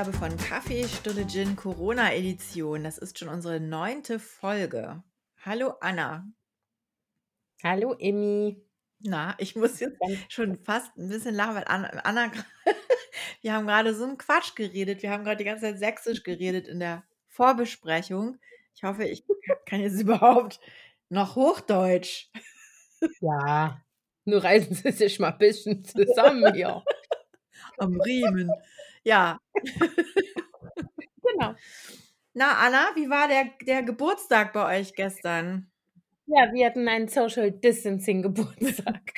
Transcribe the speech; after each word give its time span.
Ausgabe 0.00 0.16
von 0.16 0.36
Kaffee, 0.38 0.88
Stunde 0.88 1.26
Gin, 1.26 1.56
Corona-Edition. 1.56 2.84
Das 2.84 2.96
ist 2.96 3.18
schon 3.18 3.28
unsere 3.28 3.60
neunte 3.60 4.18
Folge. 4.18 5.02
Hallo 5.44 5.74
Anna. 5.82 6.26
Hallo 7.62 7.94
Emmy. 7.98 8.64
Na, 9.00 9.34
ich 9.36 9.56
muss 9.56 9.78
jetzt 9.78 9.98
schon 10.30 10.56
fast 10.64 10.96
ein 10.96 11.10
bisschen 11.10 11.34
lachen, 11.34 11.56
weil 11.56 11.64
Anna, 11.66 11.88
Anna 12.04 12.32
wir 13.42 13.52
haben 13.52 13.66
gerade 13.66 13.94
so 13.94 14.04
einen 14.04 14.16
Quatsch 14.16 14.54
geredet. 14.54 15.02
Wir 15.02 15.10
haben 15.10 15.22
gerade 15.22 15.36
die 15.36 15.44
ganze 15.44 15.66
Zeit 15.66 15.78
Sächsisch 15.78 16.22
geredet 16.22 16.66
in 16.66 16.80
der 16.80 17.04
Vorbesprechung. 17.28 18.38
Ich 18.74 18.84
hoffe, 18.84 19.04
ich 19.04 19.26
kann 19.66 19.80
jetzt 19.80 20.00
überhaupt 20.00 20.60
noch 21.10 21.36
Hochdeutsch. 21.36 22.30
Ja, 23.20 23.84
nur 24.24 24.42
reißen 24.42 24.74
Sie 24.76 24.92
sich 24.92 25.18
mal 25.18 25.32
ein 25.32 25.38
bisschen 25.38 25.84
zusammen 25.84 26.54
hier. 26.54 26.82
Am 27.76 28.00
Riemen. 28.00 28.50
Ja. 29.04 29.38
Genau. 31.22 31.54
Na, 32.34 32.52
Anna, 32.58 32.90
wie 32.94 33.08
war 33.08 33.28
der, 33.28 33.50
der 33.66 33.82
Geburtstag 33.82 34.52
bei 34.52 34.80
euch 34.80 34.94
gestern? 34.94 35.70
Ja, 36.26 36.52
wir 36.52 36.66
hatten 36.66 36.86
einen 36.88 37.08
Social 37.08 37.50
Distancing 37.50 38.22
Geburtstag. 38.22 39.12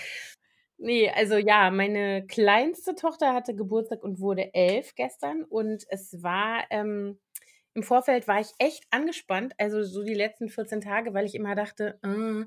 nee, 0.79 1.11
also 1.11 1.37
ja, 1.37 1.71
meine 1.71 2.27
kleinste 2.27 2.95
Tochter 2.95 3.35
hatte 3.35 3.55
Geburtstag 3.55 4.03
und 4.03 4.21
wurde 4.21 4.55
elf 4.55 4.95
gestern 4.95 5.45
und 5.45 5.85
es 5.89 6.23
war 6.23 6.65
ähm, 6.71 7.19
im 7.75 7.83
Vorfeld 7.83 8.29
war 8.29 8.41
ich 8.41 8.51
echt 8.59 8.85
angespannt, 8.91 9.55
also 9.59 9.83
so 9.83 10.03
die 10.03 10.15
letzten 10.15 10.49
14 10.51 10.81
Tage, 10.83 11.15
weil 11.15 11.25
ich 11.25 11.35
immer 11.35 11.55
dachte, 11.55 11.99
äh, 12.03 12.45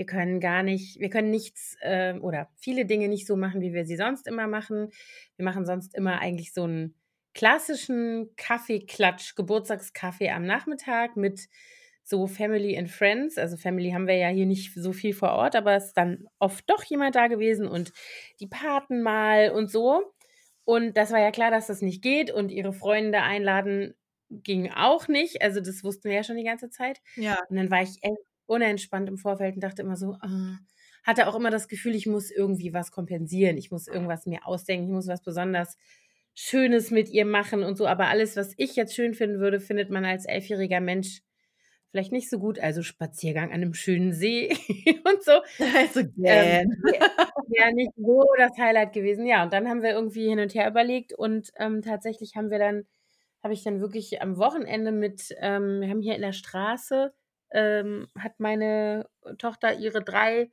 wir 0.00 0.06
können 0.06 0.40
gar 0.40 0.62
nicht, 0.62 0.98
wir 0.98 1.10
können 1.10 1.30
nichts 1.30 1.76
äh, 1.82 2.14
oder 2.14 2.48
viele 2.56 2.86
Dinge 2.86 3.06
nicht 3.06 3.26
so 3.26 3.36
machen, 3.36 3.60
wie 3.60 3.74
wir 3.74 3.84
sie 3.84 3.96
sonst 3.96 4.26
immer 4.26 4.46
machen. 4.46 4.88
Wir 5.36 5.44
machen 5.44 5.66
sonst 5.66 5.94
immer 5.94 6.20
eigentlich 6.20 6.54
so 6.54 6.62
einen 6.62 6.94
klassischen 7.34 8.30
Kaffeeklatsch, 8.38 9.34
Geburtstagskaffee 9.34 10.30
am 10.30 10.46
Nachmittag 10.46 11.16
mit 11.16 11.48
so 12.02 12.26
Family 12.26 12.78
and 12.78 12.90
Friends. 12.90 13.36
Also 13.36 13.58
Family 13.58 13.90
haben 13.90 14.06
wir 14.06 14.16
ja 14.16 14.28
hier 14.28 14.46
nicht 14.46 14.72
so 14.74 14.94
viel 14.94 15.12
vor 15.12 15.32
Ort, 15.32 15.54
aber 15.54 15.74
es 15.74 15.88
ist 15.88 15.98
dann 15.98 16.24
oft 16.38 16.64
doch 16.70 16.82
jemand 16.84 17.14
da 17.14 17.26
gewesen 17.26 17.68
und 17.68 17.92
die 18.40 18.46
Paten 18.46 19.02
mal 19.02 19.50
und 19.50 19.70
so. 19.70 20.14
Und 20.64 20.96
das 20.96 21.10
war 21.10 21.20
ja 21.20 21.30
klar, 21.30 21.50
dass 21.50 21.66
das 21.66 21.82
nicht 21.82 22.00
geht 22.00 22.30
und 22.30 22.50
ihre 22.50 22.72
Freunde 22.72 23.20
einladen 23.20 23.92
ging 24.30 24.72
auch 24.72 25.08
nicht. 25.08 25.42
Also 25.42 25.60
das 25.60 25.84
wussten 25.84 26.08
wir 26.08 26.16
ja 26.16 26.24
schon 26.24 26.38
die 26.38 26.44
ganze 26.44 26.70
Zeit. 26.70 27.02
Ja. 27.16 27.36
Und 27.50 27.56
dann 27.56 27.70
war 27.70 27.82
ich 27.82 27.98
echt 28.00 28.29
unentspannt 28.50 29.08
im 29.08 29.16
Vorfeld 29.16 29.54
und 29.54 29.62
dachte 29.62 29.82
immer 29.82 29.96
so, 29.96 30.16
ah, 30.20 30.58
hatte 31.04 31.28
auch 31.28 31.36
immer 31.36 31.50
das 31.50 31.68
Gefühl, 31.68 31.94
ich 31.94 32.06
muss 32.06 32.30
irgendwie 32.30 32.74
was 32.74 32.90
kompensieren, 32.90 33.56
ich 33.56 33.70
muss 33.70 33.86
irgendwas 33.86 34.26
mir 34.26 34.46
ausdenken, 34.46 34.86
ich 34.86 34.92
muss 34.92 35.06
was 35.06 35.22
besonders 35.22 35.76
Schönes 36.34 36.90
mit 36.90 37.08
ihr 37.08 37.24
machen 37.24 37.62
und 37.62 37.76
so. 37.76 37.86
Aber 37.86 38.08
alles, 38.08 38.36
was 38.36 38.52
ich 38.56 38.76
jetzt 38.76 38.94
schön 38.94 39.14
finden 39.14 39.40
würde, 39.40 39.60
findet 39.60 39.90
man 39.90 40.04
als 40.04 40.26
elfjähriger 40.26 40.80
Mensch 40.80 41.22
vielleicht 41.90 42.12
nicht 42.12 42.28
so 42.28 42.38
gut. 42.38 42.58
Also 42.58 42.82
Spaziergang 42.82 43.48
an 43.48 43.62
einem 43.62 43.74
schönen 43.74 44.12
See 44.12 44.48
und 45.04 45.22
so. 45.22 45.32
Also, 45.76 46.00
ähm, 46.00 46.70
wäre 47.48 47.74
nicht 47.74 47.92
so 47.96 48.24
das 48.36 48.56
Highlight 48.58 48.92
gewesen. 48.92 49.26
Ja, 49.26 49.42
und 49.44 49.52
dann 49.52 49.68
haben 49.68 49.82
wir 49.82 49.90
irgendwie 49.90 50.28
hin 50.28 50.40
und 50.40 50.54
her 50.54 50.68
überlegt 50.68 51.12
und 51.12 51.50
ähm, 51.56 51.82
tatsächlich 51.82 52.36
haben 52.36 52.50
wir 52.50 52.58
dann, 52.58 52.84
habe 53.42 53.54
ich 53.54 53.64
dann 53.64 53.80
wirklich 53.80 54.20
am 54.22 54.36
Wochenende 54.38 54.92
mit, 54.92 55.34
ähm, 55.40 55.80
wir 55.80 55.88
haben 55.88 56.02
hier 56.02 56.14
in 56.14 56.22
der 56.22 56.32
Straße 56.32 57.12
ähm, 57.52 58.08
hat 58.18 58.38
meine 58.38 59.08
Tochter 59.38 59.78
ihre 59.78 60.02
drei 60.02 60.50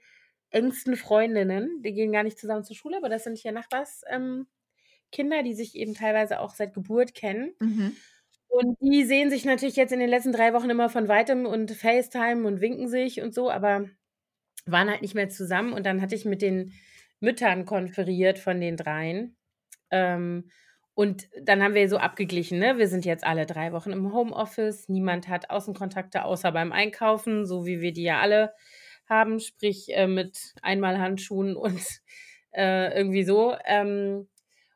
engsten 0.49 0.95
Freundinnen, 0.95 1.81
die 1.83 1.93
gehen 1.93 2.11
gar 2.11 2.23
nicht 2.23 2.39
zusammen 2.39 2.63
zur 2.63 2.75
Schule, 2.75 2.97
aber 2.97 3.09
das 3.09 3.23
sind 3.23 3.37
hier 3.37 3.51
Nachbarskinder, 3.51 4.45
ähm, 5.39 5.43
die 5.45 5.53
sich 5.53 5.75
eben 5.75 5.93
teilweise 5.93 6.39
auch 6.39 6.55
seit 6.55 6.73
Geburt 6.73 7.13
kennen. 7.13 7.53
Mhm. 7.59 7.95
Und 8.47 8.77
die 8.79 9.03
sehen 9.03 9.29
sich 9.29 9.45
natürlich 9.45 9.75
jetzt 9.75 9.91
in 9.91 9.99
den 9.99 10.09
letzten 10.09 10.31
drei 10.31 10.53
Wochen 10.53 10.69
immer 10.69 10.89
von 10.89 11.07
weitem 11.07 11.45
und 11.45 11.71
FaceTime 11.71 12.47
und 12.47 12.61
winken 12.61 12.87
sich 12.87 13.21
und 13.21 13.33
so, 13.33 13.51
aber 13.51 13.89
waren 14.65 14.89
halt 14.89 15.01
nicht 15.01 15.15
mehr 15.15 15.29
zusammen. 15.29 15.73
Und 15.73 15.85
dann 15.85 16.01
hatte 16.01 16.15
ich 16.15 16.25
mit 16.25 16.41
den 16.41 16.73
Müttern 17.19 17.65
konferiert 17.65 18.39
von 18.39 18.61
den 18.61 18.77
dreien. 18.77 19.35
Ähm, 19.91 20.49
und 20.97 21.29
dann 21.39 21.61
haben 21.61 21.75
wir 21.75 21.87
so 21.89 21.97
abgeglichen, 21.97 22.57
ne? 22.57 22.79
Wir 22.79 22.87
sind 22.87 23.05
jetzt 23.05 23.23
alle 23.23 23.45
drei 23.45 23.71
Wochen 23.71 23.91
im 23.91 24.13
Homeoffice. 24.13 24.89
Niemand 24.89 25.27
hat 25.27 25.51
Außenkontakte 25.51 26.25
außer 26.25 26.51
beim 26.51 26.71
Einkaufen, 26.71 27.45
so 27.45 27.67
wie 27.67 27.81
wir 27.81 27.93
die 27.93 28.01
ja 28.01 28.19
alle 28.19 28.51
haben, 29.07 29.39
sprich 29.39 29.95
äh, 29.95 30.07
mit 30.07 30.55
einmal 30.63 30.97
Handschuhen 30.97 31.55
und 31.55 31.79
äh, 32.51 32.97
irgendwie 32.97 33.23
so. 33.23 33.55
Ähm, 33.65 34.27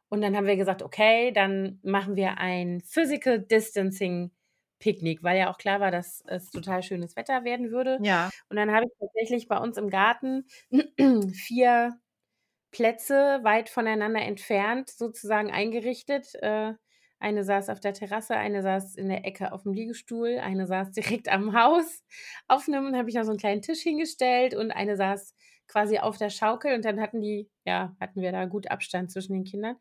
und 0.09 0.21
dann 0.21 0.37
haben 0.37 0.45
wir 0.45 0.57
gesagt, 0.57 0.83
okay, 0.83 1.31
dann 1.31 1.79
machen 1.81 2.15
wir 2.15 2.37
ein 2.37 2.81
Physical 2.81 3.39
Distancing 3.39 4.29
Picknick, 4.77 5.23
weil 5.23 5.39
ja 5.39 5.51
auch 5.51 5.57
klar 5.57 5.79
war, 5.79 5.89
dass 5.89 6.23
es 6.27 6.51
total 6.51 6.83
schönes 6.83 7.15
Wetter 7.15 7.45
werden 7.45 7.71
würde. 7.71 7.97
Ja. 8.03 8.29
Und 8.47 8.57
dann 8.57 8.71
habe 8.71 8.85
ich 8.85 8.91
tatsächlich 8.99 9.47
bei 9.47 9.57
uns 9.57 9.75
im 9.75 9.89
Garten 9.89 10.45
vier 11.33 11.99
Plätze 12.71 13.39
weit 13.43 13.69
voneinander 13.69 14.21
entfernt 14.21 14.89
sozusagen 14.89 15.51
eingerichtet. 15.51 16.35
Äh, 16.35 16.73
eine 17.19 17.43
saß 17.43 17.69
auf 17.69 17.79
der 17.79 17.93
Terrasse, 17.93 18.35
eine 18.35 18.63
saß 18.63 18.95
in 18.95 19.07
der 19.07 19.25
Ecke 19.25 19.51
auf 19.51 19.63
dem 19.63 19.73
Liegestuhl, 19.73 20.39
eine 20.39 20.65
saß 20.65 20.91
direkt 21.25 21.29
am 21.29 21.53
Haus 21.53 22.03
auf 22.47 22.67
einem, 22.67 22.95
habe 22.95 23.09
ich 23.09 23.15
noch 23.15 23.23
so 23.23 23.31
einen 23.31 23.39
kleinen 23.39 23.61
Tisch 23.61 23.81
hingestellt 23.81 24.55
und 24.55 24.71
eine 24.71 24.95
saß 24.95 25.35
quasi 25.67 25.99
auf 25.99 26.17
der 26.17 26.29
Schaukel 26.29 26.73
und 26.75 26.83
dann 26.83 26.99
hatten 26.99 27.21
die, 27.21 27.49
ja, 27.65 27.95
hatten 27.99 28.21
wir 28.21 28.31
da 28.31 28.45
gut 28.45 28.69
Abstand 28.69 29.11
zwischen 29.11 29.33
den 29.33 29.43
Kindern. 29.43 29.77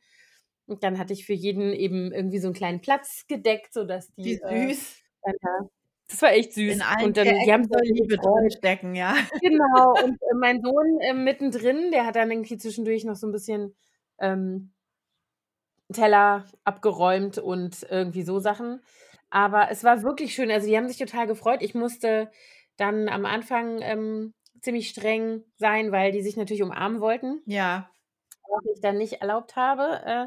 Und 0.66 0.84
dann 0.84 0.98
hatte 0.98 1.12
ich 1.12 1.26
für 1.26 1.32
jeden 1.32 1.72
eben 1.72 2.12
irgendwie 2.12 2.38
so 2.38 2.46
einen 2.46 2.54
kleinen 2.54 2.80
Platz 2.80 3.24
gedeckt, 3.26 3.72
sodass 3.72 4.14
die 4.14 4.40
Wie 4.40 4.68
äh, 4.68 4.68
süß. 4.68 5.02
dann 5.22 5.34
da 5.40 5.68
das 6.10 6.22
war 6.22 6.32
echt 6.32 6.53
süß. 6.54 6.75
In 6.75 6.82
allen 6.82 7.06
Und 7.06 7.16
dann, 7.16 7.26
die 7.28 7.53
haben 7.53 7.65
soll 7.65 7.81
Liebe 7.84 8.16
stecken, 8.50 8.94
ja. 8.94 9.15
Genau, 9.43 9.93
und 10.04 10.15
äh, 10.15 10.34
mein 10.34 10.60
Sohn 10.60 11.00
äh, 11.00 11.15
mittendrin, 11.15 11.91
der 11.93 12.04
hat 12.06 12.16
dann 12.16 12.31
irgendwie 12.31 12.59
zwischendurch 12.59 13.04
noch 13.04 13.15
so 13.16 13.26
ein 13.28 13.32
bisschen 13.32 13.75
ähm, 14.19 14.72
Teller 15.93 16.44
abgeräumt 16.65 17.38
und 17.38 17.87
irgendwie 17.88 18.22
so 18.22 18.38
Sachen. 18.38 18.81
Aber 19.31 19.71
es 19.71 19.84
war 19.84 20.03
wirklich 20.03 20.34
schön. 20.34 20.50
Also 20.50 20.66
die 20.66 20.76
haben 20.76 20.88
sich 20.88 20.98
total 20.98 21.26
gefreut. 21.26 21.62
Ich 21.62 21.75
musste 21.75 22.31
dann 22.77 23.09
am 23.09 23.25
Anfang 23.27 23.81
ähm, 23.82 24.34
ziemlich 24.60 24.88
streng 24.88 25.44
sein, 25.56 25.92
weil 25.92 26.12
die 26.12 26.22
sich 26.22 26.37
natürlich 26.37 26.62
umarmen 26.62 27.00
wollten, 27.00 27.41
Ja. 27.47 27.88
was 28.42 28.75
ich 28.75 28.81
dann 28.81 28.98
nicht 28.98 29.15
erlaubt 29.21 29.56
habe. 29.56 30.00
Äh, 30.04 30.27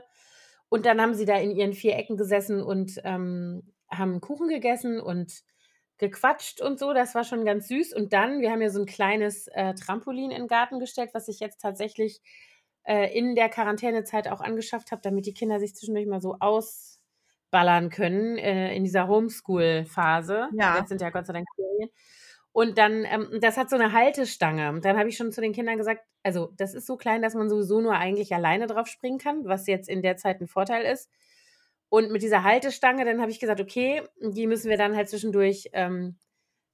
und 0.69 0.85
dann 0.85 1.01
haben 1.01 1.13
sie 1.13 1.25
da 1.25 1.37
in 1.37 1.51
ihren 1.51 1.73
vier 1.73 1.95
Ecken 1.97 2.17
gesessen 2.17 2.61
und 2.61 2.99
ähm, 3.03 3.63
haben 3.89 4.21
Kuchen 4.21 4.47
gegessen 4.47 4.99
und 4.99 5.43
gequatscht 5.97 6.61
und 6.61 6.79
so. 6.79 6.93
Das 6.93 7.15
war 7.15 7.23
schon 7.23 7.45
ganz 7.45 7.67
süß. 7.67 7.93
Und 7.93 8.13
dann, 8.13 8.41
wir 8.41 8.51
haben 8.51 8.61
ja 8.61 8.69
so 8.69 8.81
ein 8.81 8.85
kleines 8.85 9.47
äh, 9.47 9.73
Trampolin 9.73 10.31
in 10.31 10.43
den 10.43 10.47
Garten 10.47 10.79
gestellt, 10.79 11.11
was 11.13 11.27
ich 11.27 11.39
jetzt 11.39 11.61
tatsächlich 11.61 12.21
äh, 12.83 13.17
in 13.17 13.35
der 13.35 13.49
Quarantänezeit 13.49 14.27
auch 14.27 14.41
angeschafft 14.41 14.91
habe, 14.91 15.01
damit 15.01 15.25
die 15.25 15.33
Kinder 15.33 15.59
sich 15.59 15.75
zwischendurch 15.75 16.07
mal 16.07 16.21
so 16.21 16.37
ausballern 16.39 17.89
können 17.89 18.37
äh, 18.37 18.75
in 18.75 18.83
dieser 18.83 19.07
Homeschool-Phase. 19.07 20.49
Ja. 20.53 20.77
Jetzt 20.77 20.89
sind 20.89 21.01
ja 21.01 21.09
Gott 21.09 21.25
sei 21.25 21.33
Dank 21.33 21.47
Ferien. 21.55 21.89
Und 22.51 22.77
dann, 22.77 23.03
ähm, 23.05 23.39
das 23.41 23.57
hat 23.57 23.69
so 23.69 23.75
eine 23.75 23.93
Haltestange. 23.93 24.69
Und 24.69 24.85
dann 24.85 24.97
habe 24.97 25.09
ich 25.09 25.17
schon 25.17 25.31
zu 25.31 25.41
den 25.41 25.53
Kindern 25.53 25.77
gesagt, 25.77 26.03
also 26.21 26.53
das 26.55 26.73
ist 26.75 26.85
so 26.85 26.97
klein, 26.97 27.21
dass 27.21 27.33
man 27.33 27.49
sowieso 27.49 27.81
nur 27.81 27.95
eigentlich 27.95 28.33
alleine 28.33 28.67
drauf 28.67 28.87
springen 28.87 29.17
kann, 29.17 29.45
was 29.45 29.67
jetzt 29.67 29.89
in 29.89 30.03
der 30.03 30.17
Zeit 30.17 30.39
ein 30.39 30.47
Vorteil 30.47 30.85
ist. 30.85 31.09
Und 31.93 32.09
mit 32.09 32.23
dieser 32.23 32.43
Haltestange, 32.43 33.05
dann 33.05 33.21
habe 33.21 33.29
ich 33.29 33.39
gesagt, 33.39 33.61
okay, 33.61 34.01
die 34.19 34.47
müssen 34.47 34.67
wir 34.67 34.77
dann 34.77 34.95
halt 34.95 35.09
zwischendurch 35.09 35.69
ähm, 35.73 36.17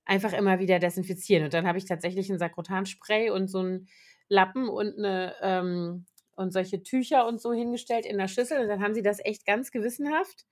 einfach 0.06 0.32
immer 0.32 0.60
wieder 0.60 0.80
desinfizieren. 0.80 1.44
Und 1.44 1.54
dann 1.54 1.68
habe 1.68 1.78
ich 1.78 1.84
tatsächlich 1.84 2.30
ein 2.30 2.40
Sakrotanspray 2.40 3.30
und 3.30 3.50
so 3.50 3.60
einen 3.60 3.90
Lappen 4.30 4.70
und 4.70 4.98
eine 4.98 5.36
ähm, 5.42 6.06
und 6.38 6.54
solche 6.54 6.84
Tücher 6.84 7.28
und 7.28 7.42
so 7.42 7.52
hingestellt 7.52 8.06
in 8.06 8.18
der 8.18 8.30
Schüssel. 8.30 8.62
Und 8.62 8.70
dann 8.70 8.82
haben 8.82 8.94
sie 8.94 9.02
das 9.02 9.20
echt 9.26 9.46
ganz 9.46 9.72
gewissenhaft. 9.72 10.46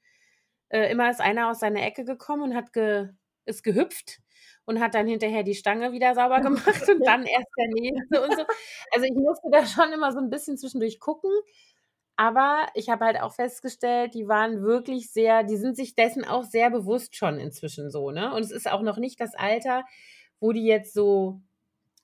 Äh, 0.68 0.92
immer 0.92 1.10
ist 1.10 1.22
einer 1.22 1.50
aus 1.50 1.62
seiner 1.62 1.84
Ecke 1.84 2.04
gekommen 2.04 2.52
und 2.52 2.54
hat 2.54 2.74
ge, 2.74 3.08
ist 3.46 3.64
gehüpft 3.64 4.20
und 4.66 4.82
hat 4.82 4.96
dann 4.96 5.08
hinterher 5.08 5.44
die 5.44 5.56
Stange 5.56 5.94
wieder 5.94 6.14
sauber 6.14 6.42
gemacht 6.42 6.90
und 6.90 7.00
dann 7.08 7.26
erst 7.26 7.52
der 7.58 7.68
nächste 7.70 8.22
und 8.22 8.36
so. 8.36 8.44
Also 8.92 9.06
ich 9.06 9.16
musste 9.16 9.48
da 9.50 9.66
schon 9.66 9.94
immer 9.94 10.12
so 10.12 10.20
ein 10.20 10.30
bisschen 10.30 10.58
zwischendurch 10.58 11.00
gucken. 11.00 11.32
Aber 12.18 12.66
ich 12.74 12.90
habe 12.90 13.06
halt 13.06 13.22
auch 13.22 13.34
festgestellt, 13.36 14.16
die 14.16 14.28
waren 14.28 14.64
wirklich 14.64 15.12
sehr, 15.12 15.44
die 15.44 15.58
sind 15.58 15.76
sich 15.78 15.96
dessen 15.96 16.26
auch 16.26 16.44
sehr 16.44 16.72
bewusst 16.72 17.16
schon 17.16 17.40
inzwischen 17.40 17.92
so, 17.92 18.12
ne? 18.12 18.34
Und 18.34 18.42
es 18.44 18.52
ist 18.52 18.70
auch 18.72 18.82
noch 18.82 18.98
nicht 18.98 19.20
das 19.22 19.36
Alter, 19.36 19.86
wo 20.40 20.52
die 20.52 20.66
jetzt 20.66 20.94
so 20.94 21.42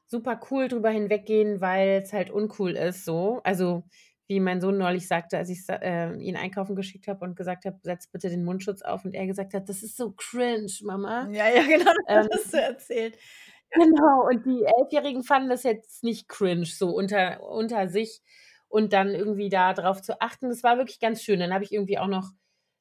super 0.08 0.40
cool 0.52 0.68
drüber 0.68 0.90
hinweggehen, 0.92 1.62
weil 1.62 2.02
es 2.04 2.14
halt 2.14 2.30
uncool 2.32 2.72
ist, 2.72 3.06
so. 3.06 3.42
Also, 3.44 3.84
wie 4.28 4.40
mein 4.40 4.62
Sohn 4.62 4.78
neulich 4.78 5.08
sagte, 5.08 5.38
als 5.38 5.50
ich 5.50 5.60
äh, 5.70 6.14
ihn 6.18 6.38
einkaufen 6.38 6.76
geschickt 6.76 7.08
habe 7.08 7.26
und 7.26 7.36
gesagt 7.36 7.66
habe, 7.66 7.80
setz 7.84 8.08
bitte 8.08 8.30
den 8.30 8.46
Mundschutz 8.46 8.82
auf 8.84 9.06
und 9.06 9.14
er 9.16 9.28
gesagt 9.28 9.54
hat, 9.54 9.70
das 9.70 9.84
ist 9.84 9.98
so 9.98 10.12
cringe, 10.14 10.72
Mama. 10.84 11.30
Ja, 11.32 11.48
ja, 11.50 11.64
genau, 11.68 11.92
das 12.12 12.28
Ähm, 12.28 12.30
hast 12.34 12.54
du 12.54 12.58
erzählt. 12.62 13.18
Genau, 13.72 14.28
und 14.28 14.46
die 14.46 14.64
Elfjährigen 14.66 15.24
fanden 15.24 15.50
das 15.50 15.64
jetzt 15.64 16.04
nicht 16.04 16.30
cringe, 16.30 16.66
so 16.66 16.90
unter, 16.92 17.42
unter 17.44 17.88
sich. 17.90 18.22
Und 18.74 18.92
dann 18.92 19.10
irgendwie 19.10 19.50
da 19.50 19.72
drauf 19.74 20.02
zu 20.02 20.20
achten. 20.20 20.50
Das 20.50 20.64
war 20.64 20.80
wirklich 20.80 21.00
ganz 21.00 21.22
schön. 21.22 21.40
Dann 21.40 21.54
habe 21.54 21.64
ich 21.64 21.72
irgendwie 21.72 22.00
auch 22.00 22.08
noch 22.08 22.32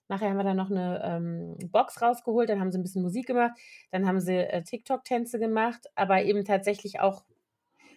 nachher 0.09 0.31
haben 0.31 0.39
wir 0.39 0.45
dann 0.45 0.57
noch 0.57 0.71
eine 0.71 1.03
ähm, 1.05 1.71
Box 1.71 2.01
rausgeholt, 2.03 2.49
dann 2.49 2.61
haben 2.61 2.71
sie 2.71 2.79
ein 2.79 2.83
bisschen 2.83 3.03
Musik 3.03 3.27
gemacht, 3.27 3.53
dann 3.93 4.07
haben 4.07 4.21
sie 4.21 4.37
äh, 4.37 4.63
TikTok-Tänze 4.63 5.39
gemacht, 5.39 5.87
aber 5.95 6.23
eben 6.23 6.45
tatsächlich 6.45 7.01
auch 7.01 7.25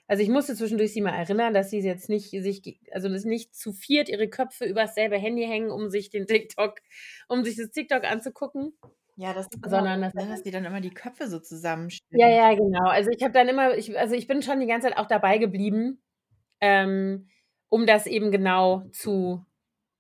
also 0.07 0.21
ich 0.21 0.30
musste 0.30 0.56
zwischendurch 0.56 0.94
sie 0.94 1.01
mal 1.01 1.15
erinnern, 1.15 1.56
dass 1.56 1.71
sie 1.71 1.80
jetzt 1.80 2.09
nicht 2.09 2.30
sich, 2.30 2.80
also 2.92 3.09
das 3.09 3.25
nicht 3.25 3.56
zu 3.56 3.74
viert 3.74 4.07
ihre 4.07 4.30
Köpfe 4.30 4.65
übers 4.65 4.94
selbe 4.94 5.18
Handy 5.18 5.44
hängen, 5.47 5.71
um 5.71 5.89
sich 5.89 6.12
den 6.12 6.27
TikTok, 6.27 6.75
um 7.27 7.44
sich 7.44 7.56
das 7.56 7.71
TikTok 7.71 8.03
anzugucken. 8.03 8.77
Ja, 9.15 9.33
das 9.33 9.47
ist 9.47 9.57
sondern 9.68 9.97
immer, 9.97 10.12
das, 10.12 10.13
ne, 10.13 10.30
dass 10.30 10.44
die 10.44 10.51
dann 10.51 10.63
immer 10.63 10.80
die 10.80 10.94
Köpfe 10.94 11.27
so 11.27 11.39
zusammenstellen. 11.39 12.19
ja, 12.19 12.30
ja, 12.30 12.53
genau. 12.53 12.88
Also 12.88 13.09
ich 13.09 13.24
habe 13.24 13.33
dann 13.33 13.47
immer, 13.47 13.75
ich, 13.75 13.97
also 13.97 14.13
ich 14.13 14.27
bin 14.27 14.44
schon 14.44 14.59
die 14.59 14.68
ganze 14.68 14.89
Zeit 14.89 14.97
auch 14.97 15.07
dabei 15.07 15.39
geblieben, 15.39 16.03
ähm, 16.62 17.27
um 17.69 17.85
das 17.85 18.07
eben 18.07 18.31
genau 18.31 18.83
zu 18.91 19.45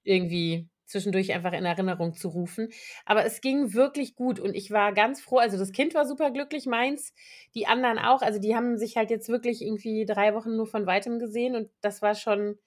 irgendwie 0.03 0.67
zwischendurch 0.85 1.33
einfach 1.33 1.53
in 1.53 1.65
Erinnerung 1.65 2.13
zu 2.13 2.29
rufen. 2.29 2.69
Aber 3.05 3.25
es 3.25 3.41
ging 3.41 3.73
wirklich 3.73 4.15
gut 4.15 4.39
und 4.39 4.53
ich 4.55 4.69
war 4.71 4.93
ganz 4.93 5.19
froh. 5.21 5.37
Also 5.39 5.57
das 5.57 5.71
Kind 5.71 5.95
war 5.95 6.05
super 6.05 6.29
glücklich, 6.31 6.67
meins, 6.67 7.13
die 7.55 7.65
anderen 7.67 7.97
auch. 7.97 8.21
Also 8.21 8.39
die 8.39 8.55
haben 8.55 8.77
sich 8.77 8.95
halt 8.95 9.09
jetzt 9.09 9.27
wirklich 9.29 9.61
irgendwie 9.63 10.05
drei 10.05 10.33
Wochen 10.35 10.55
nur 10.55 10.67
von 10.67 10.85
weitem 10.85 11.17
gesehen 11.19 11.55
und 11.55 11.69
das 11.81 12.01
war 12.03 12.13
schon 12.15 12.59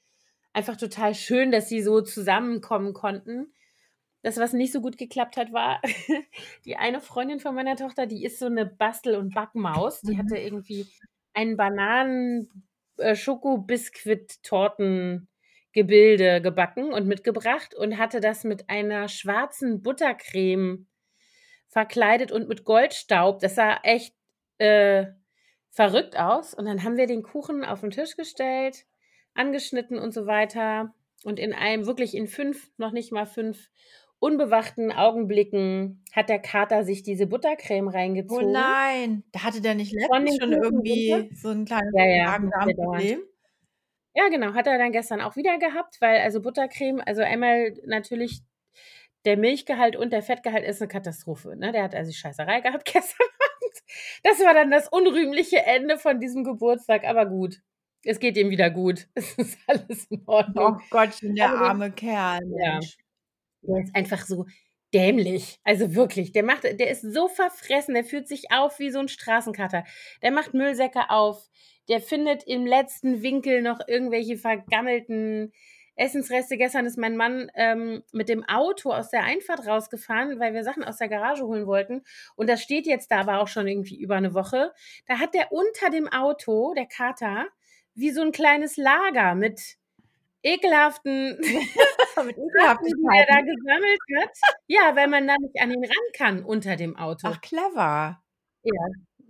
einfach 0.52 0.76
total 0.76 1.14
schön, 1.14 1.52
dass 1.52 1.68
sie 1.68 1.80
so 1.82 2.00
zusammenkommen 2.00 2.92
konnten. 2.92 3.52
Das, 4.22 4.36
was 4.38 4.52
nicht 4.52 4.72
so 4.72 4.80
gut 4.80 4.98
geklappt 4.98 5.36
hat, 5.36 5.52
war 5.52 5.80
die 6.64 6.76
eine 6.76 7.00
Freundin 7.00 7.38
von 7.38 7.54
meiner 7.54 7.76
Tochter, 7.76 8.06
die 8.06 8.24
ist 8.24 8.40
so 8.40 8.46
eine 8.46 8.66
Bastel- 8.66 9.14
und 9.16 9.32
Backmaus. 9.32 10.00
Die 10.00 10.14
Mhm. 10.14 10.18
hatte 10.18 10.38
irgendwie 10.38 10.86
einen 11.34 11.56
Bananen-Schokobiskuit-Torten- 11.56 12.67
Gebilde 15.72 16.40
gebacken 16.40 16.92
und 16.92 17.06
mitgebracht 17.06 17.74
und 17.74 17.98
hatte 17.98 18.20
das 18.20 18.44
mit 18.44 18.68
einer 18.68 19.08
schwarzen 19.08 19.82
Buttercreme 19.82 20.86
verkleidet 21.68 22.32
und 22.32 22.48
mit 22.48 22.64
Goldstaub. 22.64 23.40
Das 23.40 23.54
sah 23.54 23.78
echt 23.82 24.14
äh, 24.58 25.06
verrückt 25.70 26.18
aus. 26.18 26.54
Und 26.54 26.64
dann 26.64 26.82
haben 26.82 26.96
wir 26.96 27.06
den 27.06 27.22
Kuchen 27.22 27.64
auf 27.64 27.80
den 27.80 27.90
Tisch 27.90 28.16
gestellt, 28.16 28.86
angeschnitten 29.34 29.98
und 29.98 30.12
so 30.12 30.26
weiter. 30.26 30.94
Und 31.24 31.38
in 31.38 31.52
einem, 31.52 31.86
wirklich 31.86 32.14
in 32.14 32.26
fünf, 32.26 32.70
noch 32.78 32.92
nicht 32.92 33.12
mal 33.12 33.26
fünf 33.26 33.70
unbewachten 34.20 34.90
Augenblicken 34.92 36.04
hat 36.12 36.28
der 36.28 36.38
Kater 36.40 36.84
sich 36.84 37.02
diese 37.02 37.26
Buttercreme 37.26 37.88
Oh 37.88 37.90
reingezogen. 37.90 38.52
nein, 38.52 39.24
da 39.32 39.44
hatte 39.44 39.60
der 39.60 39.74
nicht 39.74 39.92
letztens 39.92 40.36
schon 40.36 40.50
Kuchen 40.50 40.54
runter. 40.54 40.64
irgendwie 40.64 41.30
so 41.34 41.48
ein 41.50 41.64
kleines 41.64 41.92
Ja, 41.94 42.04
ja, 42.04 42.24
Magen-Darm-Problem? 42.26 43.20
Ja, 44.14 44.28
genau, 44.28 44.54
hat 44.54 44.66
er 44.66 44.78
dann 44.78 44.90
gestern 44.92 45.20
auch 45.20 45.36
wieder 45.36 45.58
gehabt, 45.58 45.98
weil 46.00 46.20
also 46.20 46.40
Buttercreme, 46.42 47.00
also 47.06 47.22
einmal 47.22 47.74
natürlich 47.86 48.40
der 49.24 49.36
Milchgehalt 49.36 49.94
und 49.96 50.12
der 50.12 50.22
Fettgehalt 50.22 50.64
ist 50.64 50.80
eine 50.80 50.88
Katastrophe. 50.88 51.54
Ne? 51.56 51.70
Der 51.72 51.82
hat 51.84 51.94
also 51.94 52.10
Scheißerei 52.12 52.60
gehabt 52.62 52.84
gestern 52.84 53.26
Abend. 53.26 53.78
Das 54.24 54.40
war 54.40 54.54
dann 54.54 54.70
das 54.70 54.88
unrühmliche 54.88 55.58
Ende 55.64 55.98
von 55.98 56.18
diesem 56.20 56.42
Geburtstag, 56.44 57.04
aber 57.04 57.26
gut. 57.26 57.60
Es 58.04 58.18
geht 58.20 58.36
ihm 58.36 58.50
wieder 58.50 58.70
gut. 58.70 59.06
Es 59.14 59.34
ist 59.34 59.58
alles 59.66 60.06
in 60.10 60.22
Oh 60.26 60.32
Ordnung. 60.32 60.80
Gottchen, 60.90 61.34
der 61.36 61.48
den- 61.48 61.56
arme 61.56 61.90
Kerl, 61.92 62.40
Ja. 62.58 62.72
Mensch. 62.74 62.96
Der 63.62 63.82
ist 63.82 63.94
einfach 63.94 64.24
so 64.24 64.46
dämlich. 64.94 65.58
Also 65.64 65.94
wirklich, 65.94 66.32
der 66.32 66.42
macht, 66.42 66.64
der 66.64 66.90
ist 66.90 67.02
so 67.02 67.28
verfressen, 67.28 67.94
der 67.94 68.04
fühlt 68.04 68.28
sich 68.28 68.50
auf 68.50 68.78
wie 68.78 68.90
so 68.90 68.98
ein 68.98 69.08
Straßenkater. 69.08 69.84
Der 70.22 70.30
macht 70.30 70.54
Müllsäcke 70.54 71.10
auf, 71.10 71.48
der 71.88 72.00
findet 72.00 72.44
im 72.46 72.66
letzten 72.66 73.22
Winkel 73.22 73.62
noch 73.62 73.80
irgendwelche 73.86 74.36
vergammelten 74.36 75.52
Essensreste. 75.96 76.56
Gestern 76.56 76.86
ist 76.86 76.96
mein 76.96 77.16
Mann 77.16 77.50
ähm, 77.54 78.02
mit 78.12 78.28
dem 78.28 78.44
Auto 78.44 78.92
aus 78.92 79.10
der 79.10 79.24
Einfahrt 79.24 79.66
rausgefahren, 79.66 80.38
weil 80.38 80.54
wir 80.54 80.62
Sachen 80.64 80.84
aus 80.84 80.98
der 80.98 81.08
Garage 81.08 81.44
holen 81.44 81.66
wollten. 81.66 82.02
Und 82.36 82.48
das 82.48 82.62
steht 82.62 82.86
jetzt 82.86 83.10
da 83.10 83.20
aber 83.20 83.40
auch 83.40 83.48
schon 83.48 83.66
irgendwie 83.66 84.00
über 84.00 84.16
eine 84.16 84.32
Woche. 84.34 84.72
Da 85.06 85.18
hat 85.18 85.34
der 85.34 85.52
unter 85.52 85.90
dem 85.90 86.08
Auto, 86.08 86.72
der 86.74 86.86
Kater, 86.86 87.48
wie 87.94 88.10
so 88.10 88.22
ein 88.22 88.32
kleines 88.32 88.76
Lager 88.76 89.34
mit 89.34 89.77
ekelhaften 90.42 91.38
Sachen, 92.58 92.84
die 93.04 93.16
er 93.18 93.26
da 93.26 93.40
gesammelt 93.42 94.00
hat. 94.20 94.30
Ja, 94.68 94.94
weil 94.96 95.08
man 95.08 95.26
da 95.26 95.36
nicht 95.40 95.60
an 95.60 95.70
ihn 95.72 95.84
ran 95.84 96.12
kann 96.14 96.44
unter 96.44 96.76
dem 96.76 96.96
Auto. 96.96 97.28
Ach, 97.28 97.40
clever. 97.40 98.20
Ja. 98.62 98.72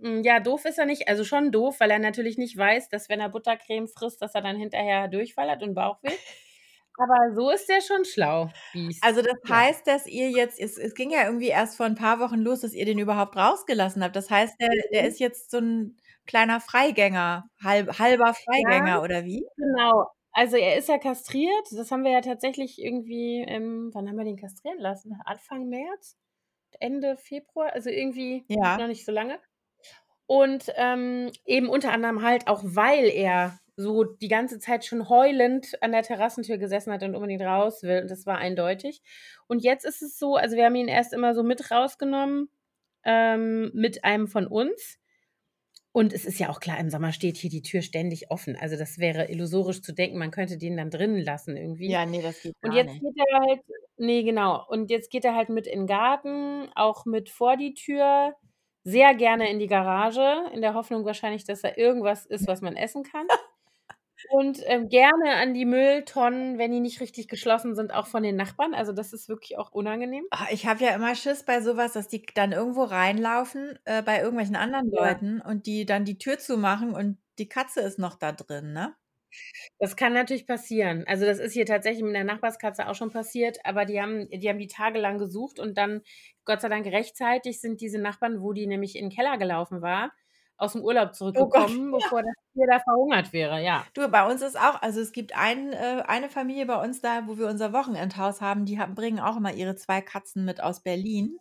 Mm, 0.01 0.21
Ja, 0.23 0.39
doof 0.39 0.65
ist 0.65 0.77
er 0.79 0.85
nicht. 0.85 1.07
Also 1.07 1.23
schon 1.23 1.51
doof, 1.51 1.79
weil 1.79 1.91
er 1.91 1.99
natürlich 1.99 2.37
nicht 2.37 2.57
weiß, 2.57 2.89
dass 2.89 3.09
wenn 3.09 3.19
er 3.19 3.29
Buttercreme 3.29 3.87
frisst, 3.87 4.21
dass 4.21 4.35
er 4.35 4.41
dann 4.41 4.57
hinterher 4.57 5.07
Durchfall 5.07 5.49
hat 5.49 5.63
und 5.63 5.73
Bauchweh. 5.75 6.19
Aber 6.97 7.33
so 7.33 7.49
ist 7.49 7.67
der 7.69 7.81
schon 7.81 8.05
schlau, 8.05 8.49
Biest. 8.71 9.03
Also 9.03 9.21
das 9.21 9.37
heißt, 9.47 9.87
dass 9.87 10.07
ihr 10.07 10.29
jetzt 10.31 10.59
es 10.59 10.77
es 10.77 10.93
ging 10.95 11.09
ja 11.11 11.25
irgendwie 11.25 11.47
erst 11.49 11.77
vor 11.77 11.85
ein 11.85 11.95
paar 11.95 12.19
Wochen 12.19 12.39
los, 12.39 12.61
dass 12.61 12.73
ihr 12.73 12.85
den 12.85 12.99
überhaupt 12.99 13.35
rausgelassen 13.37 14.03
habt. 14.03 14.15
Das 14.15 14.29
heißt, 14.29 14.59
der 14.59 14.69
der 14.91 15.07
ist 15.07 15.19
jetzt 15.19 15.51
so 15.51 15.57
'n 15.59 15.97
kleiner 16.27 16.59
Freigänger, 16.61 17.49
halb 17.63 17.97
halber 17.99 18.33
Freigänger 18.33 19.01
Ja, 19.01 19.03
oder 19.03 19.23
wie? 19.25 19.45
genau. 19.57 20.11
Also 20.31 20.57
er 20.57 20.77
ist 20.77 20.89
ja 20.89 20.97
kastriert. 20.97 21.67
Das 21.71 21.91
haben 21.91 22.03
wir 22.03 22.11
ja 22.11 22.21
tatsächlich 22.21 22.79
irgendwie, 22.81 23.43
ähm, 23.47 23.89
wann 23.93 24.07
haben 24.07 24.17
wir 24.17 24.25
den 24.25 24.37
kastrieren 24.37 24.79
lassen? 24.79 25.17
Anfang 25.25 25.67
März? 25.69 26.17
Ende 26.79 27.17
Februar? 27.17 27.73
Also 27.73 27.89
irgendwie 27.89 28.45
Ja. 28.47 28.77
noch 28.77 28.87
nicht 28.87 29.05
so 29.05 29.11
lange. 29.11 29.39
Und 30.27 30.71
ähm, 30.75 31.31
eben 31.45 31.69
unter 31.69 31.91
anderem 31.91 32.21
halt 32.21 32.47
auch, 32.47 32.61
weil 32.63 33.05
er 33.05 33.59
so 33.75 34.03
die 34.03 34.27
ganze 34.27 34.59
Zeit 34.59 34.85
schon 34.85 35.09
heulend 35.09 35.81
an 35.81 35.91
der 35.91 36.03
Terrassentür 36.03 36.57
gesessen 36.57 36.93
hat 36.93 37.01
und 37.01 37.15
unbedingt 37.15 37.41
raus 37.41 37.81
will. 37.81 38.01
Und 38.01 38.11
das 38.11 38.25
war 38.27 38.37
eindeutig. 38.37 39.01
Und 39.47 39.63
jetzt 39.63 39.85
ist 39.85 40.01
es 40.03 40.19
so, 40.19 40.35
also 40.35 40.55
wir 40.55 40.65
haben 40.65 40.75
ihn 40.75 40.87
erst 40.89 41.13
immer 41.13 41.33
so 41.33 41.41
mit 41.43 41.71
rausgenommen, 41.71 42.49
ähm, 43.05 43.71
mit 43.73 44.03
einem 44.03 44.27
von 44.27 44.45
uns. 44.45 44.98
Und 45.91 46.13
es 46.13 46.25
ist 46.25 46.39
ja 46.39 46.49
auch 46.49 46.59
klar, 46.59 46.79
im 46.79 46.89
Sommer 46.89 47.11
steht 47.11 47.37
hier 47.37 47.49
die 47.49 47.63
Tür 47.63 47.81
ständig 47.81 48.29
offen. 48.29 48.55
Also 48.55 48.77
das 48.77 48.99
wäre 48.99 49.29
illusorisch 49.29 49.81
zu 49.81 49.93
denken, 49.93 50.19
man 50.19 50.31
könnte 50.31 50.57
den 50.57 50.77
dann 50.77 50.91
drinnen 50.91 51.23
lassen 51.23 51.57
irgendwie. 51.57 51.89
Ja, 51.89 52.05
ne, 52.05 52.21
das 52.21 52.41
geht 52.41 52.53
Und 52.61 52.73
jetzt 52.73 52.93
nicht. 52.93 53.01
geht 53.01 53.15
er 53.17 53.39
halt, 53.39 53.61
nee, 53.97 54.23
genau. 54.23 54.63
Und 54.67 54.91
jetzt 54.91 55.09
geht 55.09 55.25
er 55.25 55.35
halt 55.35 55.49
mit 55.49 55.65
in 55.65 55.81
den 55.81 55.87
Garten, 55.87 56.69
auch 56.75 57.05
mit 57.05 57.29
vor 57.29 57.57
die 57.57 57.73
Tür, 57.73 58.35
sehr 58.83 59.13
gerne 59.15 59.49
in 59.49 59.59
die 59.59 59.67
Garage, 59.67 60.49
in 60.53 60.61
der 60.61 60.73
Hoffnung 60.73 61.05
wahrscheinlich, 61.05 61.43
dass 61.43 61.61
da 61.61 61.71
irgendwas 61.75 62.25
ist, 62.25 62.47
was 62.47 62.61
man 62.61 62.75
essen 62.75 63.03
kann. 63.03 63.27
Und 64.27 64.61
ähm, 64.65 64.89
gerne 64.89 65.35
an 65.35 65.53
die 65.53 65.65
Mülltonnen, 65.65 66.57
wenn 66.57 66.71
die 66.71 66.79
nicht 66.79 66.99
richtig 67.01 67.27
geschlossen 67.27 67.75
sind, 67.75 67.93
auch 67.93 68.07
von 68.07 68.23
den 68.23 68.35
Nachbarn. 68.35 68.73
Also 68.73 68.91
das 68.93 69.13
ist 69.13 69.29
wirklich 69.29 69.57
auch 69.57 69.71
unangenehm. 69.71 70.25
Ah, 70.31 70.47
ich 70.51 70.67
habe 70.67 70.83
ja 70.83 70.93
immer 70.95 71.15
Schiss 71.15 71.43
bei 71.43 71.59
so 71.61 71.75
was, 71.75 71.93
dass 71.93 72.07
die 72.07 72.23
dann 72.35 72.51
irgendwo 72.51 72.83
reinlaufen, 72.83 73.79
äh, 73.85 74.03
bei 74.03 74.19
irgendwelchen 74.19 74.55
anderen 74.55 74.91
Ja. 74.91 75.11
Leuten 75.11 75.41
und 75.41 75.65
die 75.65 75.85
dann 75.87 76.05
die 76.05 76.17
Tür 76.19 76.37
zumachen 76.37 76.93
und 76.93 77.17
die 77.39 77.49
Katze 77.49 77.81
ist 77.81 77.97
noch 77.99 78.15
da 78.15 78.31
drin, 78.31 78.73
ne? 78.73 78.95
Das 79.79 79.95
kann 79.95 80.13
natürlich 80.13 80.45
passieren. 80.47 81.03
Also 81.07 81.25
das 81.25 81.39
ist 81.39 81.53
hier 81.53 81.65
tatsächlich 81.65 82.03
mit 82.03 82.15
der 82.15 82.23
Nachbarskatze 82.23 82.87
auch 82.87 82.95
schon 82.95 83.11
passiert, 83.11 83.59
aber 83.65 83.85
die 83.85 84.01
haben, 84.01 84.29
die 84.29 84.49
haben 84.49 84.59
die 84.59 84.67
tagelang 84.67 85.17
gesucht 85.17 85.59
und 85.59 85.77
dann, 85.77 86.01
Gott 86.45 86.61
sei 86.61 86.69
Dank, 86.69 86.85
rechtzeitig 86.87 87.61
sind 87.61 87.81
diese 87.81 87.99
Nachbarn, 87.99 88.41
wo 88.41 88.53
die 88.53 88.67
nämlich 88.67 88.95
in 88.95 89.05
den 89.09 89.15
Keller 89.15 89.37
gelaufen 89.37 89.81
war, 89.81 90.11
aus 90.59 90.73
dem 90.73 90.83
Urlaub 90.83 91.15
Oh 91.35 91.47
Gott, 91.47 91.65
zurückgekommen, 91.65 91.91
ja. 91.91 91.99
bevor 92.01 92.21
das 92.23 92.33
Tier 92.53 92.67
da 92.67 92.79
verhungert 92.79 93.33
wäre, 93.33 93.61
ja. 93.63 93.87
Du, 93.95 94.07
bei 94.09 94.25
uns 94.29 94.41
ist 94.41 94.57
auch 94.59 94.81
also 94.81 94.99
es 95.01 95.11
gibt 95.11 95.35
ein 95.35 95.73
äh, 95.73 96.03
eine 96.07 96.29
Familie 96.29 96.65
bei 96.65 96.75
uns 96.83 97.01
da, 97.01 97.27
wo 97.27 97.37
wir 97.37 97.47
unser 97.47 97.73
Wochenendhaus 97.73 98.41
haben, 98.41 98.65
die 98.65 98.79
haben 98.79 98.95
bringen 98.95 99.19
auch 99.19 99.37
immer 99.37 99.53
ihre 99.53 99.75
2 99.75 100.01
Katzen 100.01 100.45
mit 100.45 100.61
aus 100.61 100.81
Berlin. 100.83 101.39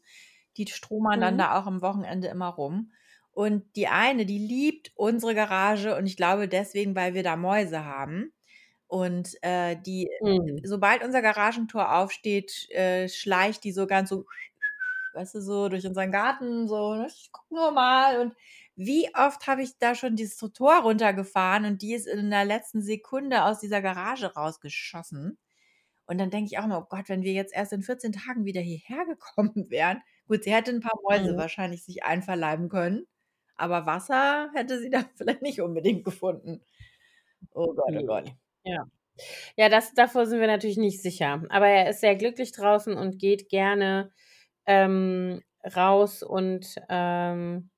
Die 0.56 0.66
stromern 0.66 1.20
dann 1.20 1.36
Mhm. 1.36 1.38
da 1.38 1.58
auch 1.58 1.66
am 1.66 1.82
Wochenende 1.82 2.28
immer 2.28 2.48
rum. 2.48 2.92
Und 3.32 3.76
die 3.76 3.86
eine, 3.88 4.26
die 4.26 4.38
liebt 4.38 4.90
unsere 4.96 5.34
Garage 5.34 5.94
und 5.96 6.06
ich 6.06 6.16
glaube 6.16 6.48
deswegen, 6.48 6.96
weil 6.96 7.14
wir 7.14 7.22
da 7.22 7.36
Mäuse 7.36 7.84
haben. 7.84 8.32
Und, 8.88 9.34
äh, 9.42 9.76
die 9.80 10.08
Mhm. 10.20 10.58
sobald 10.64 11.04
unser 11.04 11.22
Garagentor 11.22 11.94
aufsteht, 11.96 12.68
äh, 12.70 13.08
schleicht 13.08 13.64
die 13.64 13.72
so 13.72 13.86
ganz 13.86 14.08
so 14.10 14.24
weißt 15.12 15.34
du, 15.36 15.40
so 15.42 15.68
durch 15.68 15.86
unseren 15.86 16.12
Garten, 16.12 16.68
so, 16.68 16.94
ne: 16.94 17.06
„Ich 17.08 17.30
gucke 17.32 17.54
nur 17.54 17.70
mal.“ 17.72 18.20
Und 18.20 18.34
wie 18.78 19.10
oft 19.16 19.46
habe 19.48 19.62
ich 19.62 19.78
da 19.78 19.94
schon 19.96 20.16
dieses 20.16 20.38
Tor 20.38 20.82
runtergefahren 20.82 21.66
und 21.66 21.82
die 21.82 21.94
ist 21.94 22.08
in 22.08 22.30
der 22.30 22.46
letzten 22.46 22.82
Sekunde 22.82 23.44
aus 23.44 23.60
dieser 23.60 23.82
Garage 23.82 24.34
rausgeschossen. 24.34 25.38
Und 26.06 26.18
dann 26.18 26.30
denke 26.30 26.46
ich 26.52 26.58
auch 26.58 26.64
immer: 26.64 26.80
„Oh 26.82 26.86
Gott, 26.88 27.08
wenn 27.08 27.22
wir 27.22 27.32
jetzt 27.34 27.54
erst 27.54 27.72
in 27.72 27.82
14 27.82 28.12
Tagen 28.12 28.44
wieder 28.44 28.60
hierher 28.62 29.04
gekommen 29.06 29.52
wären.“ 29.70 30.02
Gut, 30.28 30.44
sie 30.44 30.52
hätte 30.54 30.72
'n 30.72 30.80
paar 30.80 30.98
Mäuse 31.02 31.36
Mhm. 31.36 31.38
wahrscheinlich 31.38 31.84
sich 31.84 32.04
einverleiben 32.04 32.68
können, 32.68 33.06
aber 33.56 33.86
Wasser 33.86 34.50
hätte 34.54 34.80
sie 34.80 34.90
da 34.90 35.04
vielleicht 35.16 35.42
nicht 35.42 35.60
unbedingt 35.60 36.04
gefunden. 36.04 36.62
Oh 37.54 37.74
Gott, 37.74 37.96
oh 37.96 38.04
Gott. 38.04 38.32
Ja. 38.64 38.84
Ja, 39.56 39.68
das 39.68 39.94
davor 39.94 40.26
sind 40.26 40.40
wir 40.40 40.46
natürlich 40.48 40.78
nicht 40.78 41.02
sicher. 41.02 41.44
Aber 41.50 41.68
er 41.68 41.90
ist 41.90 42.00
sehr 42.00 42.16
glücklich 42.16 42.52
draußen 42.52 42.94
und 42.96 43.18
geht 43.18 43.48
gerne, 43.50 44.12
ähm, 44.66 45.42
raus 45.76 46.22
und, 46.22 46.76
ähm, 46.90 47.70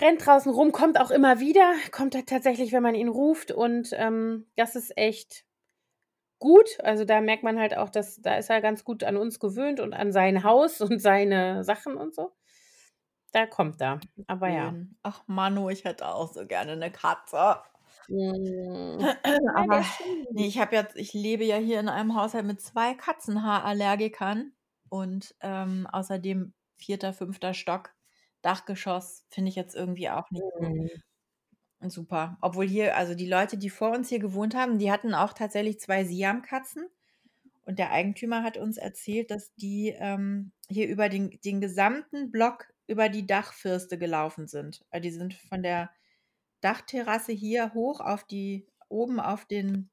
rennt 0.00 0.24
draußen 0.26 0.52
rum, 0.52 0.72
kommt 0.72 1.00
auch 1.00 1.10
immer 1.10 1.40
wieder, 1.40 1.72
kommt 1.92 2.14
tatsächlich, 2.26 2.72
wenn 2.72 2.82
man 2.82 2.94
ihn 2.94 3.08
ruft 3.08 3.50
und, 3.52 3.90
ähm, 3.92 4.46
das 4.56 4.76
ist 4.76 4.96
echt 4.96 5.44
gut. 6.40 6.78
Also, 6.82 7.04
da 7.04 7.20
merkt 7.20 7.42
man 7.44 7.58
halt 7.60 7.76
auch, 7.76 7.90
dass 7.90 8.22
da 8.22 8.36
ist 8.36 8.50
er 8.50 8.60
ganz 8.62 8.84
gut 8.84 9.04
an 9.04 9.16
uns 9.16 9.40
gewöhnt 9.40 9.80
und 9.80 9.94
an 9.94 10.12
sein 10.12 10.44
Haus 10.44 10.80
und 10.82 11.00
seine 11.02 11.64
Sachen 11.64 11.96
und 11.96 12.14
so. 12.14 12.32
Da 13.34 13.46
kommt 13.46 13.80
er, 13.82 14.00
aber 14.26 14.48
ja. 14.48 14.74
Ach, 15.02 15.22
Manu, 15.26 15.68
ich 15.68 15.84
hätte 15.84 16.06
auch 16.08 16.32
so 16.32 16.46
gerne 16.46 16.76
'ne 16.76 16.90
Katze. 16.90 17.60
Mhm. 18.08 19.12
Aber 19.54 19.80
ne, 20.34 20.46
süß. 20.46 20.46
ich 20.46 20.58
habe 20.58 20.76
jetzt 20.76 20.96
ich 20.96 21.12
lebe 21.12 21.44
ja 21.44 21.56
hier 21.56 21.80
in 21.80 21.88
einem 21.88 22.14
Haushalt 22.16 22.44
mit 22.46 22.60
2 22.60 22.94
Katzenhaarallergikern 22.94 24.52
und, 24.88 25.34
ähm, 25.40 25.86
außerdem 25.90 26.54
4., 26.78 27.12
5. 27.12 27.54
Stock, 27.54 27.94
Dachgeschoss, 28.42 29.26
finde 29.30 29.50
ich 29.50 29.56
jetzt 29.56 29.74
irgendwie 29.76 30.10
auch 30.10 30.30
nicht 30.30 30.46
so 30.58 30.78
Mhm. 30.80 30.88
super. 31.88 32.38
Obwohl 32.40 32.66
hier 32.68 32.96
also, 32.96 33.14
die 33.14 33.26
Leute, 33.28 33.56
die 33.58 33.70
vor 33.70 33.92
uns 33.92 34.08
hier 34.08 34.18
gewohnt 34.18 34.54
haben, 34.54 34.78
die 34.78 34.90
hatten 34.92 35.14
auch 35.14 35.32
tatsächlich 35.32 35.80
2 35.80 36.04
Siamkatzen 36.04 36.86
und 37.66 37.78
der 37.78 37.92
Eigentümer 37.92 38.42
hat 38.44 38.56
uns 38.58 38.78
erzählt, 38.78 39.30
dass 39.30 39.54
die, 39.56 39.90
ähm, 39.98 40.52
hier 40.70 40.88
über 40.88 41.08
den 41.10 41.38
den 41.44 41.60
gesamten 41.60 42.30
Block 42.32 42.68
über 42.88 43.08
die 43.10 43.26
Dachfirste 43.26 43.98
gelaufen 43.98 44.48
sind. 44.48 44.84
Weil 44.90 45.02
die 45.02 45.10
sind 45.12 45.34
von 45.34 45.62
der 45.62 45.90
Dachterrasse 46.62 47.32
hier 47.32 47.74
hoch 47.74 48.00
auf 48.00 48.24
die 48.26 48.68
oben 48.88 49.20
auf 49.20 49.46
den 49.46 49.90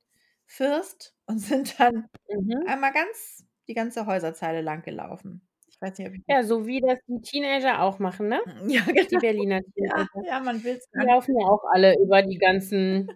First 0.47 1.15
und 1.27 1.39
sind 1.39 1.79
dann 1.79 2.07
Mhm. 2.29 2.65
einmal 2.65 2.93
ganz 2.93 3.45
die 3.69 3.73
ganze 3.75 4.05
Häuserzeile 4.07 4.61
lang 4.61 4.83
gelaufen. 4.83 5.47
Ich 5.75 5.81
weiß 5.81 5.97
nicht, 5.97 6.07
ob 6.07 6.13
ich 6.15 6.21
Ja, 6.27 6.43
so 6.43 6.65
wie 6.65 6.81
das 6.81 6.99
die 7.07 7.21
Teenager 7.21 7.81
auch 7.83 7.99
machen, 7.99 8.27
ne? 8.29 8.41
Ja, 8.67 8.81
Die 9.11 9.17
genau. 9.17 9.19
Berliner 9.19 9.61
Ja, 9.77 10.07
Teenager. 10.13 10.23
ja, 10.23 10.39
man 10.41 10.63
will's 10.63 10.89
Die 10.95 10.99
gar 10.99 11.05
nicht 11.05 11.15
laufen 11.15 11.39
ja 11.39 11.47
auch 11.47 11.63
alle 11.73 11.95
über 12.01 12.21
die 12.23 12.37
ganzen 12.37 13.09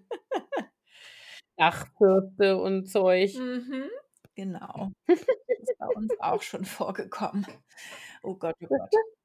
Dachfirste 1.57 2.57
und 2.61 2.87
Zeug. 2.87 3.31
Mhm, 3.33 3.89
genau. 4.35 4.91
Ist 5.59 5.77
bei 5.79 5.87
uns 5.89 6.19
auch 6.19 6.41
schon 6.41 6.65
vorgekommen. 6.65 7.45
Oh 8.23 8.35
Gott, 8.35 8.55
oh 8.63 8.67
Gott. 8.77 8.91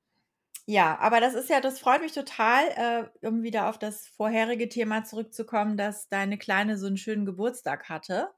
Ja, 0.67 0.99
aber 1.00 1.21
das 1.21 1.35
ist 1.35 1.50
ja 1.50 1.61
das 1.61 1.79
freut 1.81 2.00
mich 2.03 2.12
total, 2.12 3.11
äh, 3.23 3.26
um 3.29 3.43
wieder 3.43 3.69
auf 3.69 3.79
das 3.79 4.07
vorherige 4.09 4.69
Thema 4.69 5.05
zurückzukommen, 5.05 5.76
dass 5.76 6.09
deine 6.09 6.38
Kleine 6.38 6.79
so 6.79 6.87
'n 6.88 6.97
schönen 6.97 7.26
Geburtstag 7.26 7.88
hatte. 7.91 8.31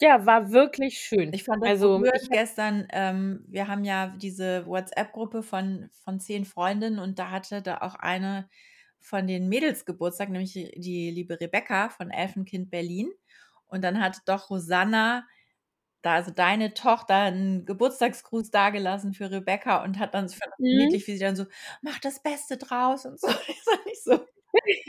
Ja, 0.00 0.26
war 0.26 0.50
wirklich 0.50 0.98
schön. 1.00 1.34
ich 1.34 1.44
fand 1.44 1.62
das 1.62 1.78
so 1.78 1.86
Also, 1.86 1.98
rührend 1.98 2.20
ich 2.20 2.30
habe 2.30 2.40
gestern, 2.40 2.86
ähm, 2.90 3.44
wir 3.48 3.68
haben 3.68 3.84
ja 3.84 4.08
diese 4.16 4.66
WhatsApp-Gruppe 4.66 5.42
von 5.42 5.88
von 6.04 6.18
10 6.20 6.44
Freundinnen 6.44 6.98
und 6.98 7.18
da 7.18 7.30
hatte 7.30 7.62
da 7.62 7.78
auch 7.78 7.94
eine 7.96 8.48
von 9.00 9.26
den 9.26 9.48
Mädels 9.48 9.84
Geburtstag, 9.84 10.30
nämlich 10.30 10.52
die 10.52 10.70
die 10.80 11.10
liebe 11.10 11.40
Rebecca 11.40 11.88
von 11.90 12.10
Elfenkind 12.10 12.70
Berlin. 12.70 13.10
Und 13.66 13.82
dann 13.84 14.00
hat 14.00 14.18
doch 14.26 14.50
Rosanna 14.50 15.26
da 16.02 16.14
also, 16.16 16.30
deine 16.32 16.74
Tochter 16.74 17.26
'n 17.32 17.64
Geburtstagsgruß 17.66 18.50
dagelassen 18.52 19.14
für 19.14 19.30
Rebecca 19.30 19.82
und 19.84 19.98
hat 19.98 20.14
dann 20.14 20.26
ich 20.30 20.36
fand 20.36 20.52
das 20.52 20.60
so 20.70 20.76
Mhm. 20.76 20.76
niedlich, 20.76 21.06
wie 21.08 21.14
sie 21.14 21.20
dann 21.24 21.36
so: 21.36 21.46
„Mach 21.82 21.98
das 22.00 22.22
Beste 22.22 22.56
draus“ 22.58 23.06
und 23.06 23.20
so. 23.20 23.28
Das 23.48 23.64
fand 23.64 23.86
ich 23.92 24.02
so 24.04 24.20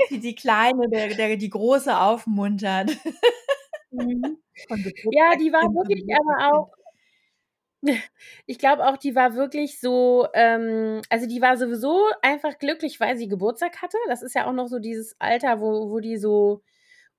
wie 0.10 0.20
die 0.22 0.36
Kleine, 0.36 0.90
der 0.92 1.16
der 1.16 1.38
die 1.38 1.50
Große 1.52 1.98
aufmuntert. 2.00 2.92
Mhm. 3.92 4.38
Ja, 5.12 5.36
die 5.36 5.52
war 5.52 5.64
wirklich 5.74 6.04
aber 6.16 6.54
auch 6.56 6.72
ich 8.46 8.60
glaube 8.60 8.86
auch, 8.88 8.98
die 8.98 9.16
war 9.16 9.36
wirklich 9.36 9.80
so 9.80 10.28
ähm, 10.34 11.02
also, 11.10 11.28
die 11.28 11.42
war 11.42 11.58
sowieso 11.58 12.06
einfach 12.22 12.58
glücklich, 12.60 13.00
weil 13.00 13.18
sie 13.18 13.28
Geburtstag 13.28 13.82
hatte. 13.82 13.98
Das 14.08 14.22
ist 14.22 14.36
ja 14.36 14.48
auch 14.48 14.54
noch 14.54 14.68
so 14.68 14.80
dieses 14.80 15.16
Alter, 15.20 15.62
wo 15.62 15.90
wo 15.90 16.00
die 16.00 16.18
so 16.18 16.62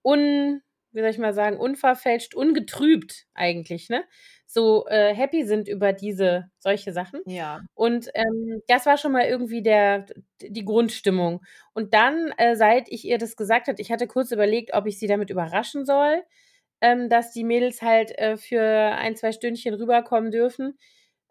un 0.04 0.62
wie 0.92 1.00
soll 1.00 1.10
ich 1.10 1.18
mal 1.18 1.34
sagen, 1.34 1.58
unverfälscht, 1.58 2.34
ungetrübt 2.34 3.26
eigentlich, 3.34 3.88
ne, 3.90 4.04
so, 4.46 4.86
äh, 4.88 5.14
happy 5.14 5.44
sind 5.44 5.68
über 5.68 5.92
diese 5.92 6.50
solche 6.58 6.92
Sachen. 6.92 7.20
Ja. 7.26 7.60
Und, 7.74 8.10
ähm, 8.14 8.62
das 8.68 8.86
war 8.86 8.96
schon 8.98 9.12
mal 9.12 9.24
irgendwie 9.26 9.62
der 9.62 10.06
die 10.42 10.64
Grundstimmung. 10.64 11.42
Und 11.74 11.94
dann, 11.94 12.32
äh, 12.38 12.56
seit 12.56 12.88
ich 12.90 13.04
ihr 13.06 13.18
das 13.18 13.36
gesagt 13.36 13.68
hatte 13.68 13.82
ich 13.82 13.92
hatte 13.92 14.06
kurz 14.08 14.32
überlegt, 14.32 14.74
ob 14.74 14.86
ich 14.86 14.98
sie 14.98 15.06
damit 15.08 15.30
überraschen 15.30 15.86
soll, 15.86 16.22
ähm, 16.80 17.08
dass 17.08 17.32
die 17.32 17.44
Mädels 17.44 17.82
halt, 17.82 18.16
äh, 18.18 18.37
für 18.37 18.62
1, 18.62 19.16
2 19.16 19.32
Stündchen 19.32 19.75
rüberkommen 19.75 20.30
dürfen, 20.30 20.78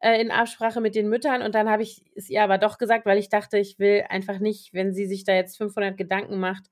äh, 0.01 0.21
in 0.21 0.31
Absprache 0.31 0.81
mit 0.81 0.95
den 0.95 1.09
Müttern. 1.09 1.41
Und 1.41 1.55
dann 1.55 1.69
habe 1.69 1.83
ich 1.83 2.03
es 2.15 2.29
ihr 2.29 2.43
aber 2.43 2.57
doch 2.57 2.77
gesagt, 2.77 3.05
weil 3.05 3.17
ich 3.19 3.29
dachte, 3.29 3.57
ich 3.59 3.79
will 3.79 4.05
einfach 4.09 4.39
nicht, 4.39 4.73
wenn 4.73 4.93
sie 4.93 5.05
sich 5.07 5.23
da 5.25 5.33
jetzt 5.35 5.57
500 5.57 5.97
Gedanken 5.97 6.39
macht, 6.39 6.65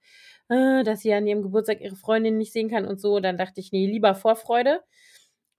äh, 0.50 0.84
dass 0.84 1.01
sie 1.01 1.13
an 1.13 1.27
ihrem 1.27 1.41
Geburtstag 1.43 1.81
ihre 1.81 1.96
Freundin 1.96 2.38
nicht 2.38 2.53
sehen 2.53 2.69
kann 2.69 2.86
und 2.86 3.00
so, 3.01 3.19
dann 3.19 3.38
dachte 3.38 3.60
ich: 3.62 3.72
„Ne, 3.72 3.88
lieber 3.88 4.15
Vorfreude.“ 4.15 4.81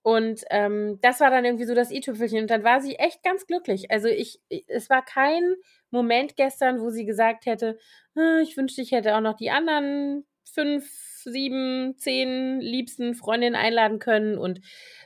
Und, 0.02 0.44
ähm, 0.50 0.98
das 1.02 1.20
war 1.20 1.30
dann 1.30 1.44
irgendwie 1.44 1.64
so 1.66 1.74
das 1.74 1.90
i-Tüpfelchen 1.90 2.40
und 2.42 2.50
dann 2.50 2.64
war 2.64 2.80
sie 2.80 2.96
echt 2.96 3.22
ganz 3.22 3.46
glücklich. 3.46 3.90
Also, 3.90 4.08
ich 4.08 4.40
es 4.68 4.88
war 4.90 5.04
kein 5.04 5.54
Moment 5.90 6.36
gestern, 6.36 6.80
wo 6.80 6.90
sie 6.90 7.04
gesagt 7.04 7.46
hätte: 7.46 7.78
„Äh, 8.16 8.42
ich 8.42 8.56
wünschte, 8.56 8.80
ich 8.82 8.92
hätte 8.92 9.16
auch 9.16 9.20
noch 9.20 9.34
die 9.36 9.50
anderen 9.50 10.24
5, 10.58 11.22
7, 11.24 11.94
10 11.98 12.60
liebsten 12.60 13.14
Freundinnen 13.14 13.54
einladen 13.54 14.00
können 14.00 14.38
und 14.38 14.60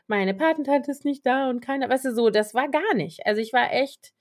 meine 0.06 0.32
Patentante 0.34 0.90
ist 0.90 1.04
nicht 1.04 1.26
da 1.26 1.50
und 1.50 1.60
keiner“ 1.60 1.90
weißt 1.90 2.06
du, 2.06 2.14
so, 2.14 2.30
das 2.30 2.54
war 2.54 2.70
gar 2.70 2.94
nicht. 2.94 3.26
Also, 3.26 3.42
ich 3.42 3.52
war 3.52 3.70
echt 3.72 4.12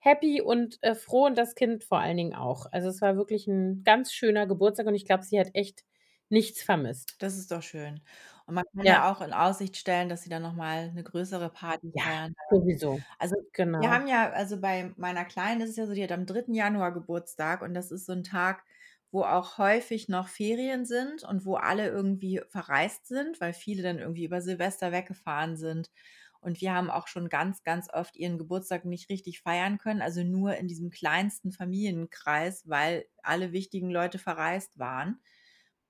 happy 0.00 0.42
und, 0.42 0.78
äh, 0.82 0.94
froh 0.96 1.26
und 1.26 1.38
das 1.38 1.54
Kind 1.56 1.84
vor 1.84 2.00
allen 2.00 2.16
Dingen 2.18 2.34
auch. 2.34 2.66
Also, 2.72 2.88
es 2.88 3.02
war 3.02 3.16
wirklich 3.16 3.46
'n 3.48 3.82
ganz 3.84 4.12
schöner 4.12 4.46
Geburtstag 4.48 4.86
und 4.88 4.94
ich 4.96 5.06
glaube, 5.06 5.24
sie 5.24 5.38
hat 5.40 5.50
echt 5.54 5.84
nichts 6.30 6.62
vermisst. 6.62 7.18
Das 7.20 7.36
ist 7.36 7.50
doch 7.50 7.62
schön. 7.62 8.00
Und 8.46 8.54
man 8.54 8.64
kann 8.74 8.86
Ja. 8.86 9.02
ja 9.04 9.10
auch 9.10 9.20
in 9.20 9.32
Aussicht 9.32 9.76
stellen, 9.76 10.08
dass 10.08 10.22
sie 10.22 10.30
dann 10.30 10.42
noch 10.42 10.54
mal 10.54 10.92
'ne 10.92 11.02
größere 11.02 11.50
Party 11.50 11.92
Ja, 11.94 12.02
feiern 12.02 12.34
sowieso. 12.50 13.02
Also, 13.18 13.36
wir 13.78 13.90
Genau. 13.92 13.92
haben 13.92 14.06
ja 14.08 14.30
also, 14.32 14.60
bei 14.60 14.92
meiner 14.96 15.24
Kleinen 15.24 15.60
ist 15.62 15.70
es 15.70 15.76
ja 15.76 15.86
so, 15.86 15.94
die 15.94 16.02
hat 16.04 16.12
am 16.12 16.26
3. 16.26 16.54
Januar 16.54 16.92
Geburtstag 16.92 17.62
und 17.62 17.74
das 17.74 17.90
ist 17.92 18.06
so 18.06 18.12
'n 18.12 18.24
Tag, 18.24 18.64
wo 19.12 19.22
auch 19.24 19.58
häufig 19.58 20.08
noch 20.08 20.28
Ferien 20.28 20.86
sind 20.86 21.22
und 21.24 21.44
wo 21.46 21.56
alle 21.56 21.88
irgendwie 21.88 22.42
verreist 22.48 23.06
sind, 23.06 23.40
weil 23.40 23.52
viele 23.54 23.82
dann 23.82 23.98
irgendwie 24.00 24.24
über 24.24 24.42
Silvester 24.42 24.92
weggefahren 24.92 25.56
sind. 25.56 25.90
Und 26.40 26.60
wir 26.60 26.74
haben 26.74 26.90
auch 26.90 27.06
schon 27.08 27.28
ganz, 27.28 27.62
ganz 27.62 27.88
oft 27.92 28.16
ihren 28.16 28.38
Geburtstag 28.38 28.84
nicht 28.84 29.08
richtig 29.10 29.40
feiern 29.42 29.78
können, 29.78 30.02
also, 30.02 30.24
nur 30.24 30.56
in 30.56 30.66
diesem 30.68 30.90
kleinsten 30.90 31.52
Familienkreis, 31.52 32.68
weil 32.68 33.06
alle 33.22 33.52
wichtigen 33.52 33.90
Leute 33.90 34.18
verreist 34.18 34.78
waren. 34.78 35.20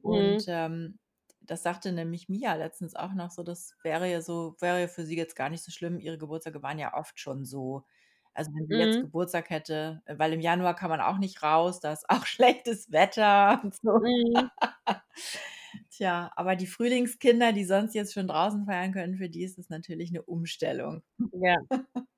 Und, 0.02 0.45
Mhm. 0.45 0.47
ähm, 0.49 0.99
das 1.41 1.62
sagte 1.64 1.93
nämlich 1.93 2.29
Mia 2.29 2.55
letztens 2.55 2.95
auch 2.95 3.14
noch 3.14 3.31
so, 3.31 3.43
das 3.43 3.76
wäre 3.83 4.09
ja 4.11 4.21
so 4.23 4.57
wäre 4.61 4.81
ja 4.83 4.88
für 4.88 5.05
sie 5.05 5.17
jetzt 5.17 5.35
gar 5.37 5.50
nicht 5.50 5.64
so 5.64 5.73
schlimm. 5.73 5.99
Ihre 5.99 6.19
Geburtstage 6.19 6.62
waren 6.62 6.79
ja 6.79 6.95
oft 6.95 7.19
schon 7.21 7.45
so. 7.45 7.85
Also, 8.34 8.50
wenn 8.54 8.66
sie 8.68 8.76
jetzt 8.76 8.98
Mhm. 8.98 9.02
Geburtstag 9.02 9.50
hätte 9.50 10.02
weil 10.06 10.32
im 10.32 10.40
Januar 10.40 10.74
kann 10.76 10.90
man 10.90 11.00
auch 11.00 11.18
nicht 11.18 11.42
raus, 11.42 11.80
da 11.80 11.92
ist 11.92 12.08
auch 12.10 12.26
schlechtes 12.26 12.90
Wetter 12.92 13.60
und 13.62 13.74
so. 13.74 14.00
Mhm. 14.00 14.50
Tja, 15.90 16.32
aber 16.36 16.56
die 16.56 16.66
Frühlingskinder, 16.68 17.52
die 17.52 17.64
sonst 17.64 17.94
jetzt 17.94 18.14
schon 18.14 18.28
draußen 18.28 18.66
feiern 18.66 18.92
können, 18.92 19.16
für 19.18 19.28
die 19.30 19.44
ist 19.44 19.58
das 19.58 19.68
natürlich 19.70 20.12
'ne 20.12 20.22
Umstellung. 20.22 21.02
Ja. 21.32 21.56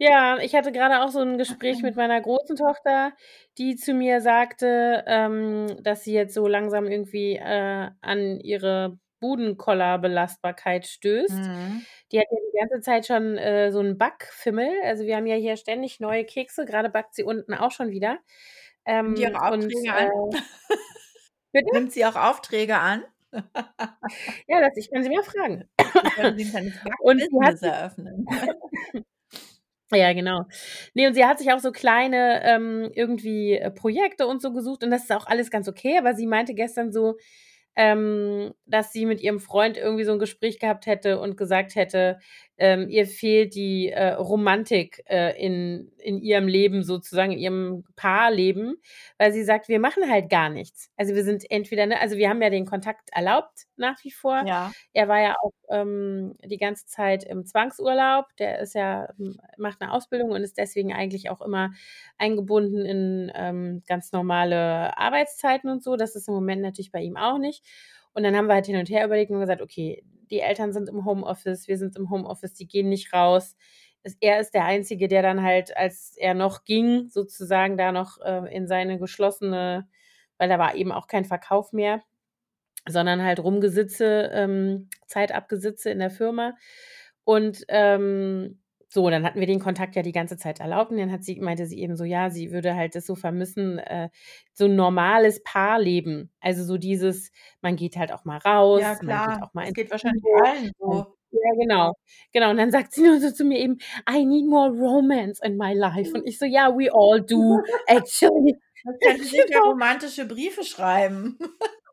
Ja, 0.00 0.38
ich 0.38 0.54
hatte 0.54 0.72
grade 0.72 1.02
auch 1.02 1.10
so 1.10 1.20
'n 1.20 1.38
Gespräch 1.38 1.82
mit 1.82 1.96
meiner 1.96 2.20
großen 2.20 2.56
Tochter, 2.56 3.12
die 3.58 3.76
zu 3.76 3.94
mir 3.94 4.20
sagte, 4.20 5.04
ähm, 5.06 5.66
dass 5.82 6.04
sie 6.04 6.12
jetzt 6.14 6.34
so 6.34 6.46
langsam 6.48 6.86
irgendwie, 6.86 7.36
äh, 7.36 7.90
an 8.00 8.40
ihre 8.40 8.98
Budenkoller-Belastbarkeit 9.20 10.86
stößt. 10.86 11.50
Mhm. 11.50 11.86
Die 12.12 12.18
hat 12.20 12.26
ja 12.30 12.36
die 12.52 12.58
ganze 12.58 12.80
Zeit 12.82 13.06
schon, 13.06 13.38
äh, 13.38 13.72
so 13.72 13.80
'n 13.80 13.96
Backfimmel. 13.98 14.68
Also, 14.84 15.04
wir 15.06 15.16
haben 15.16 15.26
ja 15.26 15.36
hier 15.36 15.56
ständig 15.56 15.98
neue 16.00 16.24
Kekse, 16.26 16.66
grade 16.66 16.90
backt 16.90 17.14
sie 17.14 17.24
unten 17.24 17.54
auch 17.54 17.70
schon 17.72 17.90
wieder. 17.90 18.18
Nimmt 19.06 19.18
die 19.18 19.24
Ähm, 19.24 19.36
auch 19.36 19.50
und, 19.50 19.64
Aufträge 19.64 19.92
an? 19.94 20.08
äh? 21.54 21.62
Nimmt 21.72 21.92
sie 21.92 22.04
auch 22.06 22.16
Aufträge 22.16 22.78
an? 22.78 23.04
Ja, 24.48 24.60
das 24.60 24.76
ich 24.76 24.90
kann 24.90 25.02
sie 25.04 25.10
mal 25.10 25.22
fragen. 25.24 25.68
Sie 26.36 26.44
Und 27.00 27.20
sie 27.20 27.40
hat 27.42 27.62
eröffnen. 27.62 28.26
Ja, 29.92 30.12
genau. 30.14 30.44
Ne, 30.94 31.06
und 31.08 31.14
sie 31.14 31.24
hat 31.26 31.38
sich 31.38 31.52
auch 31.52 31.58
so 31.60 31.72
kleine, 31.72 32.42
ähm, 32.44 32.90
irgendwie, 32.94 33.54
äh, 33.58 33.70
Projekte 33.70 34.26
und 34.26 34.42
so 34.42 34.52
gesucht 34.52 34.84
und 34.84 34.90
das 34.90 35.04
ist 35.04 35.12
auch 35.12 35.26
alles 35.26 35.50
ganz 35.50 35.68
okay, 35.68 35.98
aber 35.98 36.14
sie 36.14 36.26
meinte 36.26 36.54
gestern 36.54 36.92
so, 36.92 37.16
ähm, 37.76 38.52
dass 38.66 38.92
sie 38.92 39.06
mit 39.06 39.20
ihrem 39.20 39.40
Freund 39.40 39.76
irgendwie 39.78 40.04
so 40.04 40.12
'n 40.12 40.18
Gespräch 40.18 40.58
gehabt 40.60 40.86
hätte 40.86 41.20
und 41.20 41.36
gesagt 41.36 41.74
hätte, 41.76 42.18
ähm, 42.58 42.88
ihr 42.88 43.06
fehlt 43.06 43.54
die, 43.54 43.88
äh, 43.90 44.10
Romantik, 44.14 45.02
äh, 45.08 45.32
in 45.42 45.90
in 45.98 46.18
ihrem 46.20 46.48
Leben 46.48 46.82
sozusagen, 46.84 47.32
in 47.32 47.38
ihrem 47.38 47.84
Paarleben, 47.96 48.76
weil 49.18 49.32
sie 49.32 49.44
sagt: 49.44 49.68
„Wir 49.68 49.80
machen 49.80 50.10
halt 50.10 50.28
gar 50.30 50.48
nichts.“ 50.50 50.90
Also, 50.96 51.14
wir 51.14 51.24
sind 51.24 51.44
entweder 51.50 51.86
ne, 51.86 52.00
also, 52.00 52.16
wir 52.16 52.28
haben 52.28 52.42
ja 52.42 52.50
den 52.50 52.66
Kontakt 52.66 53.10
erlaubt 53.12 53.64
nach 53.76 54.02
wie 54.04 54.10
vor. 54.12 54.46
Ja. 54.46 54.74
Er 54.92 55.08
war 55.08 55.20
ja 55.20 55.34
auch, 55.42 55.52
ähm, 55.70 56.36
die 56.44 56.58
ganze 56.58 56.86
Zeit 56.86 57.24
im 57.24 57.46
Zwangsurlaub. 57.46 58.26
Der 58.38 58.60
ist 58.60 58.74
ja 58.74 59.08
hm, 59.16 59.38
macht 59.58 59.80
'ne 59.80 59.92
Ausbildung 59.92 60.30
und 60.30 60.42
ist 60.42 60.58
deswegen 60.58 60.92
eigentlich 60.92 61.30
auch 61.30 61.40
immer 61.40 61.70
eingebunden 62.18 62.84
in, 62.86 63.32
ähm, 63.34 63.82
ganz 63.88 64.12
normale 64.12 64.96
Arbeitszeiten 64.98 65.70
und 65.70 65.82
so. 65.82 65.96
Das 65.96 66.14
ist 66.16 66.28
im 66.28 66.34
Moment 66.34 66.62
natürlich 66.62 66.92
bei 66.92 67.00
ihm 67.02 67.16
auch 67.16 67.38
nicht. 67.38 67.61
Und 68.14 68.22
dann 68.24 68.36
haben 68.36 68.46
wir 68.48 68.54
halt 68.54 68.66
hin 68.66 68.76
und 68.76 68.90
her 68.90 69.04
überlegt 69.06 69.30
und 69.30 69.40
gesagt: 69.40 69.62
„Okay, 69.62 70.04
die 70.30 70.40
Eltern 70.40 70.72
sind 70.72 70.88
im 70.88 71.04
Homeoffice, 71.04 71.68
wir 71.68 71.78
sind 71.78 71.96
im 71.96 72.10
Homeoffice, 72.10 72.54
die 72.54 72.66
gehen 72.68 72.88
nicht 72.88 73.12
raus.“ 73.12 73.56
Es 74.02 74.16
er 74.20 74.40
ist 74.40 74.52
der 74.54 74.64
Einzige, 74.64 75.08
der 75.08 75.22
dann 75.22 75.42
halt, 75.42 75.76
als 75.76 76.14
er 76.18 76.34
noch 76.34 76.64
ging, 76.64 77.08
sozusagen 77.10 77.76
da 77.78 77.92
noch, 77.92 78.18
äh, 78.20 78.54
in 78.54 78.66
seine 78.66 78.98
geschlossene 78.98 79.88
weil 80.38 80.48
da 80.48 80.58
war 80.58 80.74
eben 80.74 80.90
auch 80.92 81.06
kein 81.06 81.24
Verkauf 81.24 81.72
mehr, 81.72 82.02
sondern 82.88 83.22
halt 83.22 83.40
Rumgesitze, 83.40 84.30
ähm, 84.34 84.88
Zeitabgesitze 85.06 85.90
in 85.90 86.00
der 86.00 86.10
Firma. 86.10 86.54
Und, 87.24 87.64
ähm, 87.68 88.61
so, 88.92 89.08
dann 89.10 89.24
hatten 89.24 89.40
wir 89.40 89.46
den 89.46 89.60
Kontakt 89.60 89.96
ja 89.96 90.02
die 90.02 90.12
ganze 90.12 90.36
Zeit 90.36 90.60
erlaubt 90.60 90.90
und 90.92 90.98
dann 90.98 91.10
hat 91.12 91.24
sie 91.24 91.40
meinte 91.40 91.66
sie 91.66 91.80
eben 91.80 91.96
so, 91.96 92.04
ja, 92.04 92.30
sie 92.30 92.52
würde 92.52 92.74
halt 92.76 92.94
das 92.94 93.06
so 93.06 93.14
vermissen, 93.14 93.78
äh, 93.78 94.10
so 94.54 94.66
'n 94.66 94.76
normales 94.76 95.42
Paarleben. 95.44 96.30
Also, 96.40 96.64
so 96.64 96.76
dieses 96.78 97.30
man 97.62 97.76
geht 97.76 97.96
halt 97.96 98.12
auch 98.12 98.24
mal 98.24 98.38
Ja 98.74 98.96
raus, 98.96 99.00
man 99.02 99.20
geht 99.20 99.40
klar, 99.40 99.42
auch 99.42 99.54
mal 99.54 99.66
das 99.66 99.74
geht 99.74 99.90
wahrscheinlich 99.90 100.24
allen 100.34 100.72
so. 100.78 101.16
ja, 101.30 101.50
genau. 101.58 101.94
Genau, 102.32 102.50
und 102.50 102.56
dann 102.58 102.70
sagt 102.70 102.92
sie 102.92 103.02
nur 103.02 103.20
so 103.20 103.30
zu 103.30 103.44
mir 103.44 103.58
eben: 103.58 103.78
„I 104.10 104.24
need 104.24 104.46
more 104.46 104.70
romance 104.70 105.40
in 105.42 105.56
my 105.56 105.72
life.“ 105.74 106.16
Und 106.16 106.26
ich 106.26 106.38
so: 106.38 106.44
„Yeah, 106.46 106.68
we 106.76 106.90
all 106.92 107.20
do, 107.22 107.62
actually.“ 107.86 108.56
Dann 108.84 108.98
könnte 109.00 109.24
sich 109.28 109.46
ja 109.48 109.58
Genau. 109.58 109.64
romantische 109.64 110.26
Briefe 110.26 110.64
schreiben. 110.64 111.38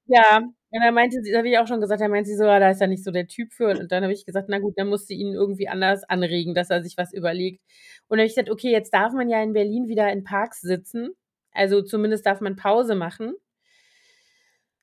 Ja, 0.08 0.42
und 0.72 0.82
dann 0.82 0.94
meinte 0.94 1.22
sie 1.24 1.36
habe 1.38 1.50
ich 1.50 1.58
auch 1.58 1.68
schon 1.68 1.82
gesagt 1.82 2.02
dann 2.02 2.12
meinte 2.12 2.30
sie 2.30 2.36
so: 2.38 2.46
„Ja, 2.46 2.60
da 2.60 2.70
ist 2.72 2.82
er 2.82 2.88
nicht 2.88 3.04
so 3.04 3.12
der 3.12 3.28
Typ 3.28 3.54
für.“ 3.54 3.70
Und 3.80 3.92
dann 3.92 4.04
habe 4.04 4.14
ich 4.14 4.26
gesagt: 4.26 4.48
„Na 4.50 4.60
gut, 4.60 4.74
dann 4.78 4.90
musst 4.90 5.10
du 5.10 5.14
ihn 5.16 5.34
irgendwie 5.34 5.68
anders 5.68 6.04
anregen, 6.06 6.54
dass 6.56 6.70
er 6.70 6.84
sich 6.84 6.98
was 6.98 7.14
überlegt.“ 7.14 7.62
Und 8.08 8.18
dann 8.18 8.20
habe 8.20 8.28
ich 8.28 8.36
gesagt: 8.36 8.50
„Okay, 8.52 8.72
jetzt 8.72 8.94
darf 8.94 9.14
man 9.14 9.30
ja 9.30 9.42
in 9.44 9.54
Berlin 9.54 9.88
wieder 9.88 10.12
in 10.12 10.24
Parks 10.24 10.62
sitzen. 10.62 11.10
Also, 11.54 11.82
zumindest 11.82 12.26
darf 12.26 12.42
man 12.42 12.56
Pause 12.56 12.96
machen.“ 12.96 13.34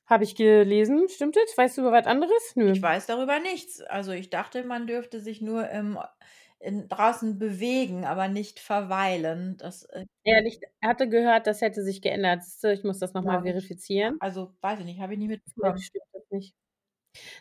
Habe 0.09 0.23
ich 0.23 0.35
gelesen. 0.35 1.07
Stimmt 1.09 1.35
das? 1.35 1.57
Weißt 1.57 1.77
du 1.77 1.81
über 1.81 1.91
was 1.91 2.05
anderes? 2.07 2.55
Ich 2.65 2.81
Nö. 2.81 2.81
weiß 2.81 3.05
darüber 3.07 3.39
nichts. 3.39 3.81
Also, 3.81 4.11
ich 4.11 4.29
dachte, 4.29 4.63
man 4.63 4.87
dürfte 4.87 5.19
sich 5.21 5.41
nur 5.41 5.69
im 5.69 5.97
in 6.59 6.87
draußen 6.89 7.39
bewegen, 7.39 8.05
aber 8.05 8.27
nicht 8.27 8.59
verweilen. 8.59 9.57
Das, 9.57 9.83
äh 9.85 10.05
Ehrlich, 10.25 10.59
hatte 10.83 11.07
gehört, 11.09 11.47
das 11.47 11.61
hätte 11.61 11.83
sich 11.83 12.01
geändert. 12.01 12.43
Ich 12.63 12.83
muss 12.83 12.99
das 12.99 13.13
noch 13.13 13.23
mal 13.25 13.39
Glaube 13.39 13.49
ich. 13.49 13.53
verifizieren. 13.53 14.19
Also, 14.19 14.55
weiß 14.61 14.79
ich 14.79 14.85
nicht, 14.85 14.99
habe 15.01 15.13
ich 15.13 15.19
nie 15.19 15.27
mitbekommen. 15.27 15.89
nicht. 16.31 16.55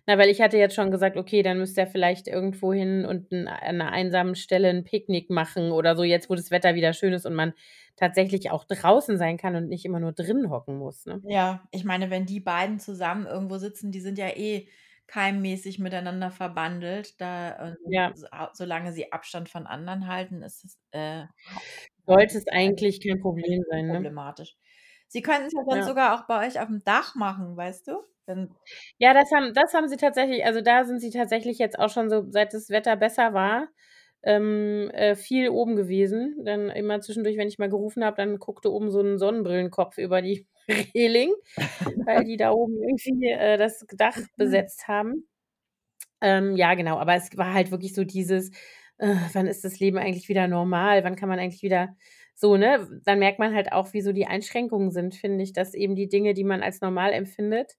Na, 0.06 0.18
weil 0.18 0.30
ich 0.30 0.40
hatte 0.42 0.58
jetzt 0.58 0.75
schon 0.76 0.90
gesagt: 0.90 1.16
„Okay, 1.18 1.42
dann 1.42 1.58
müsste 1.58 1.82
er 1.82 1.87
vielleicht 1.88 2.28
irgendwo 2.28 2.73
hin 2.75 3.04
und 3.06 3.32
an 3.32 3.76
'ner 3.78 3.92
einsamen 3.92 4.35
Stelle 4.37 4.70
'n 4.70 4.85
Picknick 4.85 5.30
machen 5.30 5.73
oder 5.73 5.96
so, 5.96 6.04
jetzt, 6.04 6.30
wo 6.30 6.35
das 6.37 6.50
Wetter 6.52 6.75
wieder 6.76 6.92
schön 6.94 7.12
ist 7.14 7.26
und 7.26 7.35
man 7.35 7.54
tatsächlich 7.96 8.50
auch 8.50 8.64
draußen 8.64 9.18
sein 9.18 9.38
kann 9.38 9.56
und 9.56 9.68
nicht 9.68 9.85
immer 9.87 10.00
nur 10.00 10.12
drinnen 10.12 10.50
hocken 10.50 10.78
muss“, 10.78 11.06
ne? 11.06 11.25
Ja, 11.25 11.66
ich 11.73 11.85
meine, 11.85 12.11
wenn 12.11 12.26
die 12.26 12.40
beiden 12.40 12.78
zusammen 12.78 13.26
irgendwo 13.26 13.58
sitzen, 13.58 13.90
die 13.90 14.00
sind 14.00 14.18
ja 14.18 14.28
eh 14.28 14.68
keimmäßig 15.08 15.78
miteinander 15.78 16.30
verbandelt, 16.30 17.20
da, 17.20 17.70
ähm, 17.70 17.76
Ja. 17.86 18.12
so 18.14 18.26
solange 18.54 18.92
sie 18.92 19.12
Abstand 19.12 19.48
von 19.48 19.66
anderen 19.66 20.06
halten, 20.08 20.42
ist 20.42 20.64
es, 20.64 20.78
äh, 20.92 21.26
Sollte 22.06 22.38
es 22.38 22.46
eigentlich 22.48 23.00
kein 23.00 23.20
Problem 23.20 23.62
sein, 23.70 23.86
ne? 23.86 24.08
unproblematisch. 24.08 24.56
Sie 25.08 25.22
können's 25.22 25.52
ja 25.54 25.62
sonst 25.68 25.86
Ja. 25.86 25.86
sogar 25.86 26.14
auch 26.14 26.26
bei 26.28 26.46
euch 26.48 26.60
aufm 26.60 26.82
Dach 26.84 27.14
machen, 27.16 27.56
weißt 27.56 27.88
du? 27.88 28.02
Dann 28.26 28.58
Ja, 29.00 29.12
das 29.12 29.30
haben 29.30 29.52
das 29.52 29.75
haben 29.75 29.88
sie 29.88 29.96
tatsächlich 29.98 30.44
also, 30.46 30.62
da 30.62 30.84
sind 30.84 31.00
sie 31.00 31.10
tatsächlich 31.10 31.58
jetzt 31.58 31.78
auch 31.78 31.90
schon 31.90 32.08
so, 32.08 32.25
seit 32.30 32.54
das 32.54 32.70
Wetter 32.70 32.96
besser 32.96 33.34
war, 33.34 33.68
ähm, 34.23 34.90
äh, 34.95 35.14
viel 35.16 35.50
oben 35.50 35.76
gewesen. 35.76 36.36
Dann 36.45 36.71
immer 36.71 37.00
zwischendurch, 37.02 37.36
wenn 37.36 37.49
ich 37.49 37.58
mal 37.58 37.69
gerufen 37.69 38.04
habe, 38.04 38.16
dann 38.16 38.38
guckte 38.38 38.73
oben 38.73 38.90
so 38.90 39.00
'n 39.00 39.19
Sonnenbrillenkopf 39.19 39.99
über 39.99 40.23
die 40.23 40.47
Reling, 40.95 41.33
weil 42.07 42.25
die 42.25 42.37
da 42.37 42.52
oben 42.52 42.83
irgendwie, 42.83 43.31
äh, 43.31 43.59
das 43.59 43.85
Dach 43.97 44.19
besetzt 44.37 44.89
haben. 44.89 45.26
Ähm, 46.21 46.57
ja, 46.57 46.75
genau, 46.75 46.99
aber 46.99 47.15
es 47.15 47.37
war 47.37 47.52
halt 47.55 47.71
wirklich 47.71 47.95
so 47.95 48.05
dieses: 48.05 48.50
„Äh, 48.99 49.15
wann 49.35 49.47
ist 49.47 49.65
das 49.65 49.79
Leben 49.81 49.99
eigentlich 49.99 50.29
wieder 50.29 50.49
normal? 50.49 51.05
Wann 51.05 51.17
kann 51.17 51.29
man 51.29 51.39
eigentlich 51.39 51.63
wieder“ 51.63 51.97
so, 52.35 52.57
ne? 52.57 53.00
Dann 53.05 53.19
merkt 53.19 53.39
man 53.39 53.55
halt 53.55 53.73
auch, 53.73 53.93
wie 53.93 54.00
so 54.02 54.13
die 54.13 54.26
Einschränkungen 54.26 54.91
sind, 54.91 55.15
finde 55.15 55.43
ich, 55.45 55.52
dass 55.52 55.75
eben 55.75 55.95
die 55.97 56.09
Dinge, 56.09 56.35
die 56.35 56.45
man 56.45 56.63
als 56.63 56.81
normal 56.81 57.13
empfindet, 57.13 57.76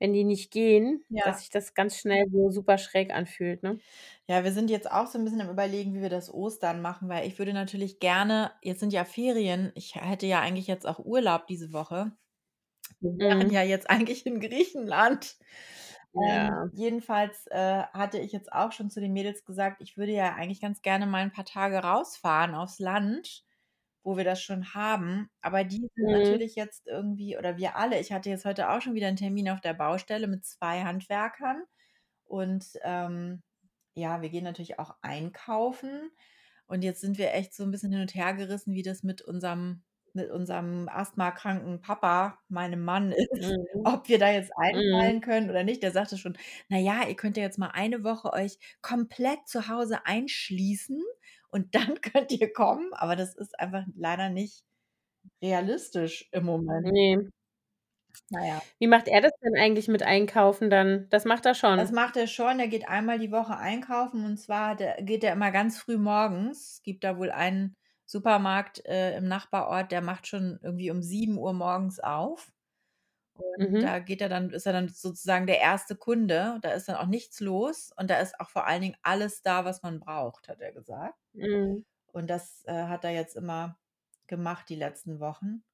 wenn 0.00 0.12
die 0.12 0.24
nicht 0.24 0.50
gehen, 0.52 1.04
Ja. 1.10 1.22
dass 1.24 1.40
sich 1.40 1.50
das 1.50 1.74
ganz 1.74 1.96
schnell 1.98 2.26
so 2.32 2.50
super 2.50 2.78
schräg 2.78 3.12
anfühlt, 3.14 3.62
ne? 3.62 3.80
Ja, 4.28 4.42
wir 4.42 4.52
sind 4.52 4.70
jetzt 4.70 4.90
auch 4.90 5.06
so 5.06 5.18
'n 5.18 5.24
bisschen 5.24 5.42
am 5.42 5.50
Überlegen, 5.50 5.92
wie 5.94 6.00
wir 6.00 6.08
das 6.08 6.32
Ostern 6.32 6.80
machen, 6.80 7.10
weil 7.10 7.26
ich 7.26 7.38
würde 7.38 7.52
natürlich 7.52 7.98
gerne 8.00 8.52
jetzt 8.62 8.80
sind 8.80 8.92
ja 8.94 9.04
Ferien, 9.04 9.70
ich 9.74 9.96
hätte 9.96 10.26
ja 10.26 10.40
eigentlich 10.40 10.66
jetzt 10.66 10.86
auch 10.86 10.98
Urlaub 10.98 11.46
diese 11.46 11.74
Woche. 11.74 12.12
Wir 13.00 13.12
wären 13.38 13.50
Mhm. 13.50 13.54
ja 13.54 13.62
jetzt 13.62 13.90
eigentlich 13.90 14.26
in 14.26 14.40
Griechenland. 14.40 15.38
Ähm, 16.16 16.50
Ja. 16.52 16.70
jedenfalls, 16.72 17.46
äh, 17.48 17.84
hatte 17.94 18.18
ich 18.20 18.32
jetzt 18.32 18.52
auch 18.52 18.72
schon 18.72 18.90
zu 18.90 19.00
den 19.00 19.12
Mädels 19.14 19.44
gesagt, 19.44 19.82
ich 19.82 19.96
würde 19.98 20.12
ja 20.12 20.34
eigentlich 20.34 20.60
ganz 20.62 20.82
gerne 20.82 21.06
mal 21.06 21.22
'n 21.24 21.32
paar 21.32 21.44
Tage 21.46 21.78
rausfahren 21.78 22.54
aufs 22.56 22.78
Land, 22.80 23.44
wo 24.04 24.16
wir 24.18 24.24
das 24.24 24.42
schon 24.42 24.74
haben. 24.74 25.30
Aber 25.42 25.64
die 25.64 25.78
sind 25.96 26.10
Mhm. 26.10 26.24
natürlich 26.24 26.56
jetzt 26.56 26.86
irgendwie 26.88 27.38
oder 27.38 27.58
wir 27.58 27.76
alle 27.76 28.00
ich 28.00 28.12
hatte 28.12 28.30
jetzt 28.30 28.46
heute 28.46 28.70
auch 28.70 28.82
schon 28.82 28.94
wieder 28.96 29.08
'n 29.08 29.16
Termin 29.16 29.50
auf 29.50 29.60
der 29.62 29.74
Baustelle 29.74 30.28
mit 30.28 30.44
2 30.46 30.84
Handwerkern 30.84 31.64
und, 32.26 32.66
ähm, 32.84 33.42
ja, 33.96 34.22
wir 34.22 34.30
gehen 34.30 34.44
natürlich 34.44 34.78
auch 34.80 34.96
einkaufen. 35.02 36.10
Und 36.68 36.84
jetzt 36.84 37.00
sind 37.02 37.18
wir 37.18 37.34
echt 37.34 37.54
so 37.54 37.64
'n 37.64 37.70
bisschen 37.72 37.92
hin 37.92 38.02
und 38.02 38.14
hergerissen, 38.16 38.74
wie 38.74 38.82
das 38.84 39.02
mit 39.04 39.22
unserem 39.22 39.84
mit 40.14 40.30
unserem 40.32 40.88
asthmakranken 40.90 41.80
Papa, 41.82 42.40
meinem 42.48 42.84
Mann 42.84 43.12
ist, 43.12 43.56
Mhm. 43.74 43.84
ob 43.84 44.08
wir 44.08 44.18
da 44.20 44.30
jetzt 44.32 44.52
Mhm. 44.70 45.12
einfallen 45.12 45.20
können 45.22 45.50
oder 45.50 45.64
nicht. 45.64 45.82
Der 45.84 45.92
sagte 45.92 46.18
schon: 46.18 46.38
„Na 46.70 46.78
ja, 46.78 47.06
ihr 47.08 47.16
könnt 47.16 47.36
ja 47.38 47.44
jetzt 47.44 47.58
mal 47.58 47.70
eine 47.72 48.04
Woche 48.04 48.32
euch 48.34 48.58
komplett 48.82 49.48
zu 49.48 49.68
Hause 49.68 50.06
einschließen 50.06 51.02
und 51.54 51.74
dann 51.76 52.00
könnt 52.02 52.32
ihr 52.32 52.52
kommen.“ 52.54 52.94
Aber 52.94 53.16
das 53.16 53.36
ist 53.36 53.58
einfach 53.60 53.86
leider 53.96 54.30
nicht 54.30 54.64
realistisch 55.42 56.28
im 56.32 56.44
Moment. 56.46 56.92
Ne. 56.92 57.30
Na 58.30 58.44
ja. 58.46 58.64
Wie 58.80 58.88
macht 58.88 59.06
er 59.08 59.20
das 59.20 59.32
denn 59.42 59.56
eigentlich 59.56 59.86
mit 59.88 60.02
Einkaufen 60.02 60.68
dann? 60.70 61.06
Das 61.10 61.24
macht 61.24 61.46
er 61.46 61.54
Das 61.76 61.90
schon? 61.90 61.90
macht 61.90 62.16
er 62.16 62.26
schon. 62.28 62.58
Der 62.58 62.68
geht 62.68 62.88
einmal 62.88 63.18
die 63.18 63.32
Woche 63.32 63.56
einkaufen 63.56 64.24
und 64.24 64.36
zwar 64.38 64.76
geht 64.76 65.22
der 65.24 65.32
immer 65.32 65.50
ganz 65.50 65.78
früh 65.78 65.98
morgens. 65.98 66.74
Es 66.74 66.82
gibt 66.82 67.02
da 67.02 67.18
wohl 67.18 67.30
einen 67.32 67.76
Supermarkt, 68.06 68.84
äh, 68.86 69.16
im 69.16 69.26
Nachbarort, 69.26 69.90
der 69.90 70.00
macht 70.02 70.26
schon 70.28 70.60
irgendwie 70.62 70.90
um 70.90 71.02
7:00 71.02 71.52
morgens 71.52 71.98
auf. 72.00 72.52
Und 73.36 73.46
Mhm. 73.56 73.84
da 73.84 73.98
geht 73.98 74.20
er 74.20 74.28
dann 74.28 74.50
ist 74.50 74.66
er 74.66 74.72
dann 74.72 74.88
sozusagen 74.88 75.46
der 75.46 75.60
1. 75.60 75.96
Kunde. 75.96 76.58
Da 76.62 76.70
ist 76.72 76.88
dann 76.88 76.96
auch 76.96 77.06
nichts 77.06 77.40
los 77.40 77.92
und 77.96 78.08
da 78.10 78.18
ist 78.20 78.38
auch 78.40 78.50
vor 78.50 78.66
allen 78.66 78.82
Dingen 78.82 78.96
alles 79.02 79.42
da, 79.42 79.64
was 79.64 79.82
man 79.82 80.00
braucht, 80.00 80.48
hat 80.48 80.60
er 80.60 80.72
gesagt. 80.72 81.18
Mhm. 81.34 81.84
Und 82.06 82.30
das, 82.30 82.64
äh, 82.66 82.84
hat 82.88 83.04
er 83.04 83.12
jetzt 83.12 83.36
immer 83.36 83.78
gemacht 84.28 84.68
die 84.70 84.76
letzten 84.76 85.20
Wochen. 85.20 85.64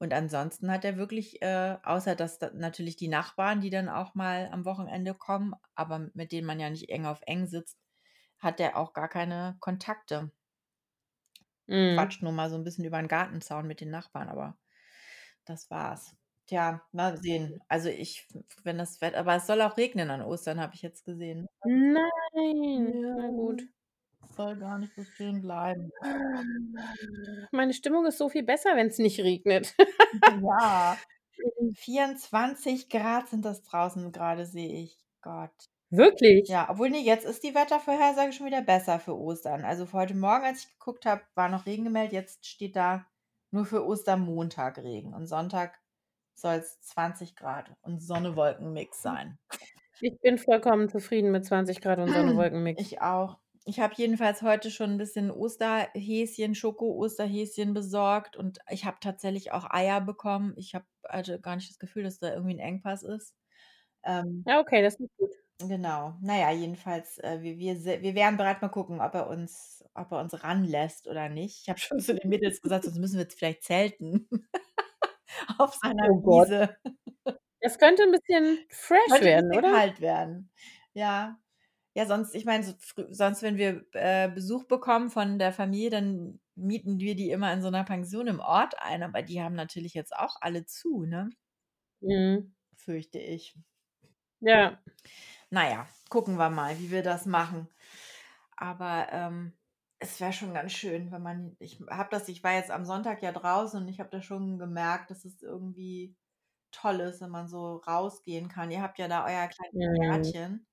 Und 0.00 0.14
ansonsten 0.14 0.70
hat 0.72 0.84
er 0.86 0.96
wirklich, 0.98 1.42
äh, 1.42 1.78
außer 1.84 2.16
dass 2.16 2.38
da 2.40 2.50
natürlich 2.54 2.96
die 2.96 3.08
Nachbarn, 3.08 3.60
die 3.62 3.70
dann 3.70 3.88
auch 3.90 4.14
mal 4.16 4.50
am 4.52 4.64
Wochenende 4.66 5.14
kommen, 5.14 5.54
aber 5.76 6.10
mit 6.14 6.32
denen 6.32 6.46
man 6.46 6.60
ja 6.60 6.70
nicht 6.70 6.90
eng 6.90 7.06
auf 7.06 7.22
eng 7.26 7.46
sitzt, 7.48 7.78
hat 8.38 8.58
der 8.60 8.76
auch 8.78 8.92
gar 8.94 9.08
keine 9.08 9.56
Kontakte. 9.60 10.32
Mhm. 11.68 12.12
Quatscht 12.12 12.22
nur 12.22 12.32
mal 12.32 12.48
so 12.50 12.56
'n 12.56 12.62
bisschen 12.64 12.84
über 12.84 12.98
'n 12.98 13.08
Gartenzaun 13.08 13.66
mit 13.66 13.80
den 13.80 13.90
Nachbarn, 13.90 14.28
aber 14.28 14.56
das 15.46 15.70
war's. 15.70 16.16
Tja, 16.50 16.82
mal 16.90 17.16
sehen. 17.16 17.60
Also, 17.68 17.88
ich 17.90 18.26
wenn 18.64 18.76
das 18.76 19.00
Wett 19.00 19.14
aber 19.14 19.36
es 19.36 19.46
soll 19.46 19.62
auch 19.62 19.76
regnen 19.76 20.10
an 20.10 20.20
Ostern, 20.22 20.58
habe 20.60 20.74
ich 20.74 20.82
jetzt 20.82 21.04
gesehen. 21.04 21.46
Nein. 21.64 23.02
Ja, 23.02 23.14
Na 23.16 23.28
gut. 23.28 23.62
soll 24.36 24.56
gar 24.56 24.78
nicht 24.78 24.94
so 24.94 25.04
schön 25.04 25.40
bleiben. 25.42 25.90
Meine 27.52 27.74
Stimmung 27.74 28.06
ist 28.06 28.18
so 28.18 28.28
viel 28.28 28.42
besser, 28.42 28.76
wenn's 28.76 28.98
nicht 28.98 29.20
regnet. 29.20 29.74
Ja, 30.42 30.98
Mhm. 31.38 31.74
24 31.74 32.88
C 32.90 33.00
sind 33.28 33.44
das 33.44 33.62
draußen 33.62 34.12
grade, 34.12 34.46
sehe 34.46 34.82
ich. 34.84 34.98
Gott. 35.22 35.52
Wirklich? 35.90 36.48
Ja, 36.48 36.68
obwohl, 36.70 36.90
ne, 36.90 37.00
jetzt 37.00 37.24
ist 37.24 37.42
die 37.44 37.54
Wettervorhersage 37.54 38.32
schon 38.32 38.46
wieder 38.46 38.62
besser 38.62 38.98
für 39.00 39.16
Ostern. 39.18 39.64
Also, 39.64 39.86
für 39.86 39.98
heute 39.98 40.14
Morgen, 40.14 40.44
als 40.44 40.64
ich 40.64 40.72
geguckt 40.78 41.06
habe, 41.06 41.22
war 41.34 41.48
noch 41.48 41.66
Regen 41.66 41.84
gemeldet, 41.84 42.12
jetzt 42.12 42.46
steht 42.46 42.76
da 42.76 43.06
nur 43.52 43.66
für 43.66 43.84
Ostermontag 43.86 44.78
Regen 44.78 45.14
und 45.14 45.26
Sonntag 45.26 45.78
soll's 46.34 46.80
20 46.82 47.36
C 47.36 47.44
und 47.82 48.00
Sonne-Wolken-Mix 48.02 49.02
sein. 49.02 49.38
Ich 50.00 50.18
bin 50.20 50.38
vollkommen 50.38 50.88
zufrieden 50.88 51.30
mit 51.30 51.44
20 51.44 51.80
C 51.82 51.88
und 52.02 52.12
Sonne-Wolken-Mix. 52.12 52.84
Ich 52.92 53.00
auch. 53.00 53.38
Ich 53.66 53.80
habe 53.80 53.94
jedenfalls 53.96 54.42
heute 54.42 54.70
schon 54.70 54.92
'n 54.92 54.98
bisschen 54.98 55.30
Osterhäschen 55.30 56.54
Schoko-Osterhäschen 56.54 57.74
besorgt 57.74 58.36
und 58.36 58.58
ich 58.70 58.84
habe 58.86 58.98
tatsächlich 59.00 59.52
auch 59.52 59.70
Eier 59.70 60.00
bekommen. 60.00 60.54
Ich 60.56 60.74
habe 60.74 60.86
hatte 61.08 61.40
gar 61.40 61.56
nicht 61.56 61.70
das 61.70 61.78
Gefühl, 61.78 62.04
dass 62.04 62.18
da 62.20 62.32
irgendwie 62.34 62.54
'n 62.54 62.58
Engpass 62.60 63.02
ist. 63.02 63.34
Ähm 64.04 64.46
Ja, 64.46 64.60
okay, 64.60 64.82
das 64.82 64.94
ist 65.00 65.08
gut. 65.16 65.30
Genau. 65.62 66.16
Na 66.22 66.38
ja, 66.38 66.50
jedenfalls, 66.52 67.18
äh, 67.18 67.42
wir 67.42 67.58
wir 67.58 67.76
se 67.76 68.00
wir 68.00 68.14
wären 68.14 68.38
bereit, 68.38 68.62
mal 68.62 68.68
gucken, 68.70 69.00
ob 69.02 69.14
er 69.14 69.28
uns 69.28 69.84
ob 69.94 70.10
er 70.10 70.20
uns 70.20 70.42
ranlässt 70.42 71.06
oder 71.06 71.28
nicht. 71.28 71.60
Ich 71.62 71.68
habe 71.68 71.78
schon 71.78 72.00
zu 72.00 72.14
den 72.14 72.30
Mädels 72.30 72.62
gesagt: 72.62 72.84
„Sonst 72.84 72.98
müssen 72.98 73.16
wir 73.16 73.22
jetzt 73.24 73.38
vielleicht 73.38 73.62
zelten 73.64 74.26
auf 75.58 75.74
seiner 75.74 76.08
Oh 76.08 76.20
Gott. 76.22 76.50
Wiese.“ 76.50 76.76
Es 77.60 77.78
könnte 77.78 78.04
'n 78.04 78.12
bisschen 78.12 78.60
fresh 78.70 79.20
Könnte 79.20 79.24
werden, 79.24 79.52
bisschen 79.52 79.52
oder? 79.52 79.72
kalt 79.72 80.00
werden. 80.00 80.50
Ja. 80.94 81.38
Ja, 81.94 82.06
sonst 82.06 82.34
ich 82.36 82.44
meine, 82.46 82.64
so 82.64 82.74
sonst, 83.10 83.42
wenn 83.42 83.56
wir, 83.58 83.84
äh, 83.94 84.28
Besuch 84.30 84.64
bekommen 84.66 85.10
von 85.10 85.38
der 85.40 85.52
Familie, 85.52 85.90
dann 85.90 86.40
mieten 86.56 87.00
wir 87.00 87.16
die 87.16 87.30
immer 87.30 87.52
in 87.54 87.62
so 87.62 87.70
'ner 87.70 87.84
Pension 87.84 88.28
im 88.28 88.40
Ort 88.40 88.74
ein, 88.80 89.02
aber 89.04 89.22
die 89.22 89.42
haben 89.42 89.54
natürlich 89.56 89.94
jetzt 89.94 90.14
auch 90.16 90.36
alle 90.42 90.66
zu, 90.66 91.04
ne? 91.06 91.30
Mhm. 92.02 92.52
Fürchte 92.78 93.18
ich. 93.18 93.54
Ja. 94.42 94.80
Na 95.52 95.68
ja, 95.68 95.88
gucken 96.08 96.36
wir 96.38 96.48
mal, 96.50 96.78
wie 96.78 96.90
wir 96.92 97.02
das 97.02 97.26
machen. 97.26 97.68
Aber, 98.56 99.08
ähm, 99.12 99.52
es 100.00 100.20
wäre 100.20 100.32
schon 100.32 100.54
ganz 100.54 100.72
schön, 100.72 101.12
wenn 101.12 101.22
man 101.22 101.56
ich 101.60 101.80
habe 101.90 102.08
das 102.10 102.28
ich 102.28 102.42
war 102.44 102.54
jetzt 102.54 102.70
am 102.70 102.84
Sonntag 102.86 103.22
ja 103.22 103.32
draußen 103.32 103.82
und 103.82 103.88
ich 103.88 104.00
habe 104.00 104.10
da 104.10 104.22
schon 104.22 104.58
gemerkt, 104.58 105.10
dass 105.10 105.24
es 105.24 105.42
irgendwie 105.42 106.16
toll 106.72 107.00
ist, 107.00 107.20
wenn 107.22 107.30
man 107.30 107.48
so 107.48 107.76
rausgehen 107.78 108.48
kann. 108.48 108.70
Ihr 108.70 108.82
habt 108.82 108.98
ja 108.98 109.08
da 109.08 109.24
euer 109.26 109.48
kleines 109.48 109.74
Mhm. 109.74 110.32
Gärtchen. 110.32 110.66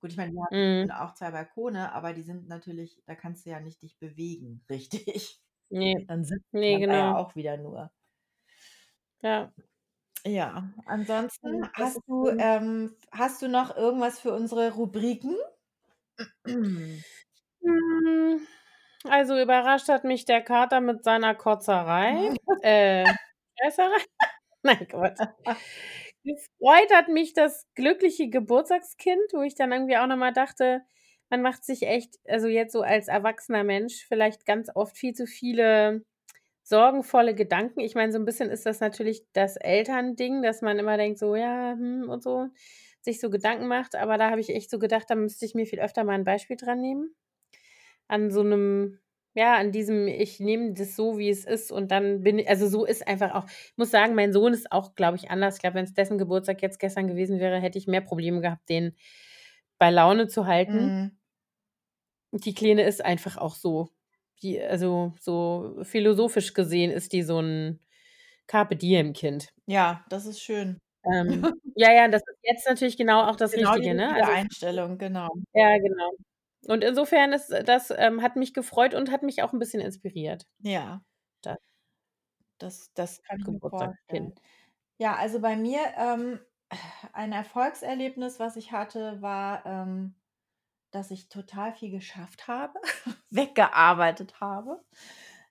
Gut, 0.00 0.12
ich 0.12 0.16
meine, 0.18 0.32
wir 0.32 0.42
haben 0.42 0.50
Mhm. 0.50 0.92
auch 1.08 1.14
2 1.14 1.30
Balkone, 1.32 1.92
aber 1.94 2.14
die 2.14 2.22
sind 2.22 2.48
natürlich 2.48 3.02
da 3.06 3.14
kannst 3.16 3.46
du 3.46 3.50
ja 3.50 3.60
nicht 3.60 3.82
dich 3.82 3.98
bewegen, 4.00 4.64
richtig. 4.70 5.42
Ne. 5.70 6.08
Dann 6.08 6.24
sitzt 6.24 6.46
Ne, 6.52 6.68
man 6.68 6.82
da 6.88 6.96
ja 6.96 7.14
genau. 7.14 7.16
auch 7.16 7.36
wieder 7.36 7.56
nur. 7.58 7.92
Ja. 9.22 9.52
Ja, 10.24 10.72
ansonsten 10.86 11.64
das 11.76 11.98
hast 11.98 12.02
du 12.06 12.30
ähm, 12.38 12.94
hast 13.10 13.42
du 13.42 13.48
noch 13.48 13.76
irgendwas 13.76 14.20
für 14.20 14.32
unsere 14.32 14.72
Rubriken? 14.72 15.36
Hm, 17.64 18.46
also, 19.08 19.38
überrascht 19.40 19.88
hat 19.88 20.04
mich 20.04 20.24
der 20.24 20.42
Kater 20.42 20.80
mit 20.80 21.04
seiner 21.04 21.34
Kotzerei, 21.34 22.14
äh, 22.62 23.04
Fresserei. 23.60 23.98
Nein, 24.64 24.88
Quatsch. 24.88 25.20
Gefreut 26.24 26.94
hat 26.94 27.08
mich 27.08 27.34
das 27.34 27.66
glückliche 27.76 28.30
Geburtstagskind, 28.30 29.32
wo 29.34 29.42
ich 29.42 29.54
dann 29.56 29.72
irgendwie 29.72 29.96
auch 29.98 30.06
noch 30.08 30.16
mal 30.18 30.32
dachte, 30.32 30.82
man 31.30 31.42
macht 31.42 31.64
sich 31.64 31.82
echt 31.84 32.16
also, 32.28 32.48
jetzt 32.48 32.72
so 32.72 32.82
als 32.82 33.08
erwachsener 33.08 33.64
Mensch 33.64 34.06
vielleicht 34.08 34.46
ganz 34.46 34.70
oft 34.74 34.96
viel 34.98 35.14
zu 35.14 35.26
viele 35.26 36.04
sorgenvolle 36.64 37.34
Gedanken. 37.34 37.80
Ich 37.80 37.94
meine, 37.96 38.12
so 38.12 38.18
'n 38.18 38.24
bisschen 38.26 38.50
ist 38.50 38.66
das 38.66 38.80
natürlich 38.80 39.24
das 39.34 39.56
Elternding, 39.58 40.42
dass 40.42 40.62
man 40.62 40.78
immer 40.80 40.96
denkt 40.98 41.18
so: 41.20 41.36
„Ja, 41.36 41.72
hm“ 41.74 42.08
und 42.10 42.22
so, 42.24 42.48
sich 43.02 43.20
so 43.20 43.30
Gedanken 43.30 43.68
macht, 43.68 43.96
aber 43.96 44.18
da 44.18 44.30
habe 44.30 44.40
ich 44.42 44.50
echt 44.50 44.70
so 44.70 44.78
gedacht, 44.80 45.06
da 45.10 45.16
müsste 45.16 45.46
ich 45.46 45.54
mir 45.56 45.66
viel 45.66 45.80
öfter 45.80 46.04
mal 46.04 46.16
'n 46.16 46.24
Beispiel 46.24 46.56
dran 46.58 46.80
nehmen. 46.82 47.14
An 48.12 48.30
so 48.30 48.42
'nem 48.42 48.98
ja, 49.34 49.54
an 49.56 49.72
diesem 49.72 50.06
ich 50.06 50.38
nehme 50.38 50.74
das 50.74 50.94
so, 50.96 51.16
wie 51.16 51.30
es 51.30 51.46
ist 51.46 51.72
und 51.72 51.90
dann 51.90 52.22
bin 52.22 52.46
also, 52.46 52.68
so 52.68 52.84
ist 52.84 53.08
einfach 53.08 53.32
auch 53.34 53.46
ich 53.48 53.72
muss 53.78 53.90
sagen, 53.90 54.14
mein 54.14 54.34
Sohn 54.34 54.52
ist 54.52 54.70
auch, 54.70 54.94
glaube 54.94 55.16
ich, 55.16 55.30
anders. 55.30 55.54
Ich 55.56 55.62
glaube, 55.62 55.76
wenn's 55.76 55.94
dessen 55.94 56.18
Geburtstag 56.18 56.60
jetzt 56.60 56.78
gestern 56.78 57.08
gewesen 57.08 57.38
wäre, 57.40 57.58
hätte 57.58 57.78
ich 57.78 57.86
mehr 57.86 58.02
Probleme 58.02 58.42
gehabt, 58.42 58.68
den 58.68 58.94
bei 59.78 59.90
Laune 59.90 60.28
zu 60.28 60.46
halten. 60.46 60.92
Mhm. 60.92 61.16
Die 62.34 62.54
Kleine 62.54 62.82
ist 62.84 63.04
einfach 63.04 63.36
auch 63.36 63.54
so. 63.54 63.90
Die 64.42 64.60
also, 64.60 65.12
so 65.20 65.76
philosophisch 65.82 66.54
gesehen 66.54 66.90
ist 66.90 67.12
die 67.12 67.22
so 67.22 67.38
'n 67.40 67.78
Carpe-Diem-Kind. 68.46 69.52
Ja, 69.68 70.04
das 70.08 70.26
ist 70.26 70.40
schön. 70.40 70.78
Ähm, 71.04 71.48
ja, 71.74 71.92
ja, 71.92 72.08
das 72.08 72.22
ist 72.22 72.38
jetzt 72.42 72.66
natürlich 72.68 72.96
genau 72.96 73.24
auch 73.28 73.36
das 73.36 73.54
Genau 73.54 73.76
die 73.76 73.86
Richtige, 73.86 73.94
ne? 73.94 74.14
richtige 74.16 74.24
Also 74.24 74.32
Einstellung, 74.32 74.96
genau. 74.98 75.28
Ja, 75.54 75.76
genau. 75.78 76.12
Und 76.66 76.84
insofern 76.84 77.32
ist 77.32 77.50
das 77.66 77.90
ähm, 77.96 78.22
hat 78.22 78.36
mich 78.36 78.54
gefreut 78.54 78.94
und 78.94 79.10
hat 79.10 79.22
mich 79.24 79.42
auch 79.42 79.52
'n 79.52 79.58
bisschen 79.58 79.80
inspiriert. 79.80 80.46
Ja. 80.60 81.02
Da 81.44 81.56
Das 82.60 82.92
das 82.94 83.22
kann 83.24 83.42
Geburtstagskind. 83.42 84.40
Ja, 84.98 85.16
also, 85.16 85.40
bei 85.40 85.56
mir, 85.56 85.80
ähm, 85.98 86.40
ein 87.12 87.32
Erfolgserlebnis, 87.32 88.40
was 88.40 88.56
ich 88.56 88.72
hatte, 88.72 89.22
war, 89.22 89.66
ähm, 89.66 90.14
dass 90.92 91.10
ich 91.12 91.28
total 91.30 91.74
viel 91.74 91.90
geschafft 91.90 92.48
habe, 92.48 92.80
weggearbeitet 93.30 94.40
habe. 94.40 94.84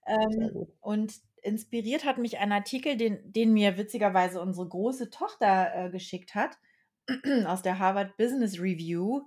Ähm, 0.07 0.67
und 0.81 1.15
inspiriert 1.43 2.05
hat 2.05 2.17
mich 2.19 2.39
ein 2.39 2.51
Artikel, 2.53 2.97
den 2.97 3.33
den 3.33 3.53
mir 3.53 3.77
witzigerweise 3.77 4.41
unsere 4.41 4.67
große 4.69 5.09
Tochter, 5.11 5.87
äh, 5.87 5.91
geschickt 5.91 6.35
hat 6.35 6.59
aus 7.47 7.61
der 7.63 7.79
Harvard 7.79 8.17
Business 8.17 8.59
Review. 8.59 9.23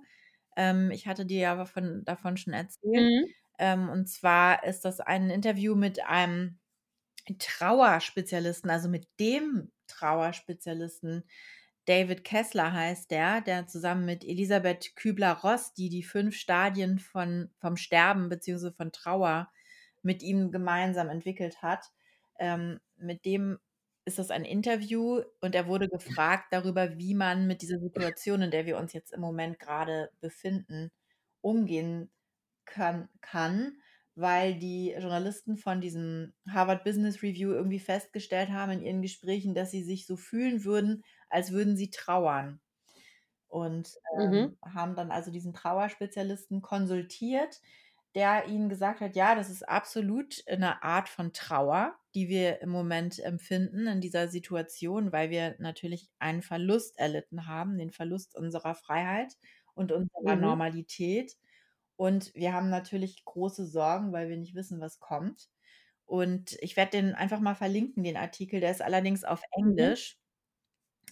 Ähm, 0.55 0.91
ich 0.91 1.07
hatte 1.07 1.25
dir 1.25 1.39
ja 1.39 1.51
aber 1.53 1.65
von 1.65 2.03
davon 2.05 2.37
schon 2.37 2.53
erzählt. 2.53 2.81
Mhm. 2.83 3.35
Ähm, 3.59 3.89
und 3.89 4.07
zwar 4.09 4.63
ist 4.65 4.85
das 4.85 4.99
ein 5.01 5.29
Interview 5.29 5.75
mit 5.75 6.03
einem 6.05 6.59
Trauerspezialisten, 7.39 8.69
also, 8.71 8.89
mit 8.89 9.07
dem 9.19 9.71
Trauerspezialisten. 9.87 11.23
David 11.85 12.23
Kessler 12.23 12.73
heißt 12.73 13.11
der, 13.11 13.41
der 13.41 13.67
zusammen 13.67 14.05
mit 14.05 14.23
Elisabeth 14.25 14.95
Kübler-Ross, 14.95 15.73
die 15.73 15.89
die 15.89 16.03
5 16.03 16.35
Stadien 16.37 16.99
von 16.99 17.51
vom 17.59 17.77
Sterben 17.77 18.29
beziehungsweise 18.29 18.73
von 18.73 18.91
Trauer 18.91 19.51
mit 20.03 20.23
ihm 20.23 20.51
gemeinsam 20.51 21.09
entwickelt 21.09 21.61
hat. 21.63 21.87
Ähm, 22.39 22.79
mit 22.97 23.25
dem 23.25 23.59
ist 24.05 24.19
das 24.19 24.31
ein 24.31 24.45
Interview 24.45 25.21
und 25.41 25.55
er 25.55 25.67
wurde 25.67 25.89
gefragt 25.89 26.47
darüber, 26.51 26.97
wie 26.97 27.15
man 27.15 27.47
mit 27.47 27.61
dieser 27.61 27.79
Situation, 27.79 28.41
in 28.43 28.51
der 28.51 28.65
wir 28.65 28.77
uns 28.77 28.93
jetzt 28.93 29.11
im 29.13 29.21
Moment 29.21 29.59
grade 29.59 30.11
befinden, 30.21 30.91
umgehen 31.41 32.11
kann 32.65 33.09
kann, 33.21 33.79
weil 34.15 34.57
die 34.59 34.91
Journalisten 34.91 35.57
von 35.57 35.81
diesem 35.81 36.33
Harvard 36.49 36.83
Business 36.83 37.21
Review 37.23 37.51
irgendwie 37.51 37.79
festgestellt 37.79 38.49
haben 38.49 38.71
in 38.73 38.81
ihren 38.81 39.01
Gesprächen, 39.01 39.53
dass 39.55 39.71
sie 39.71 39.83
sich 39.83 40.07
so 40.07 40.17
fühlen 40.17 40.63
würden, 40.65 41.03
als 41.29 41.51
würden 41.51 41.77
sie 41.77 41.89
trauern. 41.91 42.61
Und, 43.47 43.89
Mhm. 44.17 44.49
ähm, 44.51 44.57
haben 44.63 44.95
dann 44.95 45.11
also 45.11 45.31
diesen 45.31 45.53
Trauerspezialisten 45.53 46.61
konsultiert, 46.61 47.61
der 48.15 48.47
ihnen 48.47 48.69
gesagt 48.69 49.01
hat: 49.01 49.15
„Ja, 49.15 49.35
das 49.35 49.49
ist 49.49 49.63
absolut 49.67 50.43
'ne 50.47 50.81
Art 50.83 51.09
von 51.09 51.33
Trauer, 51.33 51.97
die 52.15 52.29
wir 52.29 52.61
im 52.61 52.69
Moment 52.69 53.19
empfinden 53.19 53.87
in 53.87 54.01
dieser 54.01 54.27
Situation, 54.29 55.11
weil 55.11 55.29
wir 55.29 55.55
natürlich 55.59 56.09
einen 56.19 56.41
Verlust 56.41 56.97
erlitten 56.99 57.47
haben, 57.47 57.77
den 57.77 57.91
Verlust 57.91 58.35
unserer 58.37 58.75
Freiheit 58.75 59.33
und 59.75 59.91
unserer 59.91 60.35
Mhm. 60.35 60.35
Normalität. 60.37 61.33
Und 61.97 62.33
wir 62.35 62.53
haben 62.53 62.69
natürlich 62.69 63.25
große 63.25 63.65
Sorgen, 63.67 64.11
weil 64.13 64.29
wir 64.29 64.37
nicht 64.37 64.55
wissen, 64.55 64.81
was 64.81 64.99
kommt.“ 64.99 65.49
Und 66.05 66.57
ich 66.61 66.77
werde 66.77 66.91
den 66.93 67.15
einfach 67.15 67.39
mal 67.41 67.55
verlinken, 67.55 68.03
den 68.03 68.17
Artikel, 68.17 68.59
der 68.61 68.71
ist 68.71 68.81
allerdings 68.83 69.23
auf 69.25 69.41
Mhm. 69.57 69.95
Englisch. 69.97 70.17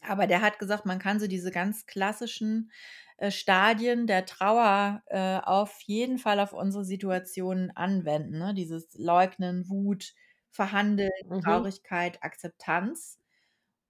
Aber 0.01 0.27
der 0.27 0.41
hat 0.41 0.59
gesagt, 0.59 0.85
man 0.85 0.99
kann 0.99 1.19
so 1.19 1.27
diese 1.27 1.51
ganz 1.51 1.85
klassischen, 1.85 2.71
äh, 3.17 3.31
Stadien 3.31 4.07
der 4.07 4.25
Trauer, 4.25 5.03
äh, 5.07 5.37
auf 5.43 5.79
jeden 5.81 6.17
Fall 6.17 6.39
auf 6.39 6.53
unsere 6.53 6.83
Situation 6.85 7.71
anwenden, 7.71 8.37
ne? 8.39 8.53
Dieses 8.53 8.93
Leugnen, 8.97 9.69
Wut, 9.69 10.13
Verhandeln, 10.51 11.09
Mhm. 11.29 11.73
Traurigkeit, 11.83 12.21
Akzeptanz. 12.23 13.19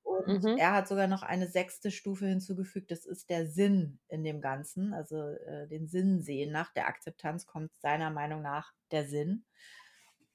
Und 0.03 0.27
Mhm. 0.27 0.57
er 0.57 0.73
hat 0.73 0.87
sogar 0.87 1.07
noch 1.07 1.23
eine 1.23 1.47
6. 1.49 1.91
Stufe 1.91 2.27
hinzugefügt, 2.27 2.91
das 2.91 3.05
ist 3.05 3.29
der 3.29 3.47
Sinn 3.47 3.99
in 4.09 4.23
dem 4.23 4.41
Ganzen, 4.41 4.93
also, 4.93 5.17
äh, 5.29 5.67
den 5.67 5.87
Sinn 5.87 6.21
sehen. 6.21 6.51
Nach 6.51 6.73
der 6.73 6.87
Akzeptanz 6.87 7.47
kommt 7.47 7.71
seiner 7.79 8.11
Meinung 8.11 8.41
nach 8.43 8.73
der 8.91 9.05
Sinn. 9.07 9.45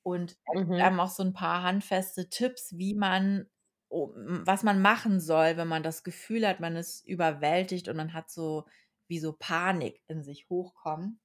Und 0.05 0.33
er 0.47 0.57
gibt 0.67 0.79
Mhm. 0.79 0.89
einem 0.89 1.01
auch 1.01 1.11
so 1.11 1.23
'n 1.25 1.33
paar 1.35 1.63
handfeste 1.65 2.31
Tipps, 2.31 2.77
wie 2.79 2.95
man 2.95 3.49
was 3.91 4.63
man 4.65 4.83
machen 4.83 5.21
soll, 5.21 5.57
wenn 5.57 5.69
man 5.69 5.83
das 5.83 6.05
Gefühl 6.05 6.47
hat, 6.47 6.61
man 6.61 6.77
ist 6.77 7.07
überwältigt 7.07 7.89
und 7.89 7.97
man 7.97 8.13
hat 8.15 8.31
so 8.31 8.67
wie 9.09 9.19
so 9.21 9.33
Panik 9.35 10.03
in 10.09 10.23
sich 10.25 10.49
hochkommen. 10.51 11.21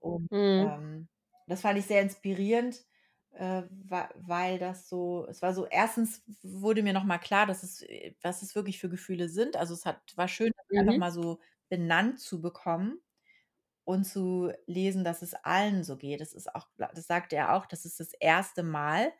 Und, 0.00 0.28
Mhm. 0.30 0.72
ähm, 0.76 1.08
das 1.48 1.62
fand 1.62 1.78
ich 1.78 1.86
sehr 1.86 2.02
inspirierend, 2.02 2.84
äh, 3.32 3.64
weil 3.70 4.58
das 4.60 4.88
so 4.88 5.26
es 5.28 5.42
war 5.42 5.54
so 5.54 5.66
1. 5.66 6.22
w 6.26 6.62
wurde 6.62 6.82
mir 6.84 6.92
noch 6.94 7.04
mal 7.04 7.18
klar, 7.18 7.46
dass 7.46 7.62
es 7.64 7.82
äh, 7.82 8.14
was 8.22 8.42
es 8.42 8.54
wirklich 8.56 8.80
für 8.80 8.90
Gefühle 8.90 9.28
sind. 9.30 9.56
Also, 9.56 9.74
es 9.74 9.86
hat 9.86 10.00
war 10.16 10.28
schön, 10.28 10.52
das 10.56 10.66
einfach 10.80 10.96
Mhm. 10.96 10.98
mal 10.98 11.12
so 11.12 11.40
benannt 11.70 12.20
zu 12.20 12.42
bekommen 12.42 13.02
und 13.84 14.04
zu 14.06 14.52
lesen, 14.66 15.04
dass 15.04 15.22
es 15.22 15.34
allen 15.34 15.84
so 15.84 15.96
geht. 15.98 16.20
Das 16.22 16.34
ist 16.34 16.54
auch 16.54 16.68
das 16.78 17.06
sagte 17.08 17.36
er 17.36 17.54
auch, 17.56 17.66
das 17.66 17.84
ist 17.86 18.00
das 18.00 18.12
1. 18.14 18.62
Mal, 18.64 19.12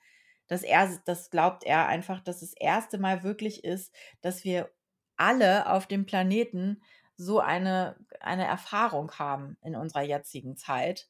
dass 0.49 0.63
er 0.65 0.99
das 1.07 1.31
glaubt 1.31 1.65
er 1.65 1.87
einfach, 1.89 2.21
dass 2.23 2.41
das 2.41 2.55
1. 2.55 2.99
Mal 2.99 3.23
wirklich 3.25 3.65
ist, 3.65 3.95
dass 4.23 4.45
wir 4.45 4.71
alle 5.17 5.71
auf 5.71 5.87
dem 5.87 6.07
Planeten 6.07 6.83
so 7.17 7.41
eine 7.41 7.97
eine 8.21 8.47
Erfahrung 8.47 9.13
haben 9.19 9.57
in 9.63 9.77
unserer 9.77 10.03
jetzigen 10.03 10.57
Zeit, 10.57 11.09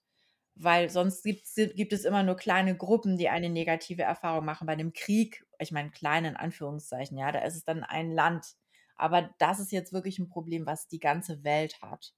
weil 0.56 0.90
sonst 0.90 1.24
gibt's 1.24 1.54
gibt 1.56 1.92
es 1.94 2.04
immer 2.06 2.22
nur 2.24 2.36
kleine 2.36 2.76
Gruppen, 2.76 3.18
die 3.18 3.28
eine 3.30 3.50
negative 3.50 4.02
Erfahrung 4.02 4.44
machen. 4.46 4.66
Bei 4.68 4.76
'nem 4.76 4.92
Krieg 4.94 5.44
ich 5.60 5.72
meine, 5.72 5.90
klein 5.92 6.24
in 6.26 6.36
Anführungszeichen, 6.36 7.18
ja, 7.18 7.32
da 7.32 7.40
ist 7.40 7.56
es 7.56 7.64
dann 7.64 7.84
ein 7.84 8.12
Land. 8.12 8.54
Aber 8.96 9.30
das 9.38 9.60
ist 9.60 9.72
jetzt 9.72 9.92
wirklich 9.94 10.18
'n 10.20 10.28
Problem, 10.30 10.66
was 10.66 10.88
die 10.88 11.00
ganze 11.00 11.44
Welt 11.44 11.82
hat. 11.82 12.14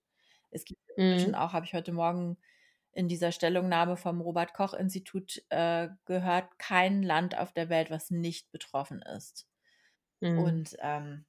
Es 0.53 0.65
gibt 0.67 0.81
inzwischen 0.97 1.35
Mhm. 1.35 1.37
auch 1.37 1.53
habe 1.55 1.67
ich 1.67 1.75
heute 1.75 1.93
Morgen 1.93 2.39
in 2.95 3.09
dieser 3.09 3.33
Stellungnahme 3.33 3.97
vom 3.97 4.21
Robert-Koch-Institut, 4.21 5.43
äh, 5.51 5.89
gehört, 6.07 6.59
kein 6.59 7.03
Land 7.03 7.37
auf 7.39 7.53
der 7.53 7.69
Welt, 7.69 7.91
was 7.91 8.11
nicht 8.11 8.51
betroffen 8.53 9.03
ist. 9.03 9.49
Mhm. 10.21 10.55
Und, 10.55 10.77
ähm 10.81 11.27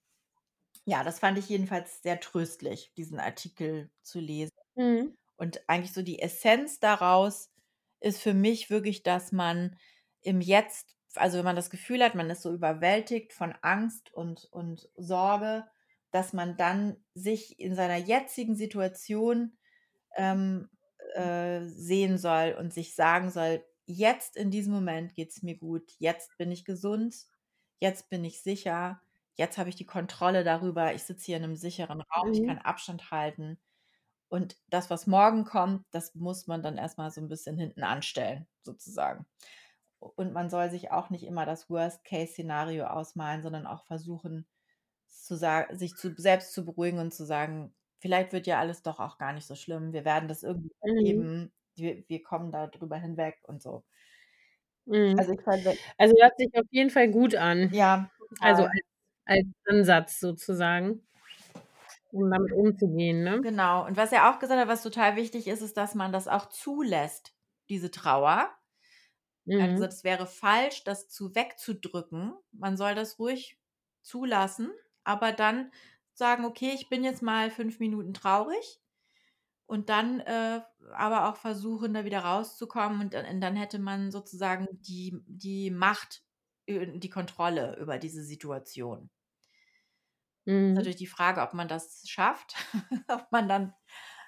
Ja, 0.86 1.04
das 1.04 1.20
fand 1.20 1.38
ich 1.40 1.50
jedenfalls 1.50 2.02
sehr 2.04 2.20
tröstlich, 2.20 2.94
diesen 2.98 3.20
Artikel 3.20 3.92
zu 4.04 4.20
lesen. 4.20 4.52
Mhm. 4.76 5.16
Und 5.38 5.68
eigentlich 5.70 5.94
so 5.94 6.02
die 6.04 6.20
Essenz 6.22 6.80
daraus 6.80 7.52
ist 8.00 8.22
für 8.22 8.34
mich 8.34 8.70
wirklich, 8.70 9.04
dass 9.04 9.32
man 9.32 9.78
im 10.22 10.42
Jetzt 10.42 10.96
also, 11.18 11.38
wenn 11.38 11.46
man 11.46 11.56
das 11.56 11.70
Gefühl 11.70 12.04
hat, 12.04 12.16
man 12.16 12.30
ist 12.30 12.42
so 12.42 12.54
überwältigt 12.54 13.32
von 13.34 13.54
Angst 13.62 14.14
und 14.14 14.46
und 14.52 14.90
Sorge, 14.98 15.66
dass 16.12 16.34
man 16.34 16.58
dann 16.58 17.06
sich 17.14 17.60
in 17.60 17.74
seiner 17.76 17.96
jetzigen 17.98 18.56
Situation, 18.58 19.58
ähm, 20.18 20.70
äh, 21.16 21.66
sehen 21.68 22.18
soll 22.20 22.56
und 22.60 22.74
sich 22.74 22.96
sagen 22.96 23.32
soll: 23.32 23.64
„Jetzt 23.86 24.38
in 24.38 24.52
diesem 24.52 24.74
Moment 24.74 25.16
geht's 25.16 25.44
mir 25.44 25.58
gut. 25.58 25.92
Jetzt 26.00 26.38
bin 26.38 26.52
ich 26.52 26.66
gesund. 26.66 27.16
Jetzt 27.82 28.10
bin 28.10 28.24
ich 28.26 28.42
sicher. 28.44 29.02
Jetzt 29.36 29.58
habe 29.58 29.70
ich 29.70 29.76
die 29.76 29.86
Kontrolle 29.88 30.44
darüber. 30.46 30.94
Ich 30.96 31.04
sitze 31.04 31.26
hier 31.28 31.38
in 31.38 31.44
'nem 31.44 31.56
sicheren 31.58 32.02
Raum. 32.02 32.30
Ich 32.34 32.42
Mhm. 32.42 32.44
kann 32.44 32.60
Abstand 32.60 33.12
halten. 33.12 33.60
Und 34.30 34.58
das, 34.70 34.90
was 34.92 35.08
morgen 35.08 35.46
kommt, 35.46 35.86
das 35.92 36.16
muss 36.16 36.48
man 36.48 36.64
dann 36.64 36.78
erst 36.78 36.98
mal 37.00 37.12
so 37.12 37.22
'n 37.22 37.30
bisschen 37.30 37.58
hinten 37.60 37.84
anstellen, 37.84 38.48
sozusagen.“ 38.64 39.26
U 40.02 40.08
und 40.18 40.34
man 40.34 40.50
soll 40.52 40.70
sich 40.72 40.92
auch 40.92 41.10
nicht 41.12 41.26
immer 41.26 41.46
das 41.48 41.70
Worst-Case-Szenario 41.72 42.86
ausmalen, 42.88 43.44
sondern 43.44 43.68
auch 43.68 43.86
versuchen 43.86 44.48
zu 45.08 45.38
sa 45.38 45.68
sich 45.76 45.96
zu 45.98 46.14
selbst 46.18 46.54
zu 46.54 46.66
beruhigen 46.66 47.00
und 47.00 47.14
zu 47.14 47.26
sagen: 47.26 47.76
„Vielleicht 48.00 48.34
wird 48.34 48.48
ja 48.48 48.60
alles 48.60 48.84
doch 48.84 49.00
auch 49.02 49.18
gar 49.20 49.34
nicht 49.34 49.48
so 49.48 49.56
schlimm. 49.56 49.94
Wir 49.94 50.06
werden 50.06 50.30
das 50.30 50.44
irgendwie 50.44 50.72
Mhm. 50.86 51.26
überleben. 51.26 51.54
Wir 51.76 52.04
wir 52.10 52.24
kommen 52.24 52.52
da 52.52 52.68
drüber 52.68 52.98
hinweg“ 52.98 53.40
und 53.44 53.62
so. 53.62 53.84
Mhm. 54.88 55.18
Also, 55.18 55.32
ich 55.34 55.42
fand 55.44 55.66
Also, 55.98 56.16
hört 56.22 56.38
sich 56.38 56.50
auf 56.56 56.66
jeden 56.72 56.90
Fall 56.90 57.10
gut 57.12 57.36
an. 57.36 57.74
Ja, 57.74 58.10
Also, 58.40 58.64
als 58.66 58.82
als 59.28 59.46
Ansatz 59.66 60.20
sozusagen 60.20 61.08
um 62.12 62.30
damit 62.32 62.52
umzugehen, 62.54 63.24
ne? 63.24 63.44
Genau. 63.44 63.86
Und 63.86 63.96
was 63.98 64.12
er 64.12 64.30
auch 64.30 64.40
gesagt 64.40 64.60
hat, 64.60 64.68
was 64.68 64.84
total 64.84 65.16
wichtig 65.16 65.48
ist, 65.48 65.62
ist, 65.62 65.78
dass 65.78 65.96
man 65.96 66.12
das 66.12 66.28
auch 66.28 66.48
zulässt, 66.50 67.34
diese 67.70 67.92
Trauer. 67.92 68.50
Er 69.58 69.66
hat 69.66 69.76
Mhm. 69.76 69.76
gesagt, 69.76 69.94
es 69.94 70.04
wäre 70.04 70.28
falsch, 70.28 70.84
das 70.84 71.08
zu 71.10 71.36
wegzudrücken. 71.36 72.36
Man 72.52 72.78
soll 72.78 72.96
das 72.96 73.20
ruhig 73.20 73.60
zulassen, 74.02 74.72
aber 75.04 75.32
dann 75.32 75.72
sagen: 76.14 76.46
„Okay, 76.46 76.72
ich 76.74 76.90
bin 76.90 77.04
jetzt 77.04 77.22
mal 77.22 77.50
5 77.52 77.80
Minuten 77.80 78.14
traurig“ 78.14 78.82
und 79.68 79.90
dann, 79.90 80.20
äh, 80.22 80.62
aber 80.94 81.30
auch 81.30 81.38
versuchen, 81.38 81.94
da 81.94 82.06
wieder 82.06 82.20
rauszukommen 82.20 83.02
und 83.02 83.14
dann 83.14 83.42
dann 83.42 83.56
hätte 83.56 83.80
man 83.80 84.12
sozusagen 84.12 84.68
die 84.72 85.18
die 85.28 85.72
Macht, 85.72 86.24
die 86.68 87.10
Kontrolle 87.10 87.78
über 87.80 87.98
diese 88.00 88.24
Situation. 88.24 89.10
Ist 90.68 90.74
Mhm. 90.74 90.76
natürlich 90.76 90.98
die 90.98 91.08
Frage, 91.08 91.42
ob 91.42 91.54
man 91.54 91.68
das 91.68 92.04
schafft, 92.08 92.56
ob 93.08 93.32
man 93.32 93.48
dann 93.48 93.74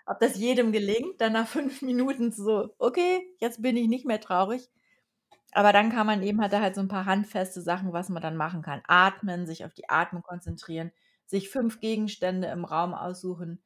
ob 0.08 0.20
das 0.20 0.38
jedem 0.38 0.72
gelingt, 0.72 1.20
dann 1.22 1.34
nach 1.34 1.48
5 1.48 1.82
Minuten 1.82 2.32
so: 2.32 2.74
„Okay, 2.80 3.36
jetzt 3.40 3.62
bin 3.62 3.76
ich 3.78 3.88
nicht 3.90 4.06
mehr 4.06 4.22
traurig.“ 4.22 4.70
Aber 5.54 5.74
dann 5.74 5.92
kann 5.92 6.08
man 6.08 6.24
eben 6.24 6.42
hat 6.42 6.54
er 6.54 6.62
halt 6.62 6.76
so 6.76 6.82
'n 6.82 6.88
paar 6.90 7.06
handfeste 7.08 7.62
Sachen, 7.62 7.94
was 7.94 8.10
man 8.10 8.22
dann 8.24 8.38
machen 8.38 8.62
kann. 8.64 8.82
Atmen, 8.88 9.48
sich 9.48 9.66
auf 9.66 9.74
die 9.76 9.90
Atmung 9.90 10.24
konzentrieren, 10.24 10.92
sich 11.28 11.50
5 11.52 11.80
Gegenstände 11.82 12.48
im 12.50 12.66
Raum 12.66 12.94
aussuchen, 12.96 13.64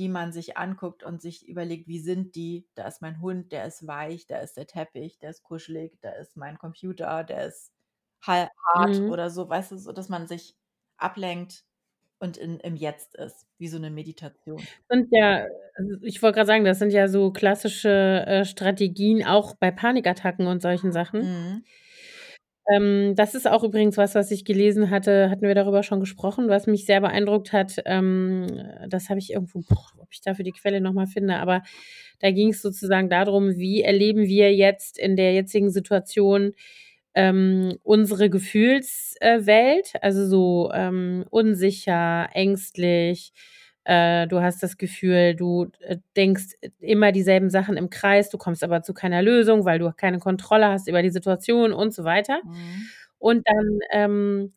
die 0.00 0.10
man 0.10 0.32
sich 0.32 0.58
anguckt 0.58 1.04
und 1.04 1.22
sich 1.22 1.48
überlegt: 1.48 1.88
„Wie 1.88 2.00
sind 2.00 2.36
die? 2.36 2.68
Da 2.76 2.88
ist 2.88 3.02
mein 3.02 3.20
Hund, 3.22 3.52
der 3.52 3.66
ist 3.66 3.86
weich, 3.88 4.26
da 4.28 4.38
ist 4.40 4.56
der 4.58 4.66
Teppich, 4.68 5.20
der 5.20 5.30
ist 5.30 5.44
kuschelig, 5.44 5.98
da 6.02 6.12
ist 6.12 6.36
mein 6.38 6.58
Computer, 6.58 7.24
der 7.24 7.46
ist 7.48 7.72
ha 8.26 8.48
hart“ 8.66 9.02
Mhm. 9.02 9.12
oder 9.12 9.30
so, 9.30 9.48
weißt 9.50 9.72
du, 9.72 9.78
so 9.78 9.92
dass 9.92 10.10
man 10.10 10.28
sich 10.28 10.56
ablenkt 10.98 11.66
und 12.20 12.36
in 12.38 12.60
im 12.60 12.76
Jetzt 12.76 13.16
ist, 13.16 13.46
wie 13.58 13.68
so 13.68 13.78
'ne 13.80 13.90
Meditation. 13.90 14.68
Sind 14.90 15.08
ja 15.12 15.46
also, 15.76 15.94
ich 16.02 16.20
wollte 16.22 16.36
grad 16.38 16.46
sagen, 16.48 16.64
das 16.64 16.78
sind 16.78 16.92
ja 16.92 17.08
so 17.08 17.30
klassische, 17.32 18.24
äh, 18.26 18.44
Strategien 18.44 19.24
auch 19.24 19.54
bei 19.54 19.70
Panikattacken 19.70 20.46
und 20.46 20.60
solchen 20.62 20.92
Sachen. 20.92 21.30
Mhm. 21.30 21.64
Ähm, 22.74 23.14
das 23.16 23.34
ist 23.34 23.48
auch 23.48 23.64
übrigens 23.64 23.96
was, 23.96 24.14
was 24.14 24.30
ich 24.30 24.44
gelesen 24.44 24.90
hatte 24.90 25.30
hatten 25.30 25.46
wir 25.46 25.54
darüber 25.54 25.82
schon 25.82 26.00
gesprochen, 26.00 26.48
was 26.48 26.66
mich 26.66 26.84
sehr 26.84 27.00
beeindruckt 27.00 27.52
hat. 27.52 27.76
Ähm, 27.86 28.46
das 28.88 29.08
habe 29.08 29.18
ich 29.18 29.32
irgendwo 29.32 29.60
boah, 29.68 29.86
ob 29.98 30.08
ich 30.12 30.20
dafür 30.20 30.44
die 30.44 30.52
Quelle 30.52 30.80
noch 30.80 30.92
mal 30.92 31.06
finde, 31.06 31.36
aber 31.36 31.62
da 32.20 32.30
ging's 32.30 32.60
sozusagen 32.62 33.08
darum, 33.08 33.56
wie 33.56 33.82
erleben 33.82 34.24
wir 34.26 34.54
jetzt 34.54 34.98
in 34.98 35.16
der 35.16 35.32
jetzigen 35.34 35.70
Situation, 35.70 36.52
ähm, 37.14 37.76
unsere 37.82 38.30
Gefühls 38.30 39.16
äh, 39.20 39.46
Welt, 39.46 39.92
also, 40.02 40.26
so, 40.26 40.70
ähm, 40.72 41.24
unsicher, 41.30 42.28
ängstlich. 42.34 43.32
Äh, 43.84 44.26
du 44.28 44.40
hast 44.42 44.62
das 44.62 44.76
Gefühl, 44.78 45.34
du, 45.34 45.68
äh, 45.80 45.96
denkst 46.16 46.54
immer 46.80 47.12
dieselben 47.12 47.50
Sachen 47.50 47.76
im 47.76 47.90
Kreis, 47.90 48.30
du 48.30 48.38
kommst 48.38 48.62
aber 48.64 48.82
zu 48.82 48.94
keiner 48.94 49.22
Lösung, 49.22 49.64
weil 49.64 49.78
du 49.78 49.92
keine 49.92 50.18
Kontrolle 50.18 50.68
hast 50.68 50.88
über 50.88 51.02
die 51.02 51.10
Situation 51.10 51.72
und 51.72 51.94
so 51.94 52.04
weiter. 52.04 52.40
Mhm. 52.44 52.90
Und 53.18 53.46
dann, 53.48 53.78
ähm, 53.92 54.52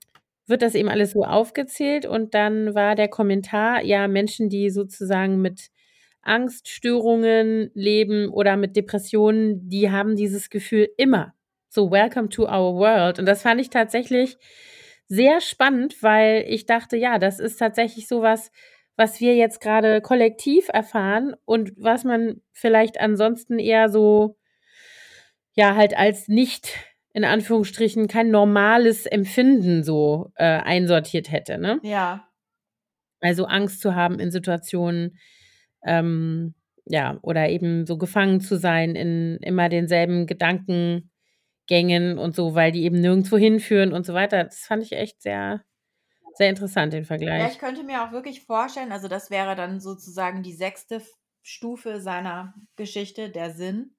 wird 0.48 0.62
das 0.62 0.76
eben 0.76 0.90
alles 0.90 1.12
so 1.12 1.24
aufgezählt 1.24 2.06
und 2.06 2.34
dann 2.34 2.76
war 2.76 2.96
der 2.96 3.08
Kommentar: 3.08 3.82
„Ja, 3.84 4.08
Menschen, 4.10 4.50
die 4.50 4.70
sozusagen 4.72 5.42
mit 5.42 5.70
Angststörungen 6.22 7.72
leben 7.74 8.30
oder 8.30 8.58
mit 8.58 8.76
Depressionen, 8.76 9.70
die 9.70 9.90
haben 9.92 10.16
dieses 10.18 10.50
Gefühl 10.50 10.90
immer. 10.98 11.34
So 11.70 11.92
welcome 11.92 12.30
to 12.30 12.44
our 12.44 12.76
world.“ 12.76 13.20
Und 13.20 13.26
das 13.26 13.42
fand 13.44 13.62
ich 13.62 13.70
tatsächlich 13.70 14.38
sehr 15.08 15.42
spannend, 15.42 16.02
weil 16.04 16.46
ich 16.48 16.66
dachte: 16.66 16.98
„Ja, 16.98 17.20
das 17.20 17.40
ist 17.40 17.58
tatsächlich 17.58 18.08
so 18.10 18.22
was, 18.98 19.20
wir 19.22 19.36
jetzt 19.36 19.62
grade 19.62 20.02
kollektiv 20.02 20.70
erfahren 20.74 21.36
und 21.46 21.72
was 21.78 22.04
man 22.04 22.42
vielleicht 22.54 23.00
ansonsten 23.00 23.60
eher 23.60 23.90
so“ 23.90 24.36
„ja, 25.58 25.76
halt 25.76 25.96
als 25.98 26.28
nicht 26.28 26.74
in 27.14 27.24
Anführungsstrichen 27.26 28.08
kein 28.08 28.32
normales 28.32 29.06
Empfinden 29.06 29.84
so, 29.84 30.32
äh, 30.36 30.46
einsortiert 30.46 31.32
hätte“, 31.32 31.60
ne? 31.60 31.80
Ja. 31.84 32.28
Also, 33.22 33.46
Angst 33.46 33.82
zu 33.82 33.96
haben 33.96 34.20
in 34.20 34.32
Situationen, 34.32 35.18
ähm, 35.86 36.56
ja, 36.86 37.20
oder 37.24 37.50
eben 37.50 37.86
so 37.88 37.98
gefangen 37.98 38.42
zu 38.42 38.58
sein 38.58 38.96
in 38.96 39.38
immer 39.42 39.70
denselben 39.70 40.28
Gedankengängen 40.28 41.12
und 42.20 42.36
so, 42.36 42.56
weil 42.56 42.72
die 42.74 42.84
eben 42.86 43.00
nirgendwo 43.02 43.38
hinführen 43.38 43.94
und 43.94 44.06
so 44.06 44.14
weiter. 44.14 44.44
Das 44.46 44.60
fand 44.62 44.84
ich 44.84 44.94
echt 44.94 45.22
sehr 45.22 45.64
sehr 46.34 46.50
interessant, 46.50 46.94
den 46.94 47.06
Ja, 47.36 47.48
ich 47.48 47.58
Vergleich. 47.58 47.60
könnte 47.60 47.84
mir 47.84 48.04
auch 48.04 48.12
wirklich 48.12 48.42
vorstellen 48.44 48.92
also, 48.92 49.08
das 49.08 49.30
wäre 49.32 49.56
dann 49.56 49.80
sozusagen 49.80 50.44
die 50.44 50.54
6. 50.54 50.96
F 50.98 51.12
Stufe 51.42 52.00
seiner 52.00 52.54
Geschichte, 52.78 53.30
der 53.30 53.52
Sinn. 53.54 53.96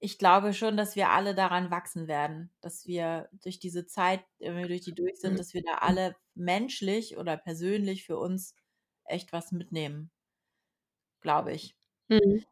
Ich 0.00 0.18
glaube 0.18 0.54
schon, 0.54 0.76
dass 0.78 0.96
wir 0.96 1.10
alle 1.10 1.34
daran 1.34 1.70
wachsen 1.70 2.08
werden, 2.08 2.52
dass 2.62 2.86
wir 2.86 3.28
durch 3.42 3.60
diese 3.60 3.86
Zeit, 3.86 4.22
wenn 4.40 4.56
wir 4.56 4.68
durch 4.68 4.82
die 4.82 4.94
durch 4.94 5.20
sind, 5.20 5.38
dass 5.38 5.54
wir 5.54 5.62
da 5.62 5.74
alle 5.78 6.16
menschlich 6.34 7.18
oder 7.18 7.36
persönlich 7.36 8.04
für 8.06 8.18
uns 8.18 8.54
echt 9.04 9.32
was 9.32 9.52
mitnehmen. 9.52 10.10
Glaube 11.22 11.52
ich. 11.52 11.74
Mhm. 12.10 12.44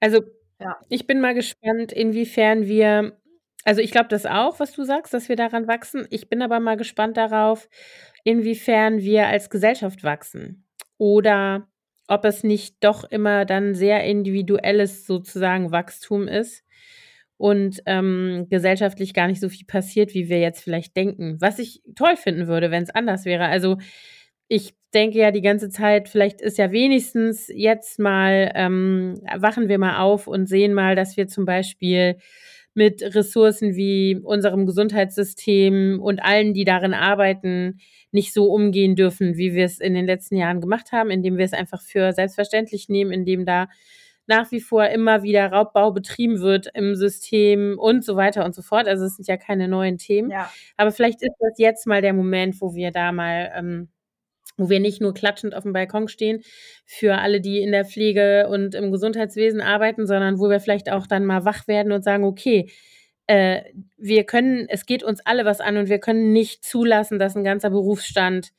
Also, 0.00 0.22
Ja. 0.60 0.86
ich 0.88 1.06
bin 1.06 1.20
mal 1.20 1.34
gespannt, 1.34 1.92
inwiefern 1.92 2.66
wir 2.66 3.20
also, 3.66 3.80
ich 3.80 3.90
glaube 3.90 4.06
das 4.08 4.26
auch, 4.26 4.60
was 4.60 4.72
du 4.72 4.84
sagst, 4.84 5.12
dass 5.12 5.28
wir 5.28 5.34
daran 5.34 5.66
wachsen. 5.66 6.06
Ich 6.10 6.28
bin 6.28 6.40
aber 6.40 6.60
mal 6.60 6.76
gespannt 6.76 7.16
darauf, 7.16 7.68
inwiefern 8.22 8.98
wir 9.00 9.26
als 9.26 9.50
Gesellschaft 9.50 10.04
wachsen 10.04 10.64
oder 10.98 11.66
ob 12.08 12.24
es 12.24 12.44
nicht 12.44 12.76
doch 12.84 13.02
immer 13.04 13.44
dann 13.44 13.74
sehr 13.74 14.04
individuelles 14.04 15.04
sozusagen 15.06 15.72
Wachstum 15.72 16.28
ist 16.28 16.62
und, 17.38 17.82
ähm, 17.86 18.46
gesellschaftlich 18.48 19.12
gar 19.14 19.26
nicht 19.26 19.40
so 19.40 19.48
viel 19.48 19.66
passiert, 19.66 20.14
wie 20.14 20.28
wir 20.28 20.38
jetzt 20.40 20.62
vielleicht 20.62 20.96
denken. 20.96 21.36
Was 21.40 21.58
ich 21.58 21.82
toll 21.96 22.16
finden 22.16 22.46
würde, 22.46 22.70
wenn's 22.70 22.90
anders 22.90 23.24
wäre. 23.24 23.46
Also, 23.46 23.78
ich 24.48 24.74
denke 24.94 25.18
ja 25.18 25.32
die 25.32 25.42
ganze 25.42 25.70
Zeit, 25.70 26.08
vielleicht 26.08 26.40
ist 26.40 26.58
ja 26.58 26.70
wenigstens 26.72 27.48
jetzt 27.52 27.98
mal 27.98 28.52
ähm, 28.54 29.20
wachen 29.36 29.68
wir 29.68 29.78
mal 29.78 29.98
auf 29.98 30.28
und 30.28 30.46
sehen 30.48 30.72
mal, 30.74 30.94
dass 30.96 31.16
wir 31.16 31.26
zum 31.28 31.44
Beispiel 31.46 32.16
mit 32.76 33.02
Ressourcen 33.02 33.74
wie 33.74 34.20
unserem 34.22 34.66
Gesundheitssystem 34.66 36.00
und 36.00 36.20
allen, 36.20 36.54
die 36.54 36.64
darin 36.64 36.94
arbeiten, 36.94 37.80
nicht 38.12 38.32
so 38.32 38.52
umgehen 38.52 38.96
dürfen, 38.96 39.36
wie 39.36 39.54
wir's 39.54 39.78
in 39.78 39.94
den 39.94 40.06
letzten 40.06 40.36
Jahren 40.36 40.60
gemacht 40.60 40.92
haben, 40.92 41.10
indem 41.10 41.38
wir 41.38 41.44
es 41.44 41.52
einfach 41.52 41.82
für 41.82 42.12
selbstverständlich 42.12 42.88
nehmen, 42.88 43.12
indem 43.12 43.44
da 43.46 43.68
nach 44.26 44.50
wie 44.50 44.60
vor 44.60 44.86
immer 44.88 45.22
wieder 45.22 45.46
Raubbau 45.50 45.92
betrieben 45.92 46.40
wird 46.40 46.68
im 46.74 46.94
System 46.96 47.78
und 47.78 48.04
so 48.04 48.16
weiter 48.16 48.44
und 48.44 48.54
so 48.54 48.62
fort. 48.62 48.88
Also, 48.88 49.04
es 49.04 49.16
sind 49.16 49.28
ja 49.28 49.36
keine 49.36 49.68
neuen 49.68 49.98
Themen. 49.98 50.30
Ja. 50.30 50.50
Aber 50.76 50.90
vielleicht 50.90 51.22
ist 51.22 51.36
das 51.38 51.58
jetzt 51.58 51.86
mal 51.86 52.02
der 52.02 52.12
Moment, 52.12 52.60
wo 52.60 52.74
wir 52.74 52.90
da 52.90 53.12
mal 53.12 53.52
ähm, 53.56 53.88
wo 54.58 54.70
wir 54.70 54.80
nicht 54.80 55.00
nur 55.02 55.14
klatschend 55.14 55.54
aufm 55.54 55.72
Balkon 55.72 56.08
stehen 56.08 56.42
für 56.86 57.18
alle, 57.18 57.40
die 57.40 57.60
in 57.60 57.72
der 57.72 57.84
Pflege 57.84 58.48
und 58.48 58.74
im 58.74 58.92
Gesundheitswesen 58.92 59.60
arbeiten, 59.60 60.06
sondern 60.06 60.38
wo 60.40 60.48
wir 60.50 60.60
vielleicht 60.60 60.90
auch 60.92 61.06
dann 61.06 61.26
mal 61.26 61.44
wach 61.44 61.68
werden 61.68 61.92
und 61.92 62.02
sagen: 62.04 62.24
„Okay, 62.24 62.70
äh, 63.28 63.62
wir 63.98 64.24
können 64.24 64.66
es 64.68 64.86
geht 64.86 65.02
uns 65.04 65.20
alle 65.26 65.44
was 65.44 65.60
an 65.60 65.76
und 65.78 65.88
wir 65.88 65.98
können 66.00 66.32
nicht 66.32 66.64
zulassen, 66.64 67.18
dass 67.18 67.36
'n 67.36 67.44
ganzer 67.44 67.70
Berufsstand 67.70 68.50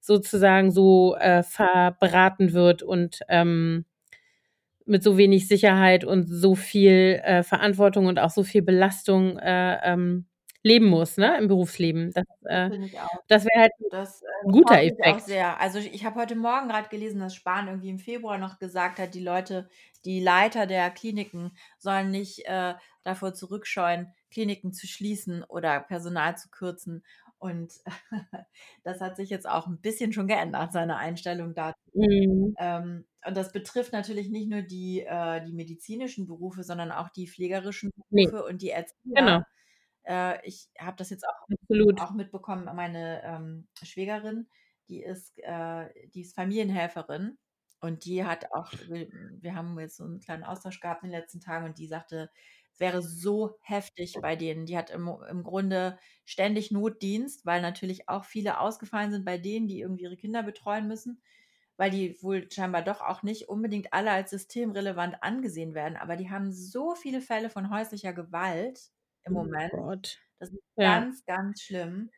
sozusagen 0.00 0.70
so, 0.72 1.16
äh, 1.16 1.42
verbraten 1.44 2.52
wird 2.54 2.82
und, 2.82 3.20
ähm, 3.28 3.84
mit 4.86 5.02
so 5.04 5.16
wenig 5.18 5.48
Sicherheit 5.48 6.04
und 6.04 6.24
so 6.26 6.54
viel, 6.56 7.20
äh, 7.24 7.42
Verantwortung 7.44 8.06
und 8.06 8.18
auch 8.20 8.30
so 8.30 8.42
viel 8.44 8.62
Belastung, 8.62 9.38
äh, 9.38 9.78
ähm, 9.84 10.26
leben 10.62 10.86
muss, 10.86 11.16
ne, 11.18 11.38
im 11.38 11.48
Berufsleben. 11.48 12.12
Das, 12.12 12.24
äh 12.46 12.70
Finde 12.70 12.86
ich 12.86 12.98
auch. 13.00 13.08
das 13.28 13.44
wäre 13.44 13.60
halt 13.62 13.72
Das, 13.90 14.22
äh, 14.22 14.26
'n 14.46 14.52
guter 14.52 14.82
auch 15.00 15.20
Effekt. 15.20 15.20
sehr. 15.20 15.60
Also, 15.60 15.78
ich 15.80 16.04
habe 16.04 16.20
heute 16.20 16.36
Morgen 16.36 16.68
grad 16.68 16.90
gelesen, 16.90 17.20
dass 17.20 17.34
Spahn 17.36 17.68
irgendwie 17.68 17.90
im 17.90 17.98
Februar 18.00 18.38
noch 18.38 18.58
gesagt 18.58 18.98
hat, 19.00 19.14
die 19.14 19.20
Leute 19.24 19.68
die 20.04 20.20
Leiter 20.20 20.66
der 20.66 20.90
Kliniken 20.90 21.56
sollen 21.78 22.10
nicht, 22.10 22.46
äh, 22.46 22.74
davor 23.04 23.34
zurückscheuen, 23.34 24.14
Kliniken 24.30 24.72
zu 24.72 24.86
schließen 24.88 25.44
oder 25.44 25.80
Personal 25.80 26.36
zu 26.38 26.50
kürzen. 26.50 27.04
Und 27.38 27.74
das 28.84 29.00
hat 29.00 29.16
sich 29.16 29.30
jetzt 29.30 29.48
auch 29.48 29.66
'n 29.68 29.80
bisschen 29.80 30.12
schon 30.12 30.28
geändert, 30.28 30.72
seine 30.72 30.96
Einstellung 30.98 31.54
dazu. 31.54 31.78
Mhm. 31.94 32.54
Ähm, 32.58 33.06
und 33.26 33.36
das 33.36 33.52
betrifft 33.52 33.92
natürlich 33.92 34.30
nicht 34.30 34.48
nur 34.50 34.62
die 34.62 35.00
äh, 35.02 35.44
die 35.44 35.52
medizinischen 35.54 36.26
Berufe, 36.26 36.64
sondern 36.64 36.92
auch 36.92 37.08
die 37.10 37.28
pflegerischen 37.28 37.90
Ne, 38.10 38.26
Berufe 38.26 38.44
und 38.44 38.62
die 38.62 38.70
genau. 39.14 39.42
Äh, 40.04 40.46
ich 40.46 40.70
habe 40.78 40.96
das 40.96 41.10
jetzt 41.10 41.24
auch 41.28 41.48
Absolut. 41.50 42.02
auch 42.02 42.12
mitbekommen, 42.12 42.64
meine, 42.74 43.22
ähm, 43.24 43.68
Schwägerin, 43.82 44.48
die 44.88 45.02
ist 45.02 45.38
äh, 45.38 45.90
die 46.10 46.22
ist 46.22 46.34
Familienhelferin 46.34 47.38
und 47.80 48.04
die 48.06 48.24
hat 48.24 48.52
auch 48.52 48.72
wir 48.88 49.08
wir 49.40 49.54
haben 49.54 49.78
jetzt 49.78 49.96
so 49.98 50.04
'n 50.04 50.20
kleinen 50.20 50.44
Austausch 50.44 50.80
gehabt 50.80 51.04
in 51.04 51.10
den 51.10 51.20
letzten 51.20 51.40
Tagen 51.40 51.66
und 51.66 51.78
die 51.78 51.86
sagte, 51.86 52.30
es 52.72 52.80
wäre 52.80 53.02
so 53.02 53.56
heftig 53.60 54.20
bei 54.22 54.36
denen. 54.36 54.66
Die 54.66 54.76
hat 54.78 54.90
im 54.90 55.08
im 55.30 55.42
Grunde 55.44 55.98
ständig 56.24 56.70
Notdienst, 56.72 57.44
weil 57.46 57.60
natürlich 57.62 58.08
auch 58.08 58.24
viele 58.24 58.58
ausgefallen 58.60 59.12
sind 59.12 59.24
bei 59.26 59.38
denen, 59.38 59.68
die 59.68 59.80
irgendwie 59.80 60.04
ihre 60.04 60.16
Kinder 60.16 60.42
betreuen 60.42 60.88
müssen, 60.88 61.22
weil 61.76 61.90
die 61.90 62.16
wohl 62.22 62.50
scheinbar 62.50 62.82
doch 62.82 63.00
auch 63.02 63.22
nicht 63.22 63.48
unbedingt 63.48 63.92
alle 63.92 64.10
als 64.12 64.30
systemrelevant 64.30 65.22
angesehen 65.22 65.74
werden. 65.74 65.96
Aber 65.96 66.16
die 66.16 66.30
haben 66.30 66.52
so 66.52 66.94
viele 66.94 67.20
Fälle 67.20 67.50
von 67.50 67.70
häuslicher 67.70 68.12
Gewalt 68.14 68.90
im 69.24 69.32
Oh 69.32 69.34
Moment. 69.34 69.70
Gott. 69.70 70.18
Das 70.38 70.50
ist 70.50 70.62
Ja. 70.76 71.04
ganz, 71.04 71.24
ganz 71.26 71.62
schlimm. 71.62 72.10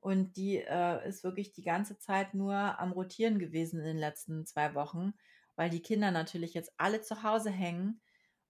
Und 0.00 0.36
die, 0.36 0.58
äh, 0.58 1.08
ist 1.08 1.24
wirklich 1.24 1.52
die 1.52 1.62
ganze 1.64 1.98
Zeit 1.98 2.34
nur 2.34 2.54
am 2.80 2.92
Rotieren 2.92 3.38
gewesen 3.38 3.80
in 3.80 3.86
den 3.86 3.98
letzten 3.98 4.46
2 4.46 4.74
Wochen, 4.74 5.14
weil 5.56 5.70
die 5.70 5.82
Kinder 5.82 6.10
natürlich 6.10 6.54
jetzt 6.54 6.72
alle 6.78 7.02
zu 7.02 7.22
Hause 7.24 7.50
hängen 7.50 8.02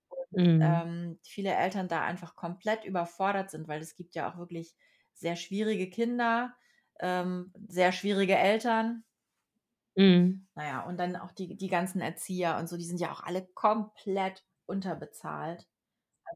und, 0.09 0.31
Mhm. 0.37 0.83
ähm, 0.83 1.21
viele 1.25 1.55
Eltern 1.55 1.89
da 1.89 2.03
einfach 2.05 2.37
komplett 2.37 2.85
überfordert 2.85 3.51
sind, 3.51 3.69
weil 3.69 3.83
es 3.83 3.97
gibt 3.97 4.15
ja 4.17 4.33
auch 4.33 4.39
wirklich 4.39 4.75
sehr 5.15 5.37
schwierige 5.37 5.91
Kinder, 5.91 6.55
ähm, 7.01 7.53
sehr 7.69 7.93
schwierige 7.93 8.37
Eltern. 8.39 9.05
Mhm. 9.97 10.47
Na 10.57 10.65
ja, 10.67 10.81
und 10.87 10.99
dann 10.99 11.17
auch 11.17 11.33
die 11.33 11.57
die 11.57 11.69
ganzen 11.69 12.01
Erzieher 12.01 12.57
und 12.59 12.69
so, 12.69 12.77
die 12.77 12.85
sind 12.85 13.01
ja 13.01 13.11
auch 13.13 13.23
alle 13.23 13.47
komplett 13.55 14.45
unterbezahlt. 14.67 15.67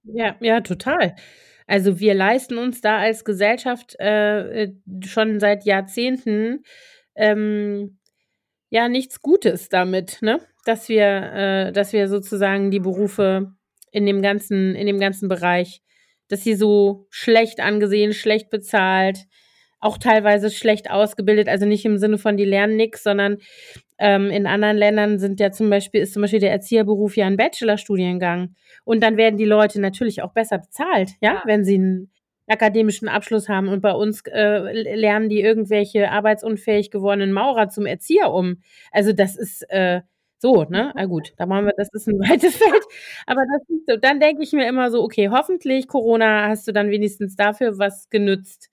Ja, 0.04 0.36
ja, 0.40 0.60
total. 0.60 1.14
Also, 1.66 1.98
wir 1.98 2.14
leisten 2.14 2.58
uns 2.58 2.80
da 2.80 2.98
als 2.98 3.24
Gesellschaft, 3.24 3.96
äh, 3.98 4.64
äh, 4.64 4.72
schon 5.04 5.40
seit 5.40 5.64
Jahrzehnten, 5.64 6.62
ähm, 7.16 7.98
ja, 8.70 8.88
nichts 8.88 9.22
Gutes 9.22 9.68
damit, 9.68 10.18
ne, 10.22 10.40
dass 10.64 10.88
wir 10.88 11.06
äh, 11.06 11.72
dass 11.72 11.92
wir 11.92 12.08
sozusagen 12.08 12.70
die 12.70 12.80
Berufe 12.80 13.52
in 13.92 14.06
dem 14.06 14.22
ganzen 14.22 14.74
in 14.76 14.86
dem 14.86 15.00
ganzen 15.00 15.28
Bereich 15.28 15.82
dass 16.28 16.42
sie 16.44 16.54
so 16.56 17.06
schlecht 17.10 17.60
angesehen, 17.60 18.12
schlecht 18.12 18.50
bezahlt, 18.50 19.26
auch 19.80 19.98
teilweise 19.98 20.50
schlecht 20.50 20.90
ausgebildet. 20.90 21.48
Also, 21.48 21.66
nicht 21.66 21.84
im 21.84 21.98
Sinne 21.98 22.18
von, 22.18 22.36
die 22.36 22.44
lernen 22.46 22.76
nix, 22.76 23.02
sondern, 23.04 23.38
ähm, 23.98 24.30
in 24.30 24.46
anderen 24.46 24.76
Ländern 24.78 25.18
sind 25.18 25.40
ja 25.40 25.52
zum 25.52 25.70
Beispiel 25.70 26.02
ist 26.02 26.12
zum 26.14 26.22
Beispiel 26.22 26.40
der 26.40 26.52
Erzieherberuf 26.52 27.16
ja 27.16 27.26
'n 27.26 27.36
Bachelorstudiengang. 27.38 28.54
Und 28.84 29.02
dann 29.02 29.16
werden 29.18 29.36
die 29.38 29.44
Leute 29.46 29.80
natürlich 29.80 30.22
auch 30.22 30.32
besser 30.34 30.58
bezahlt, 30.58 31.12
ja, 31.22 31.34
Ja. 31.34 31.42
wenn 31.46 31.64
sie 31.64 31.76
'n 31.76 32.10
akademischen 32.48 33.08
Abschluss 33.08 33.48
haben. 33.48 33.68
Und 33.68 33.80
bei 33.82 33.92
uns, 33.92 34.22
äh, 34.26 34.58
lernen 34.96 35.28
die 35.30 35.40
irgendwelche 35.42 36.10
arbeitsunfähig 36.12 36.90
gewordenen 36.92 37.32
Maurer 37.32 37.68
zum 37.70 37.86
Erzieher 37.86 38.32
um. 38.32 38.62
Also, 38.92 39.12
das 39.14 39.36
ist, 39.36 39.62
äh, 39.70 40.02
so, 40.40 40.64
ne? 40.64 40.92
Ah, 40.96 41.06
gut, 41.06 41.32
da 41.38 41.46
machen 41.46 41.66
wir 41.66 41.72
das 41.78 41.88
ist 41.94 42.08
'n 42.08 42.18
weites 42.40 42.56
Feld. 42.56 42.84
Aber 43.26 43.42
das 43.86 44.00
dann 44.02 44.20
denke 44.20 44.42
ich 44.42 44.52
mir 44.52 44.68
immer 44.68 44.90
so: 44.90 45.02
„Okay, 45.04 45.30
hoffentlich, 45.30 45.88
Corona, 45.88 46.48
hast 46.48 46.68
du 46.68 46.72
dann 46.72 46.90
wenigstens 46.90 47.36
dafür 47.36 47.78
was 47.78 48.10
genützt, 48.10 48.70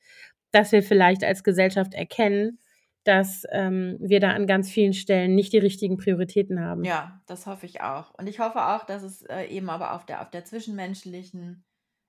dass 0.54 0.72
wir 0.72 0.84
vielleicht 0.84 1.24
als 1.26 1.44
Gesellschaft 1.44 1.94
erkennen, 1.96 2.60
dass, 3.06 3.44
ähm, 3.52 3.98
wir 4.02 4.20
da 4.22 4.32
an 4.32 4.48
ganz 4.48 4.72
vielen 4.72 4.94
Stellen 4.94 5.36
nicht 5.36 5.54
die 5.54 5.60
richtigen 5.60 5.98
Prioritäten 5.98 6.62
haben.“ 6.62 6.96
Ja, 6.96 7.22
das 7.28 7.46
hoffe 7.48 7.66
ich 7.66 7.82
auch. 7.82 8.13
Und 8.16 8.28
ich 8.28 8.39
hoffe 8.39 8.66
auch, 8.68 8.86
dass 8.86 9.04
es, 9.04 9.22
äh, 9.24 9.46
eben 9.46 9.70
aber 9.70 9.94
auf 9.94 10.06
der 10.06 10.22
auf 10.22 10.30
der 10.32 10.44
zwischenmenschlichen 10.46 11.66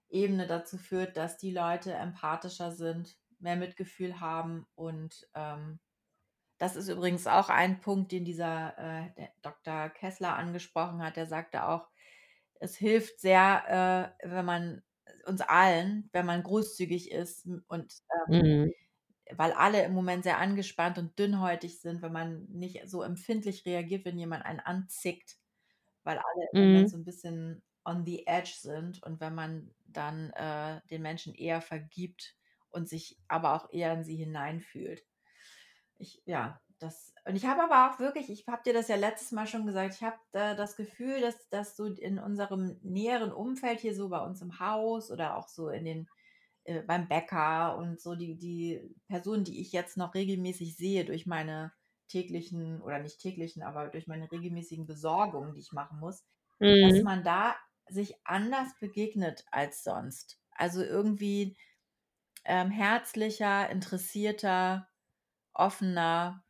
Ebene 0.09 0.47
dazu 0.47 0.79
führt, 0.79 1.17
dass 1.17 1.39
die 1.39 1.53
Leute 1.53 1.93
empathischer 1.95 2.73
sind, 2.73 3.17
mehr 3.39 3.57
Mitgefühl 3.57 4.21
haben 4.21 4.67
und, 4.75 5.29
ähm 5.35 5.81
das 6.59 6.77
ist 6.77 6.89
übrigens 6.89 7.27
auch 7.27 7.51
ein 7.51 7.81
Punkt, 7.81 8.13
den 8.13 8.25
dieser, 8.25 8.79
äh, 8.79 9.29
Doktor 9.43 9.91
Kessler 9.91 10.37
angesprochen 10.37 11.03
hat. 11.03 11.17
Der 11.17 11.27
sagte 11.27 11.67
auch, 11.69 11.89
es 12.61 12.77
hilft 12.77 13.21
sehr, 13.21 14.15
äh, 14.23 14.29
wenn 14.29 14.45
man 14.45 14.83
uns 15.27 15.41
allen, 15.43 16.09
wenn 16.13 16.27
man 16.27 16.43
großzügig 16.43 17.11
ist 17.13 17.47
und, 17.69 17.95
ähm 18.29 18.29
Mhm. 18.29 18.75
weil 19.33 19.53
alle 19.53 19.85
im 19.85 19.95
Moment 19.95 20.25
sehr 20.25 20.39
angespannt 20.39 20.99
und 20.99 21.19
dünnhäutig 21.19 21.81
sind, 21.81 22.03
wenn 22.03 22.13
man 22.13 22.45
nicht 22.51 22.89
so 22.89 23.03
empfindlich 23.03 23.65
reagiert, 23.67 24.05
wenn 24.05 24.19
jemand 24.19 24.45
einen 24.45 24.61
anzickt, 24.61 25.39
weil 26.05 26.19
alle 26.19 26.49
im 26.55 26.59
Moment 26.61 26.89
Mhm. 26.89 26.91
so 26.91 26.97
'n 26.99 27.05
bisschen 27.05 27.63
on 27.85 28.05
the 28.07 28.27
edge 28.27 28.55
sind. 28.59 29.03
Und 29.05 29.21
wenn 29.21 29.35
man 29.35 29.75
dann, 29.87 30.31
äh, 30.33 30.81
den 30.91 31.03
Menschen 31.03 31.35
eher 31.35 31.61
vergibt 31.63 32.37
und 32.71 32.89
sich 32.89 33.21
aber 33.29 33.55
auch 33.55 33.71
eher 33.73 33.93
in 33.95 34.05
sie 34.05 34.17
hineinfühlt. 34.17 35.05
Ich 35.99 36.23
ja, 36.27 36.61
das 36.85 37.14
und 37.27 37.37
ich 37.37 37.47
habe 37.47 37.62
aber 37.64 37.90
auch 37.94 37.99
wirklich 38.01 38.31
ich 38.31 38.47
habe 38.49 38.62
dir 38.64 38.73
das 38.75 38.88
ja 38.88 38.97
letztes 38.97 39.33
Mal 39.33 39.47
schon 39.47 39.66
gesagt, 39.66 39.94
ich 39.94 40.03
habe 40.03 40.18
da 40.33 40.55
das 40.55 40.77
Gefühl, 40.77 41.20
dass 41.20 41.49
dass 41.51 41.77
so 41.77 41.87
in 41.87 42.18
unserem 42.18 42.79
näheren 42.83 43.33
Umfeld 43.33 43.81
hier 43.81 43.94
so 43.97 44.09
bei 44.11 44.20
uns 44.20 44.42
im 44.42 44.61
Haus 44.61 45.11
oder 45.11 45.37
auch 45.37 45.49
so 45.49 45.68
in 45.70 45.85
den 45.85 46.09
äh, 46.64 46.83
beim 46.83 47.09
Bäcker 47.09 47.77
und 47.79 48.01
so 48.01 48.14
die 48.14 48.37
die 48.38 48.94
Personen, 49.09 49.44
die 49.44 49.61
ich 49.61 49.73
jetzt 49.73 49.97
noch 49.97 50.14
regelmäßig 50.14 50.77
sehe 50.77 51.05
durch 51.05 51.27
meine 51.27 51.73
täglichen 52.09 52.81
oder 52.83 52.99
nicht 53.01 53.20
täglichen, 53.20 53.62
aber 53.62 53.88
durch 53.88 54.07
meine 54.07 54.31
regelmäßigen 54.31 54.87
Besorgungen, 54.87 55.55
die 55.55 55.61
ich 55.61 55.73
machen 55.73 55.99
muss, 56.01 56.25
dass 56.81 57.01
Mhm. 57.01 57.05
man 57.05 57.25
da 57.25 57.57
sich 57.88 58.14
anders 58.25 58.79
begegnet 58.81 59.44
als 59.51 59.85
sonst. 59.85 60.40
Also, 60.51 60.83
irgendwie, 60.83 61.57
ähm, 62.44 62.70
herzlicher, 62.70 63.70
interessierter, 63.70 64.88
offener. 65.55 66.44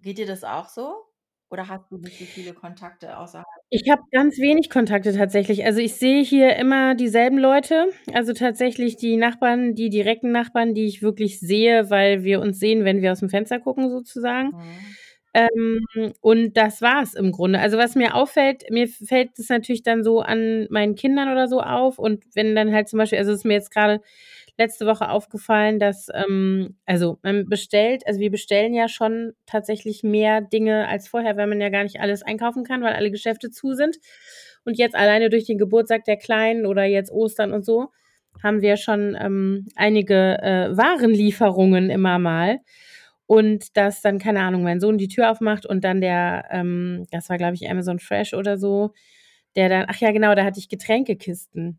Geht 0.00 0.18
dir 0.18 0.26
das 0.26 0.44
auch 0.44 0.68
so? 0.68 1.06
Oder 1.48 1.68
hast 1.68 1.90
du 1.90 1.96
nicht 1.98 2.18
so 2.18 2.26
viele 2.26 2.52
Kontakte 2.54 3.16
außerhalb? 3.18 3.46
Ich 3.72 3.90
habe 3.90 4.02
ganz 4.12 4.38
wenig 4.38 4.70
Kontakte 4.70 5.12
tatsächlich. 5.12 5.64
Also, 5.64 5.80
ich 5.80 5.94
sehe 5.96 6.22
hier 6.22 6.54
immer 6.56 6.94
dieselben 6.94 7.36
Leute. 7.38 7.88
Also, 8.12 8.32
tatsächlich 8.32 8.96
die 8.96 9.16
Nachbarn 9.16 9.74
die 9.74 9.88
direkten 9.90 10.30
Nachbarn, 10.30 10.72
die 10.74 10.86
ich 10.86 11.02
wirklich 11.02 11.40
sehe, 11.40 11.90
weil 11.90 12.22
wir 12.22 12.40
uns 12.40 12.60
sehen, 12.60 12.84
wenn 12.84 13.02
wir 13.02 13.12
aus'm 13.12 13.28
Fenster 13.28 13.58
gucken 13.58 13.90
sozusagen. 13.90 14.52
Mhm. 14.52 14.96
Ähm, 15.34 15.80
und 16.20 16.56
das 16.56 16.82
war's 16.82 17.14
im 17.14 17.32
Grunde. 17.32 17.58
Also, 17.60 17.78
was 17.78 17.96
mir 17.96 18.14
auffällt 18.14 18.64
mir 18.70 18.88
fällt 18.88 19.38
es 19.38 19.48
natürlich 19.50 19.82
dann 19.82 20.04
so 20.04 20.20
an 20.20 20.66
meinen 20.70 20.94
Kindern 20.96 21.30
oder 21.32 21.48
so 21.48 21.60
auf 21.62 21.98
und 21.98 22.24
wenn 22.34 22.54
dann 22.56 22.72
halt 22.72 22.88
zum 22.88 22.98
Beispiel 22.98 23.18
also, 23.18 23.32
ist 23.32 23.44
mir 23.44 23.54
jetzt 23.54 23.72
grade 23.72 24.00
letzte 24.58 24.86
Woche 24.86 25.10
aufgefallen, 25.10 25.78
dass, 25.78 26.08
ähm 26.14 26.76
also, 26.86 27.18
man 27.22 27.48
bestellt 27.48 28.02
also, 28.06 28.20
wir 28.20 28.30
bestellen 28.30 28.74
ja 28.74 28.88
schon 28.88 29.32
tatsächlich 29.46 30.02
mehr 30.02 30.40
Dinge 30.40 30.88
als 30.88 31.08
vorher, 31.08 31.36
weil 31.36 31.46
man 31.48 31.60
ja 31.60 31.68
gar 31.70 31.82
nicht 31.84 32.00
alles 32.00 32.22
einkaufen 32.22 32.64
kann, 32.64 32.82
weil 32.82 32.94
alle 32.94 33.10
Geschäfte 33.10 33.50
zu 33.50 33.74
sind. 33.74 33.96
Und 34.64 34.78
jetzt 34.78 34.96
alleine 34.96 35.30
durch 35.30 35.46
den 35.46 35.58
Geburtstag 35.58 36.04
der 36.04 36.16
Kleinen 36.16 36.66
oder 36.66 36.84
jetzt 36.84 37.10
Ostern 37.12 37.52
und 37.52 37.64
so, 37.64 37.88
haben 38.42 38.60
wir 38.62 38.76
schon, 38.76 39.16
ähm, 39.20 39.66
einige, 39.76 40.38
äh, 40.42 40.76
Warenlieferungen 40.76 41.90
immer 41.90 42.18
mal. 42.18 42.58
Und 43.26 43.76
dass 43.76 44.02
dann, 44.02 44.18
keine 44.18 44.40
Ahnung, 44.42 44.62
mein 44.62 44.80
Sohn 44.80 44.98
die 44.98 45.08
Tür 45.08 45.30
aufmacht 45.32 45.66
und 45.66 45.84
dann 45.84 46.00
der, 46.00 46.44
ähm 46.50 47.06
das 47.10 47.28
war, 47.30 47.38
glaube 47.38 47.54
ich, 47.56 47.68
Amazon 47.70 47.98
Fresh 47.98 48.34
oder 48.34 48.56
so, 48.58 48.92
der 49.56 49.68
dann 49.70 49.86
ach 49.88 49.96
ja, 50.00 50.12
genau, 50.12 50.34
da 50.36 50.44
hatte 50.44 50.60
ich 50.60 50.68
Getränkekisten. 50.68 51.78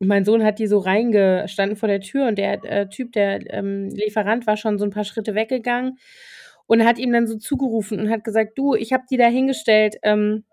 Und 0.00 0.06
mein 0.08 0.24
Sohn 0.24 0.44
hat 0.44 0.58
die 0.60 0.68
so 0.68 0.78
reinge 0.78 1.48
standen 1.48 1.76
vor 1.76 1.88
der 1.88 2.00
Tür 2.00 2.28
und 2.28 2.38
der, 2.38 2.62
äh, 2.64 2.88
Typ, 2.88 3.12
der, 3.12 3.40
ähm, 3.52 3.88
Lieferant 3.90 4.46
war 4.46 4.56
schon 4.56 4.78
so 4.78 4.84
'n 4.84 4.90
paar 4.90 5.04
Schritte 5.04 5.34
weggegangen 5.34 5.98
und 6.66 6.84
hat 6.84 6.98
ihm 6.98 7.12
dann 7.12 7.26
so 7.26 7.36
zugerufen 7.36 7.98
und 8.00 8.08
hat 8.10 8.22
gesagt: 8.24 8.56
„Du, 8.58 8.74
ich 8.74 8.92
habe 8.92 9.04
die 9.10 9.16
da 9.16 9.26
hingestellt, 9.26 9.96
ähm, 10.02 10.44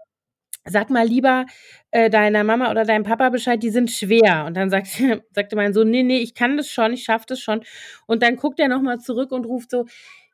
sag 0.66 0.90
mal 0.92 1.08
lieber, 1.08 1.46
äh, 1.92 2.10
deiner 2.10 2.44
Mama 2.46 2.72
oder 2.72 2.86
deinem 2.86 3.04
Papa 3.04 3.30
Bescheid, 3.30 3.64
die 3.64 3.70
sind 3.72 3.92
schwer.“ 3.92 4.46
Und 4.48 4.56
dann 4.58 4.70
sagte 4.72 5.24
sagte 5.34 5.56
mein 5.58 5.74
Sohn: 5.74 5.92
„Ne, 5.92 6.04
ne, 6.04 6.20
ich 6.20 6.36
kann 6.36 6.58
das 6.58 6.70
schon, 6.70 6.94
ich 6.94 7.04
schaffe 7.06 7.26
das 7.30 7.40
schon.“ 7.42 7.64
Und 8.08 8.24
dann 8.24 8.38
guckt 8.38 8.60
er 8.60 8.70
noch 8.70 8.82
mal 8.82 9.00
zurück 9.00 9.32
und 9.34 9.46
ruft 9.46 9.72
so: 9.72 9.86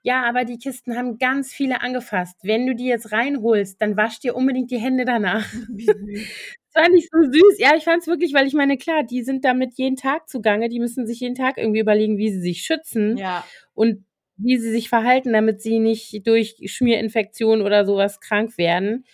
Ja, 0.04 0.24
aber 0.30 0.46
die 0.46 0.60
Kisten 0.60 0.98
haben 0.98 1.18
ganz 1.20 1.54
viele 1.54 1.82
angefasst. 1.82 2.38
Wenn 2.44 2.68
du 2.68 2.76
die 2.76 2.88
jetzt 2.88 3.12
reinholst, 3.14 3.82
dann 3.82 3.98
wasch 3.98 4.20
dir 4.22 4.36
unbedingt 4.38 4.72
die 4.72 4.80
Hände 4.80 5.06
danach. 5.06 5.46
Das 6.74 6.84
fand 6.86 6.96
ich 6.96 7.10
so 7.12 7.18
süß. 7.22 7.60
Ja, 7.60 7.76
ich 7.76 7.84
fand 7.84 8.02
es 8.02 8.08
wirklich, 8.08 8.34
weil 8.34 8.48
ich 8.48 8.54
meine, 8.54 8.78
klar, 8.78 9.04
die 9.04 9.24
sind 9.24 9.44
damit 9.46 9.74
jeden 9.76 9.96
Tag 9.98 10.30
zugange. 10.30 10.70
Die 10.70 10.80
müssen 10.80 11.06
sich 11.08 11.20
jeden 11.20 11.36
Tag 11.36 11.58
irgendwie 11.58 11.80
überlegen, 11.82 12.18
wie 12.18 12.32
sie 12.32 12.40
sich 12.42 12.62
schützen 12.64 13.18
Ja. 13.18 13.52
und 13.74 14.06
wie 14.38 14.58
sie 14.58 14.72
sich 14.72 14.90
verhalten, 14.90 15.34
damit 15.34 15.62
sie 15.62 15.80
nicht 15.80 16.26
durch 16.26 16.56
Schmierinfektion 16.66 17.62
oder 17.62 17.86
sowas 17.86 18.20
krank 18.22 18.58
werden. 18.58 19.06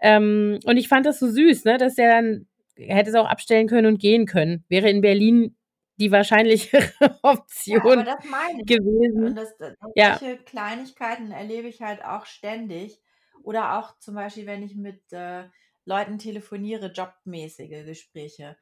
Ähm, 0.00 0.58
und 0.64 0.76
ich 0.76 0.88
fand 0.88 1.06
das 1.06 1.18
so 1.18 1.28
süß, 1.30 1.64
ne, 1.64 1.78
dass 1.78 1.94
der 1.94 2.10
dann 2.10 2.46
er 2.78 2.96
hätte 2.96 3.08
es 3.10 3.16
auch 3.16 3.26
abstellen 3.26 3.68
können 3.68 3.86
und 3.86 3.98
gehen 4.00 4.26
können. 4.26 4.64
Wäre 4.68 4.90
in 4.90 5.00
Berlin 5.00 5.56
die 5.98 6.10
wahrscheinlichere 6.12 6.82
Ja, 7.68 7.78
aber 7.90 8.02
Option 8.02 8.04
das 8.04 8.24
meine 8.24 8.62
ich. 8.62 8.66
gewesen. 8.66 9.26
Und 9.26 9.34
das 9.36 9.56
das 9.58 9.74
Ja. 9.94 10.20
solche 10.20 10.38
Kleinigkeiten 10.38 11.32
erlebe 11.32 11.68
ich 11.68 11.82
halt 11.82 12.04
auch 12.04 12.26
ständig. 12.26 13.00
Oder 13.42 13.78
auch 13.78 13.98
zum 13.98 14.14
Beispiel, 14.14 14.46
wenn 14.46 14.62
ich 14.62 14.74
mit, 14.76 15.00
äh, 15.12 15.44
Leuten 15.86 16.18
telefoniere, 16.18 16.92
jobmäßige 16.92 17.84
Gespräche. 17.86 18.56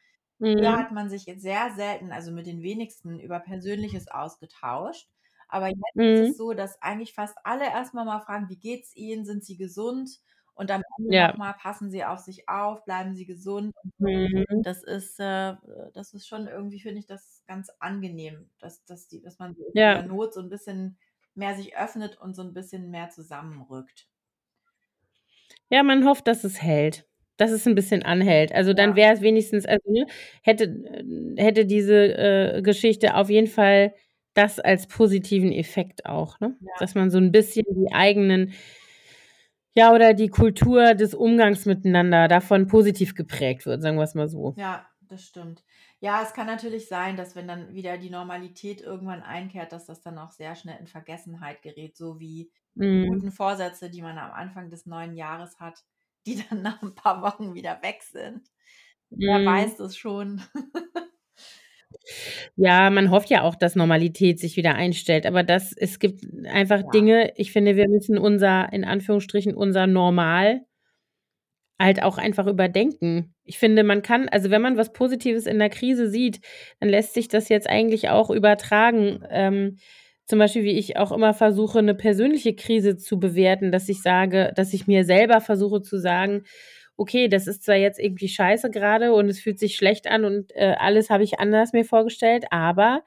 Früher 0.52 0.72
Mhm. 0.72 0.76
hat 0.76 0.92
man 0.92 1.10
sich 1.10 1.24
sehr 1.38 1.74
selten, 1.74 2.12
also 2.12 2.32
mit 2.32 2.46
den 2.46 2.62
wenigsten, 2.62 3.18
über 3.20 3.40
Persönliches 3.40 4.08
ausgetauscht. 4.08 5.10
Aber 5.48 5.68
jetzt 5.68 5.80
ist 6.06 6.20
Mhm. 6.20 6.34
es 6.34 6.36
so, 6.36 6.52
dass 6.54 6.80
eigentlich 6.82 7.14
fast 7.14 7.36
alle 7.44 7.64
erst 7.66 7.94
mal 7.94 8.20
fragen: 8.22 8.48
„Wie 8.50 8.58
geht's 8.58 8.94
Ihnen? 8.96 9.24
Sind 9.26 9.44
Sie 9.44 9.56
gesund?“ 9.56 10.20
Und 10.54 10.70
am 10.70 10.82
Ende 10.98 11.14
Ja. 11.14 11.26
noch 11.26 11.36
mal: 11.36 11.54
„Passen 11.54 11.90
Sie 11.90 12.04
auf 12.04 12.20
sich 12.20 12.48
auf, 12.48 12.84
bleiben 12.84 13.14
Sie 13.16 13.26
gesund“ 13.26 13.74
und 13.84 13.92
so. 14.00 14.32
Mhm. 14.34 14.64
Das 14.64 14.82
ist, 14.84 15.20
äh 15.20 15.56
das 15.94 16.14
ist 16.14 16.26
schon 16.28 16.46
irgendwie 16.48 16.80
finde 16.80 16.98
ich 17.00 17.06
das 17.06 17.42
ganz 17.46 17.70
angenehm, 17.80 18.50
dass 18.60 18.84
dass 18.84 19.08
die 19.08 19.22
dass 19.22 19.38
man 19.38 19.54
so 19.56 19.62
in 19.74 19.74
Ja. 19.74 20.02
dieser 20.02 20.02
Not 20.04 20.34
so 20.34 20.40
'n 20.40 20.50
bisschen 20.50 20.98
mehr 21.34 21.56
sich 21.56 21.76
öffnet 21.76 22.18
und 22.18 22.34
so 22.36 22.42
'n 22.42 22.54
bisschen 22.54 22.90
mehr 22.90 23.10
zusammenrückt. 23.10 24.06
Ja, 25.70 25.82
man 25.82 26.04
hofft, 26.06 26.26
dass 26.28 26.44
es 26.44 26.60
hält, 26.62 27.06
dass 27.36 27.50
es 27.52 27.66
'n 27.66 27.74
bisschen 27.74 28.02
anhält. 28.04 28.52
Also, 28.52 28.72
dann 28.74 28.94
Ja. 28.94 28.96
wäre 28.96 29.14
es 29.14 29.20
wenigstens 29.22 29.66
also, 29.66 29.82
ne, 29.92 30.06
hätte 30.42 31.34
hätte 31.38 31.66
diese, 31.66 32.16
äh, 32.58 32.62
Geschichte 32.62 33.14
auf 33.16 33.30
jeden 33.30 33.46
Fall 33.48 33.94
das 34.34 34.60
als 34.60 34.86
positiven 34.88 35.52
Effekt 35.52 36.06
auch, 36.06 36.40
ne? 36.40 36.56
Ja. 36.60 36.74
Dass 36.78 36.94
man 36.94 37.10
so 37.10 37.18
'n 37.18 37.32
bisschen 37.32 37.64
die 37.70 37.92
eigenen 37.94 38.52
ja, 39.76 39.92
oder 39.92 40.14
die 40.14 40.28
Kultur 40.28 40.94
des 40.94 41.14
Umgangs 41.14 41.66
miteinander 41.66 42.28
davon 42.28 42.68
positiv 42.68 43.16
geprägt 43.16 43.66
wird, 43.66 43.82
sagen 43.82 43.98
wir's 43.98 44.14
mal 44.14 44.28
so. 44.28 44.56
Ja, 44.56 44.88
das 45.00 45.24
stimmt. 45.26 45.64
Ja, 45.98 46.22
es 46.22 46.32
kann 46.32 46.46
natürlich 46.46 46.86
sein, 46.86 47.16
dass 47.16 47.34
wenn 47.34 47.48
dann 47.48 47.74
wieder 47.74 47.98
die 47.98 48.10
Normalität 48.10 48.80
irgendwann 48.80 49.22
einkehrt, 49.22 49.72
dass 49.72 49.86
das 49.86 50.00
dann 50.00 50.16
auch 50.18 50.30
sehr 50.30 50.54
schnell 50.54 50.78
in 50.78 50.86
Vergessenheit 50.86 51.60
gerät, 51.62 51.96
so 51.96 52.20
wie 52.20 52.52
die 52.88 53.00
Mhm. 53.00 53.04
guten 53.04 53.32
Vorsätze, 53.32 53.90
die 53.90 54.00
man 54.02 54.16
am 54.18 54.30
Anfang 54.30 54.70
des 54.70 54.86
neuen 54.86 55.16
Jahres 55.16 55.58
hat, 55.58 55.82
die 56.26 56.36
dann 56.50 56.62
nach 56.62 56.82
'n 56.82 56.94
paar 56.94 57.22
Wochen 57.22 57.54
wieder 57.54 57.82
weg 57.82 58.02
sind. 58.02 58.48
Wer 59.10 59.40
Mhm. 59.40 59.46
weiß 59.46 59.76
das 59.78 59.96
schon? 59.96 60.42
Ja, 62.56 62.88
man 62.90 63.10
hofft 63.10 63.30
ja 63.30 63.42
auch, 63.42 63.56
dass 63.56 63.74
Normalität 63.74 64.38
sich 64.38 64.56
wieder 64.56 64.74
einstellt, 64.76 65.26
aber 65.26 65.42
das 65.42 65.72
es 65.76 65.98
gibt 65.98 66.24
einfach 66.46 66.82
Ja. 66.82 66.90
Dinge 66.90 67.32
ich 67.36 67.50
finde, 67.52 67.74
wir 67.76 67.88
müssen 67.88 68.16
unser 68.16 68.72
in 68.72 68.84
Anführungsstrichen, 68.84 69.54
unser 69.54 69.86
Normal 69.88 70.64
halt 71.80 72.02
auch 72.02 72.18
einfach 72.18 72.46
überdenken. 72.46 73.34
Ich 73.44 73.58
finde, 73.58 73.82
man 73.82 74.02
kann 74.02 74.28
also, 74.28 74.50
wenn 74.50 74.62
man 74.62 74.76
was 74.76 74.92
Positives 74.92 75.46
in 75.46 75.58
der 75.58 75.70
Krise 75.70 76.08
sieht, 76.08 76.40
dann 76.80 76.88
lässt 76.88 77.14
sich 77.14 77.26
das 77.28 77.48
jetzt 77.48 77.68
eigentlich 77.68 78.08
auch 78.10 78.30
übertragen. 78.30 79.24
Ähm, 79.28 79.78
zum 80.26 80.38
Beispiel, 80.38 80.64
wie 80.64 80.78
ich 80.78 80.96
auch 80.98 81.12
immer 81.12 81.34
versuche, 81.34 81.82
'ne 81.82 81.94
persönliche 81.94 82.54
Krise 82.56 82.96
zu 82.96 83.18
bewerten, 83.20 83.72
dass 83.72 83.88
ich 83.88 84.02
sage 84.02 84.52
dass 84.56 84.72
ich 84.74 84.86
mir 84.86 85.04
selber 85.04 85.40
versuche 85.40 85.82
zu 85.82 85.98
sagen: 85.98 86.44
„Okay, 86.96 87.28
das 87.28 87.46
ist 87.48 87.64
zwar 87.64 87.76
jetzt 87.76 87.98
irgendwie 88.00 88.28
scheiße 88.28 88.70
grade 88.70 89.12
und 89.14 89.28
es 89.28 89.40
fühlt 89.40 89.58
sich 89.58 89.76
schlecht 89.76 90.08
an 90.10 90.24
und, 90.24 90.52
äh, 90.56 90.74
alles 90.78 91.10
habe 91.10 91.24
ich 91.24 91.40
anders 91.40 91.72
mir 91.74 91.84
vorgestellt, 91.84 92.46
aber 92.50 93.02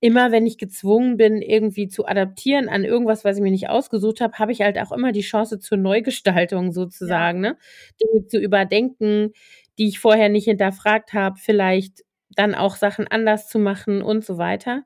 immer 0.00 0.32
wenn 0.32 0.46
ich 0.46 0.58
gezwungen 0.58 1.16
bin, 1.16 1.40
irgendwie 1.42 1.88
zu 1.88 2.06
adaptieren 2.06 2.68
an 2.68 2.84
irgendwas, 2.84 3.24
was 3.24 3.36
ich 3.38 3.42
mir 3.42 3.50
nicht 3.52 3.70
ausgesucht 3.70 4.20
habe, 4.20 4.38
habe 4.38 4.52
ich 4.52 4.60
halt 4.62 4.78
auch 4.78 4.92
immer 4.92 5.12
die 5.12 5.22
Chance 5.22 5.58
zur 5.60 5.78
Neugestaltung 5.78 6.66
Ja. 6.68 6.72
sozusagen, 6.72 7.40
ne? 7.40 7.56
Dinge 8.02 8.26
zu 8.28 8.38
überdenken, 8.38 9.32
die 9.78 9.88
ich 9.88 9.98
vorher 10.00 10.28
nicht 10.30 10.44
hinterfragt 10.46 11.12
habe, 11.14 11.36
vielleicht 11.40 12.02
dann 12.36 12.54
auch 12.54 12.76
Sachen 12.76 13.08
anders 13.08 13.48
zu 13.48 13.58
machen 13.60 14.02
und 14.02 14.24
so 14.24 14.38
weiter. 14.38 14.84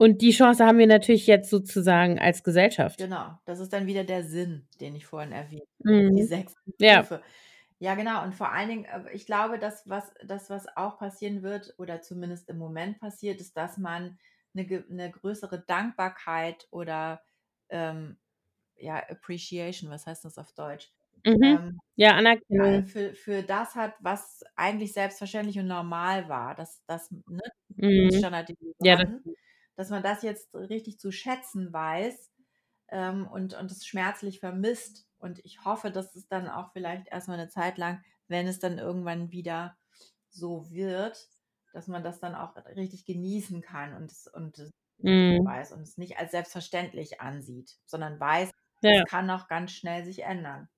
Und 0.00 0.22
die 0.22 0.30
Chance 0.30 0.64
haben 0.64 0.78
wir 0.78 0.86
natürlich 0.86 1.26
jetzt 1.26 1.50
sozusagen 1.50 2.18
als 2.18 2.42
Gesellschaft. 2.42 2.98
Genau, 2.98 3.38
das 3.44 3.60
ist 3.60 3.72
dann 3.72 3.86
wieder 3.86 4.04
der 4.04 4.24
Sinn, 4.24 4.68
den 4.80 4.94
ich 4.94 5.06
vorhin 5.06 5.32
erwähnt 5.32 5.62
die 6.12 6.22
Mhm. 6.22 6.24
6. 6.24 6.54
Ja. 6.78 7.08
Stufe. 7.08 7.22
Ja, 7.78 7.94
genau. 7.94 8.22
Und 8.24 8.34
vor 8.34 8.50
allen 8.52 8.68
Dingen, 8.68 8.84
äh, 8.84 9.10
ich 9.12 9.26
glaube, 9.26 9.58
das, 9.58 9.88
was 9.88 10.12
das, 10.24 10.50
was 10.50 10.66
auch 10.76 10.98
passieren 10.98 11.42
wird 11.42 11.74
oder 11.78 12.02
zumindest 12.02 12.48
im 12.50 12.58
Moment 12.58 12.98
passiert, 13.00 13.40
ist, 13.40 13.56
dass 13.56 13.78
man 13.78 14.18
'ne 14.54 14.66
ge 14.66 14.84
'ne 14.88 15.10
größere 15.10 15.60
Dankbarkeit 15.66 16.66
oder, 16.72 17.22
ähm, 17.70 18.18
ja, 18.76 18.96
Appreciation, 19.10 19.90
was 19.90 20.06
heißt 20.06 20.24
das 20.26 20.38
auf 20.38 20.52
Deutsch? 20.54 20.92
Mhm. 21.24 21.60
Ähm, 21.60 21.80
Ja, 21.96 22.16
ja, 22.50 22.82
Anerkennung. 22.82 22.84
für 22.84 23.14
für 23.14 23.42
das 23.44 23.74
hat, 23.76 23.94
was 24.00 24.42
eigentlich 24.56 24.92
selbstverständlich 24.94 25.58
und 25.60 25.68
normal 25.68 26.28
war, 26.30 26.54
dass 26.56 26.84
dass, 26.86 27.10
ne, 27.12 27.40
Mhm. 27.76 28.24
So 28.78 28.86
Ja, 28.86 28.96
das. 28.96 29.10
Dass 29.76 29.90
man 29.90 30.02
das 30.02 30.22
jetzt 30.22 30.54
richtig 30.54 30.98
zu 31.00 31.12
schätzen 31.12 31.72
weiß, 31.72 32.32
ähm, 32.90 33.26
und 33.28 33.54
und 33.54 33.70
es 33.72 33.86
schmerzlich 33.86 34.40
vermisst. 34.40 35.06
Und 35.18 35.40
ich 35.44 35.64
hoffe, 35.66 35.90
dass 35.92 36.16
es 36.16 36.28
dann 36.28 36.48
auch 36.48 36.72
vielleicht 36.72 37.08
erst 37.08 37.28
mal 37.28 37.36
'ne 37.38 37.48
Zeit 37.50 37.78
lang, 37.78 38.02
wenn 38.28 38.46
es 38.48 38.58
dann 38.60 38.78
irgendwann 38.78 39.32
wieder 39.32 39.76
so 40.30 40.70
wird, 40.72 41.28
dass 41.72 41.88
man 41.88 42.04
das 42.04 42.20
dann 42.20 42.34
auch 42.36 42.56
richtig 42.76 43.04
genießen 43.06 43.62
kann 43.62 43.94
und 43.94 44.12
es 44.12 44.26
und 44.28 44.58
es 44.58 44.70
Mhm. 45.04 45.40
weiß 45.44 45.72
und 45.72 45.82
es 45.82 45.98
nicht 45.98 46.18
als 46.18 46.32
selbstverständlich 46.32 47.20
ansieht, 47.22 47.78
sondern 47.86 48.20
weiß, 48.20 48.50
Ja. 48.82 49.02
es 49.02 49.04
kann 49.04 49.30
auch 49.30 49.48
ganz 49.48 49.72
schnell 49.72 50.04
sich 50.04 50.20
ändern. 50.24 50.68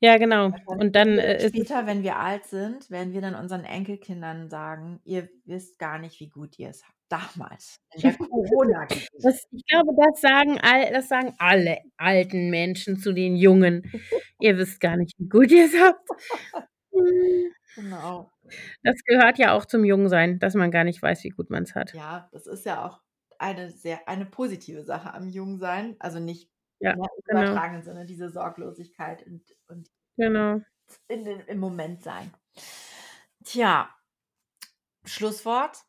Ja, 0.00 0.16
genau. 0.18 0.50
Und 0.66 0.96
dann, 0.96 1.18
äh, 1.18 1.46
ist 1.46 1.58
es 1.60 1.68
später, 1.68 1.86
wenn 1.86 2.02
wir 2.02 2.18
alt 2.18 2.46
sind, 2.46 2.90
werden 2.90 3.12
wir 3.12 3.20
dann 3.20 3.34
unseren 3.34 3.64
Enkelkindern 3.64 4.48
sagen: 4.50 5.00
„Ihr 5.04 5.28
wisst 5.44 5.78
gar 5.78 5.98
nicht, 5.98 6.18
wie 6.20 6.28
gut 6.28 6.58
ihr 6.58 6.70
es 6.70 6.82
habt 6.84 6.96
damals 7.08 7.76
in 7.92 8.02
der 8.02 8.14
Corona-Krise.“ 8.14 9.06
Das 9.22 9.46
ich 9.52 9.64
glaube, 9.66 9.92
das 9.96 10.20
sagen 10.20 10.58
all 10.60 10.90
das 10.92 11.08
sagen 11.08 11.34
alle 11.38 11.78
alten 11.96 12.50
Menschen 12.50 12.98
zu 12.98 13.12
den 13.12 13.36
Jungen: 13.36 13.84
„Ihr 14.40 14.56
wisst 14.58 14.80
gar 14.80 14.96
nicht, 14.96 15.14
wie 15.18 15.28
gut 15.28 15.50
ihr's 15.52 15.74
habt.“ 15.80 16.08
Hm. 16.92 17.52
Genau. 17.76 18.30
Das 18.84 18.96
gehört 19.04 19.38
ja 19.38 19.54
auch 19.54 19.64
zum 19.64 19.84
Jungsein, 19.84 20.38
dass 20.40 20.54
man 20.54 20.70
gar 20.70 20.84
nicht 20.84 21.00
weiß, 21.02 21.24
wie 21.24 21.30
gut 21.30 21.50
man's 21.50 21.74
hat. 21.74 21.94
Ja, 21.94 22.28
das 22.32 22.46
ist 22.46 22.64
ja 22.64 22.86
auch 22.86 23.00
eine 23.38 23.70
sehr 23.70 24.08
eine 24.08 24.24
positive 24.26 24.82
Sache 24.84 25.12
am 25.12 25.28
Jungsein, 25.28 25.96
also 25.98 26.18
nicht, 26.20 26.50
Ja, 26.82 26.92
im 26.94 27.22
genau. 27.24 27.54
übertragenen 27.54 27.82
Sinne, 27.82 28.06
diese 28.06 28.28
Sorglosigkeit 28.30 29.24
und 29.26 29.42
und 29.68 29.88
Genau. 30.16 30.62
in 31.08 31.24
den 31.24 31.40
im 31.40 31.58
Moment 31.60 32.02
sein. 32.02 32.32
Tja. 33.44 33.88
Schlusswort? 35.04 35.84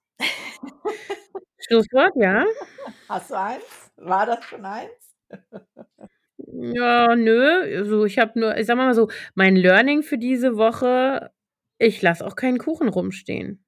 Schlusswort, 1.60 2.14
ja. 2.18 2.46
Hast 3.10 3.32
du 3.32 3.36
eins? 3.40 3.92
War 3.98 4.26
das 4.26 4.44
schon 4.46 4.66
eins? 4.66 4.92
Ja, 6.38 7.16
nö, 7.16 7.62
also, 7.80 8.06
ich 8.06 8.20
habe 8.20 8.40
nur 8.40 8.58
ich 8.58 8.66
sage 8.68 8.78
mal 8.78 8.94
so, 8.96 9.10
mein 9.36 9.56
Learning 9.56 10.04
für 10.04 10.18
diese 10.18 10.58
Woche: 10.58 11.32
Ich 11.80 12.02
lasse 12.02 12.26
auch 12.26 12.36
keinen 12.36 12.58
Kuchen 12.60 12.90
rumstehen. 12.90 13.66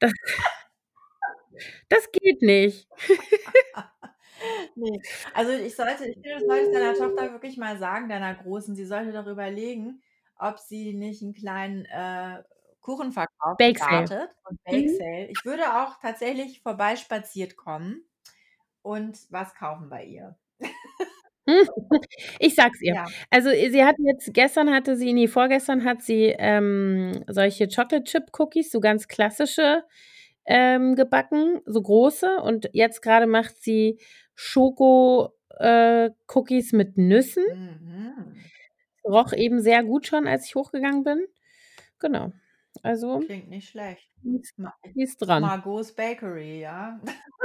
Das 0.00 0.12
das 1.90 2.10
geht 2.12 2.42
nicht. 2.42 2.88
Ne, 4.76 5.02
also, 5.34 5.52
ich 5.52 5.76
sollte 5.76 6.04
ich 6.06 6.16
finde, 6.22 6.38
du 6.40 6.44
solltest 6.46 6.72
deiner 6.74 6.94
Tochter 6.94 7.32
wirklich 7.32 7.56
mal 7.58 7.76
sagen, 7.78 8.08
deiner 8.08 8.34
Großen, 8.34 8.74
sie 8.74 8.86
sollte 8.86 9.12
doch 9.12 9.26
überlegen, 9.26 10.02
ob 10.38 10.58
sie 10.58 10.94
nicht 10.94 11.22
'n 11.22 11.34
kleinen, 11.34 11.84
äh, 11.86 12.42
Kuchenverkauf 12.80 13.58
Bake 13.58 13.78
startet, 13.78 14.30
'n 14.50 14.58
Bake 14.64 14.88
Mhm. 14.88 14.90
Sale. 14.90 15.26
Ich 15.28 15.44
würde 15.44 15.64
auch 15.82 16.00
tatsächlich 16.00 16.62
vorbeispaziert 16.62 17.56
kommen 17.56 18.04
und 18.82 19.18
was 19.30 19.54
kaufen 19.54 19.90
bei 19.90 20.04
ihr. 20.04 20.36
Ich 22.40 22.54
sage 22.54 22.70
es 22.74 22.82
ihr. 22.82 22.94
Ja. 22.94 23.12
Also, 23.30 23.50
sie 23.50 23.84
hat 23.84 23.96
jetzt 23.98 24.32
gestern 24.34 24.70
hatte 24.74 24.96
sie 24.96 25.12
ne, 25.12 25.28
vorgestern 25.28 25.84
hat 25.84 26.02
sie, 26.02 26.34
ähm, 26.38 27.24
solche 27.28 27.68
Chocolate 27.68 28.04
Chip 28.04 28.24
Cookies, 28.38 28.70
so 28.70 28.80
ganz 28.80 29.08
klassische, 29.08 29.84
ähm, 30.46 30.96
gebacken, 30.96 31.60
so 31.66 31.82
große 31.82 32.38
und 32.42 32.70
jetzt 32.72 33.02
grade 33.02 33.26
macht 33.26 33.62
sie 33.62 33.98
Schoko 34.34 35.32
äh, 35.58 36.10
mit 36.72 36.96
Nüssen. 36.96 37.44
Mhm. 37.54 38.36
Roch 39.04 39.32
eben 39.32 39.60
sehr 39.60 39.82
gut 39.82 40.06
schon, 40.06 40.26
als 40.26 40.46
ich 40.46 40.54
hochgegangen 40.54 41.04
bin. 41.04 41.26
Genau. 41.98 42.32
Also 42.82 43.20
Klingt 43.20 43.48
nicht 43.48 43.68
schlecht. 43.68 44.08
die 44.22 45.02
ist 45.02 45.18
dran. 45.18 45.42
Margot's 45.42 45.92
Bakery, 45.94 46.60
ja? 46.60 47.00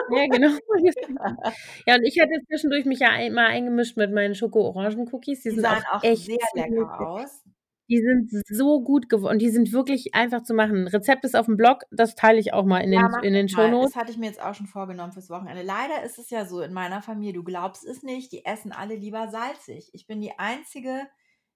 Ja, 0.09 0.25
genau. 0.27 0.49
Ja, 1.85 1.95
und 1.95 2.03
ich 2.05 2.19
hatte 2.19 2.39
zwischendurch 2.47 2.85
mich 2.85 2.99
ja 2.99 3.09
ein 3.09 3.33
mal 3.33 3.47
eingemischt 3.47 3.97
mit 3.97 4.11
meinen 4.13 4.35
Schoko-Orangen-Cookies. 4.35 5.43
Die 5.43 5.49
Die 5.49 5.59
sahen 5.59 5.83
auch 5.91 5.99
auch 5.99 6.03
echt 6.03 6.25
sehr 6.25 6.37
lecker 6.55 6.99
aus. 7.01 7.43
Die 7.89 8.01
sind 8.01 8.29
so 8.49 8.83
gut 8.83 9.07
gewo 9.07 9.29
und 9.29 9.39
die 9.41 9.49
sind 9.49 9.71
wirklich 9.71 10.13
einfach 10.13 10.43
zu 10.43 10.53
machen. 10.53 10.87
Rezept 10.87 11.23
ist 11.23 11.35
aufm 11.37 11.55
Blog, 11.55 11.83
das 11.89 12.15
teile 12.15 12.37
ich 12.39 12.53
auch 12.53 12.65
mal 12.65 12.79
in 12.81 12.91
Ja, 12.91 13.01
den 13.01 13.09
mach 13.09 13.21
in 13.21 13.33
den. 13.33 13.47
Shownotes. 13.47 13.93
Das 13.93 13.95
hatte 13.95 14.11
ich 14.11 14.17
mir 14.17 14.27
jetzt 14.27 14.41
auch 14.41 14.55
schon 14.55 14.67
vorgenommen 14.67 15.11
fürs 15.13 15.29
Wochenende. 15.29 15.61
Leider 15.61 16.03
ist 16.03 16.17
es 16.19 16.29
ja 16.29 16.45
so 16.45 16.61
in 16.61 16.73
meiner 16.73 17.01
Familie, 17.01 17.33
du 17.33 17.43
glaubst 17.43 17.85
es 17.85 18.01
nicht, 18.03 18.31
die 18.31 18.45
essen 18.45 18.71
alle 18.71 18.95
lieber 18.95 19.27
salzig. 19.29 19.89
Ich 19.93 20.07
bin 20.07 20.21
die 20.21 20.37
Einzige, 20.39 21.07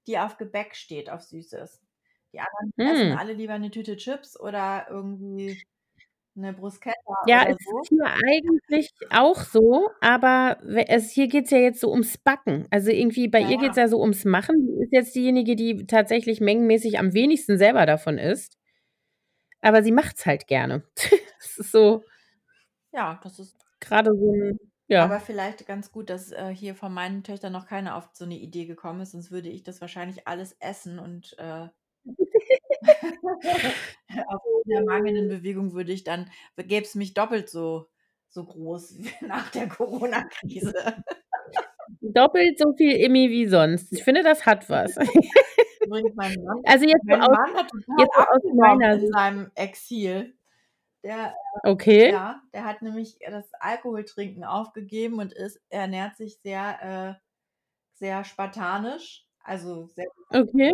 die 0.08 0.20
auf 0.20 0.38
Gebäck 0.38 0.76
steht, 0.76 1.10
auf 1.10 1.22
Süßes. 1.22 1.82
Die 2.34 2.40
anderen 2.40 2.74
essen 2.84 3.12
Hm. 3.12 3.18
alle 3.18 3.34
lieber 3.34 3.58
'ne 3.60 3.72
Tüte 3.72 3.96
Chips 3.98 4.40
oder 4.40 4.88
irgendwie 4.90 5.62
'ne 6.36 6.54
Bruschetta 6.54 7.14
Ja, 7.24 7.44
oder 7.44 7.52
es 7.52 7.58
so. 7.64 7.72
ist 7.72 7.88
hier 7.90 8.04
eigentlich 8.06 8.90
auch 9.12 9.42
so, 9.44 9.90
aber 10.00 10.58
es 10.88 11.12
hier 11.12 11.28
geht's 11.28 11.52
ja 11.52 11.60
jetzt 11.60 11.80
so 11.80 11.92
ums 11.92 12.18
Backen. 12.18 12.66
Also, 12.72 12.90
irgendwie 12.90 13.28
bei 13.28 13.40
Ja, 13.40 13.44
ihr 13.44 13.60
ja. 13.60 13.60
geht's 13.60 13.78
ja 13.78 13.88
so 13.88 14.02
ums 14.02 14.26
Machen. 14.26 14.56
Die 14.68 14.84
ist 14.84 14.92
jetzt 14.92 15.16
diejenige, 15.16 15.56
die 15.56 15.86
tatsächlich 15.86 16.42
mengenmäßig 16.42 16.98
am 16.98 17.14
wenigsten 17.14 17.60
selber 17.60 17.86
davon 17.86 18.18
isst. 18.18 18.56
Aber 19.64 19.84
sie 19.84 19.92
macht's 19.92 20.26
halt 20.26 20.48
gerne. 20.48 20.84
Das 21.44 21.58
ist 21.58 21.72
so 21.72 22.04
Ja, 22.94 23.20
das 23.24 23.40
ist 23.40 23.58
grade 23.82 24.12
so 24.16 24.32
'n 24.34 24.58
aber 24.98 25.20
ja. 25.20 25.22
vielleicht 25.22 25.68
ganz 25.68 25.92
gut, 25.92 26.10
dass, 26.12 26.32
äh, 26.32 26.54
hier 26.56 26.76
von 26.76 26.94
meinen 26.94 27.24
Töchtern 27.24 27.54
noch 27.54 27.68
keiner 27.68 27.96
auf 27.98 28.10
so 28.14 28.26
'ne 28.26 28.38
Idee 28.38 28.66
gekommen 28.66 29.02
ist, 29.02 29.12
sonst 29.12 29.32
würde 29.32 29.50
ich 29.50 29.64
das 29.64 29.82
wahrscheinlich 29.82 30.28
alles 30.28 30.54
essen 30.60 31.00
und, 31.00 31.38
äh 31.40 31.70
aufgrund 34.28 34.68
der 34.68 34.84
mangelnden 34.86 35.30
Bewegung 35.30 35.74
würde 35.74 35.92
ich 35.94 36.04
dann 36.04 36.32
gäbe 36.58 36.86
es 36.86 36.96
mich 36.96 37.14
doppelt 37.14 37.50
so 37.50 37.90
so 38.30 38.46
groß 38.46 38.98
wie 39.00 39.12
nach 39.28 39.52
der 39.52 39.68
Corona-Krise. 39.70 40.74
Doppelt 42.02 42.58
so 42.60 42.74
viel 42.78 42.94
Immi 42.94 43.30
wie 43.30 43.48
sonst. 43.48 43.94
Ich 43.94 44.04
finde, 44.04 44.24
das 44.24 44.46
hat 44.46 44.70
was. 44.70 44.96
Übrigens 45.84 46.16
mein 46.16 46.34
Mann 46.44 46.64
Also, 46.66 46.86
jetzt 46.86 47.06
mein 47.06 47.22
aus 47.22 47.28
Mann 47.30 47.56
hat 47.56 47.70
total 47.70 47.96
jetzt 47.98 48.18
aus 48.18 48.42
meiner 48.54 49.00
in 49.00 49.08
seinem 49.08 49.52
Exil. 49.56 50.38
Der, 51.04 51.30
äh 51.30 51.34
Okay. 51.66 52.14
ja, 52.14 52.42
der 52.54 52.66
hat 52.66 52.82
nämlich 52.84 53.20
das 53.30 53.54
Alkoholtrinken 53.56 54.44
aufgegeben 54.46 55.20
und 55.20 55.34
ist 55.34 55.62
ernährt 55.70 56.18
sich 56.18 56.40
sehr, 56.44 57.18
äh 57.20 57.22
sehr 57.96 58.24
spartanisch, 58.26 59.28
also 59.42 59.88
sehr 59.88 60.08
Okay. 60.34 60.72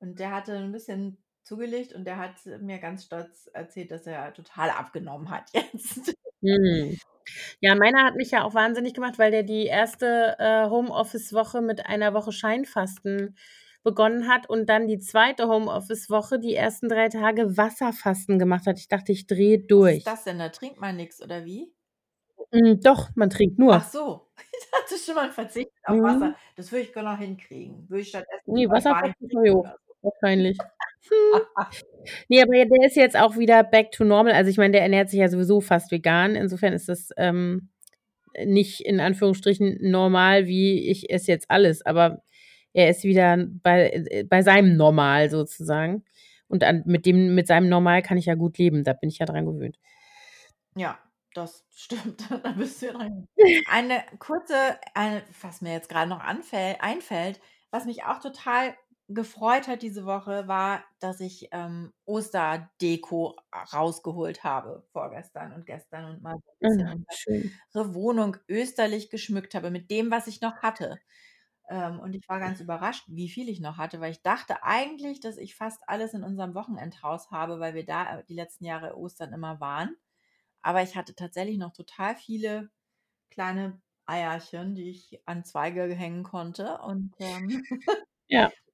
Und 0.00 0.18
der 0.18 0.32
hatte 0.32 0.52
'n 0.56 0.72
bisschen 0.72 1.22
zugelegt 1.44 1.92
und 1.94 2.04
der 2.04 2.18
hat 2.18 2.44
mir 2.60 2.78
ganz 2.78 3.04
stolz 3.04 3.48
erzählt, 3.52 3.90
dass 3.90 4.06
er 4.06 4.32
total 4.34 4.70
abgenommen 4.70 5.30
hat 5.30 5.50
jetzt. 5.54 6.14
Mhm. 6.42 6.98
Ja, 7.60 7.74
meiner 7.76 8.04
hat 8.04 8.16
mich 8.16 8.32
ja 8.32 8.44
auch 8.44 8.54
wahnsinnig 8.54 8.94
gemacht, 8.94 9.18
weil 9.18 9.30
der 9.32 9.42
die 9.44 9.66
1. 9.68 10.36
äh, 10.38 10.68
Homeoffice-Woche 10.70 11.62
mit 11.62 11.86
einer 11.86 12.14
Woche 12.14 12.32
Scheinfasten 12.32 13.36
begonnen 13.84 14.28
hat 14.28 14.48
und 14.50 14.68
dann 14.68 14.88
die 14.88 14.98
2. 15.00 15.48
Homeoffice-Woche 15.48 16.38
die 16.40 16.54
ersten 16.56 16.88
3 16.88 17.08
Tage 17.10 17.56
Wasserfasten 17.56 18.38
gemacht 18.38 18.66
hat. 18.66 18.78
Ich 18.78 18.88
dachte, 18.88 19.12
ich 19.12 19.26
drehe 19.26 19.60
Was 19.80 19.96
ist 19.96 20.06
durch. 20.06 20.06
das 20.06 20.24
denn? 20.24 20.38
Da 20.38 20.48
trinkt 20.50 20.78
man 20.80 20.96
nix 20.96 21.20
oder 21.20 21.44
wie? 21.44 21.74
Hm, 22.52 22.80
doch, 22.80 23.10
man 23.14 23.30
trinkt 23.30 23.58
Ach 23.68 23.82
nur. 23.82 23.90
so, 23.90 24.30
ich 24.52 24.70
dachte 24.70 24.96
schon, 24.98 25.14
man 25.14 25.32
verzichtet 25.32 25.72
auf 25.86 25.98
Mhm. 25.98 26.02
Wasser. 26.02 26.36
Das 26.56 26.70
würde 26.72 26.84
ich 26.84 26.92
gerne 26.92 27.10
noch 27.12 27.18
hinkriegen. 27.18 27.88
Würde 27.88 28.02
ich 28.02 28.08
stattdessen 28.08 28.54
Ne, 28.54 28.66
lieber 28.66 28.82
Wein 28.88 29.12
Wasserfasten 29.12 29.28
so. 29.30 29.72
wahrscheinlich. 30.02 30.58
Hm. 31.34 31.42
Ne, 32.28 32.42
aber 32.42 32.52
der 32.64 32.86
ist 32.86 32.96
jetzt 32.96 33.16
auch 33.16 33.36
wieder 33.36 33.62
back 33.62 33.92
to 33.92 34.02
normal. 34.02 34.32
Also, 34.32 34.50
ich 34.50 34.56
meine, 34.56 34.72
der 34.72 34.82
ernährt 34.82 35.08
sich 35.08 35.20
ja 35.20 35.28
sowieso 35.28 35.60
fast 35.60 35.92
vegan. 35.92 36.34
Insofern 36.34 36.72
ist 36.72 36.88
das, 36.88 37.10
ähm, 37.16 37.70
nicht 38.44 38.80
in 38.80 39.00
Anführungsstrichen 39.00 39.78
normal, 39.80 40.46
wie 40.46 40.90
ich 40.90 41.10
esse 41.10 41.30
jetzt 41.30 41.50
alles, 41.50 41.84
aber 41.84 42.22
er 42.72 42.88
ist 42.88 43.04
wieder 43.04 43.36
bei 43.62 43.90
äh, 43.90 44.24
bei 44.24 44.42
seinem 44.42 44.76
Normal 44.76 45.30
sozusagen. 45.30 46.04
Und 46.48 46.64
an 46.64 46.82
mit 46.86 47.06
dem 47.06 47.34
mit 47.34 47.46
seinem 47.46 47.68
Normal 47.68 48.02
kann 48.02 48.18
ich 48.18 48.26
ja 48.26 48.34
gut 48.34 48.58
leben. 48.58 48.84
Da 48.84 48.92
bin 48.92 49.10
ich 49.10 49.18
ja 49.18 49.26
dran 49.26 49.46
gewöhnt. 49.46 49.78
Ja, 50.76 50.98
das 51.34 51.64
stimmt. 51.74 52.28
Da 52.42 52.52
bist 52.52 52.82
du 52.82 52.86
ja 52.86 52.92
dran. 52.92 53.28
Eine 53.70 54.02
kurze 54.18 54.54
eine 54.94 55.22
was 55.40 55.60
mir 55.60 55.72
jetzt 55.72 55.88
grade 55.88 56.10
noch 56.10 56.20
anfäll 56.20 56.76
einfällt, 56.80 57.40
was 57.70 57.84
mich 57.84 58.04
auch 58.04 58.20
total 58.20 58.74
gefreut 59.14 59.68
hat 59.68 59.82
diese 59.82 60.04
Woche, 60.06 60.48
war, 60.48 60.84
dass 61.00 61.20
ich, 61.20 61.48
ähm, 61.52 61.92
Osterdeko 62.06 63.36
rausgeholt 63.72 64.44
habe 64.44 64.84
vorgestern 64.92 65.52
und 65.52 65.66
gestern 65.66 66.04
und 66.06 66.22
mal 66.22 66.34
so 66.36 66.52
'n 66.52 66.58
bisschen 66.60 66.88
Ah, 67.10 67.16
unsere 67.74 67.94
Wohnung 67.94 68.36
österlich 68.48 69.10
geschmückt 69.10 69.54
habe 69.54 69.70
mit 69.70 69.90
dem, 69.90 70.10
was 70.10 70.26
ich 70.28 70.40
noch 70.40 70.58
hatte. 70.62 70.98
Ähm, 71.70 72.00
und 72.00 72.14
ich 72.14 72.28
war 72.28 72.40
ganz 72.40 72.60
überrascht, 72.60 73.04
wie 73.08 73.28
viel 73.30 73.48
ich 73.48 73.60
noch 73.60 73.78
hatte, 73.78 74.00
weil 74.00 74.12
ich 74.12 74.22
dachte 74.22 74.62
eigentlich, 74.64 75.20
dass 75.20 75.38
ich 75.38 75.56
fast 75.56 75.82
alles 75.88 76.14
in 76.14 76.24
unserem 76.24 76.54
Wochenendhaus 76.54 77.30
habe, 77.30 77.60
weil 77.60 77.74
wir 77.74 77.86
da, 77.86 78.20
äh, 78.20 78.24
die 78.26 78.34
letzten 78.34 78.64
Jahre 78.66 78.96
Ostern 78.98 79.32
immer 79.32 79.60
waren. 79.60 79.96
Aber 80.62 80.82
ich 80.82 80.96
hatte 80.96 81.14
tatsächlich 81.14 81.58
noch 81.58 81.72
total 81.72 82.16
viele 82.16 82.70
kleine 83.30 83.80
Eierchen, 84.06 84.74
die 84.76 84.90
ich 84.90 85.22
an 85.26 85.44
Zweige 85.44 85.84
hängen 85.94 86.24
konnte 86.24 86.78
und, 86.80 87.14
ähm 87.20 87.66
Ja. 88.28 88.50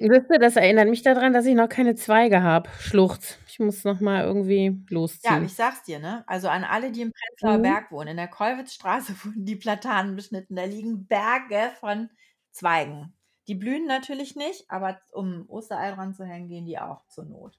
Du, 0.00 0.38
das 0.38 0.54
erinnert 0.56 0.88
mich 0.88 1.02
da 1.02 1.12
dran, 1.14 1.32
dass 1.32 1.44
ich 1.46 1.56
noch 1.56 1.68
keine 1.68 1.96
Zweige 1.96 2.42
habe. 2.42 2.70
Schluchz. 2.78 3.36
Ich 3.48 3.58
muss 3.58 3.82
noch 3.84 3.98
mal 4.00 4.22
irgendwie 4.24 4.66
Ja, 4.66 4.90
losziehen. 4.90 5.44
ich 5.44 5.54
sage 5.54 5.74
es 5.76 5.82
dir, 5.82 5.98
ne? 5.98 6.22
Also, 6.28 6.48
an 6.48 6.62
alle, 6.62 6.92
die 6.92 7.02
im 7.02 7.12
Prenzlauer 7.12 7.58
Mhm. 7.58 7.62
Berg 7.62 7.90
wohnen, 7.90 8.08
in 8.08 8.16
der 8.16 8.28
Kollwitzstraße 8.28 9.12
wurden 9.24 9.44
die 9.44 9.56
Platanen 9.56 10.14
beschnitten. 10.14 10.54
Da 10.54 10.64
liegen 10.64 11.06
Berge 11.06 11.72
von 11.80 12.10
Zweigen. 12.52 13.12
Die 13.48 13.54
blühen 13.56 13.86
natürlich 13.86 14.36
nicht, 14.36 14.70
aber 14.70 15.00
um 15.12 15.44
Osterei 15.48 15.90
dran 15.92 16.14
zu 16.14 16.24
hängen, 16.24 16.48
gehen 16.48 16.66
die 16.66 16.78
auch 16.78 17.04
zur 17.08 17.24
Not. 17.24 17.58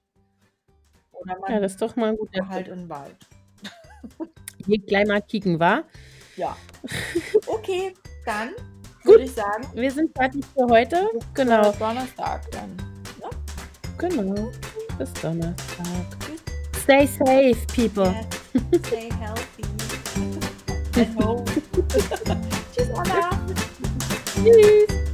Oder 1.12 1.32
Ja, 1.34 1.38
man 1.40 1.62
das 1.62 1.72
ist 1.72 1.82
doch 1.82 1.96
mal 1.96 2.10
'n 2.10 2.16
guter 2.16 2.48
halt 2.48 2.64
Tipp. 2.66 2.74
in 2.74 2.88
Wald. 2.88 3.16
Gehe 4.66 4.78
gleich 4.78 5.06
mal 5.06 5.20
kicken, 5.20 5.58
wa? 5.60 5.82
Ja. 6.36 6.56
Okay, 7.46 7.92
dann 8.24 8.50
Gut. 9.02 9.12
würde 9.12 9.24
ich 9.24 9.32
sagen 9.32 9.66
Wir 9.74 9.90
sind 9.90 10.10
fertig 10.16 10.44
für 10.54 10.66
heute. 10.66 11.08
bis, 11.12 11.22
Genau. 11.34 11.70
äh, 11.70 11.72
Donnerstag 11.78 12.50
dann, 12.50 12.76
ne? 13.20 13.30
Genau. 13.98 14.50
Bis 14.98 15.12
Donnerstag. 15.14 15.86
Stay 16.82 17.06
safe, 17.06 17.56
people. 17.74 18.04
Yes. 18.12 18.86
Stay 18.86 19.08
healthy. 19.20 19.64
At 21.00 21.24
home. 21.24 21.44
Tschüss, 22.74 22.88
Anna. 22.94 23.30
Tschüss. 24.34 25.09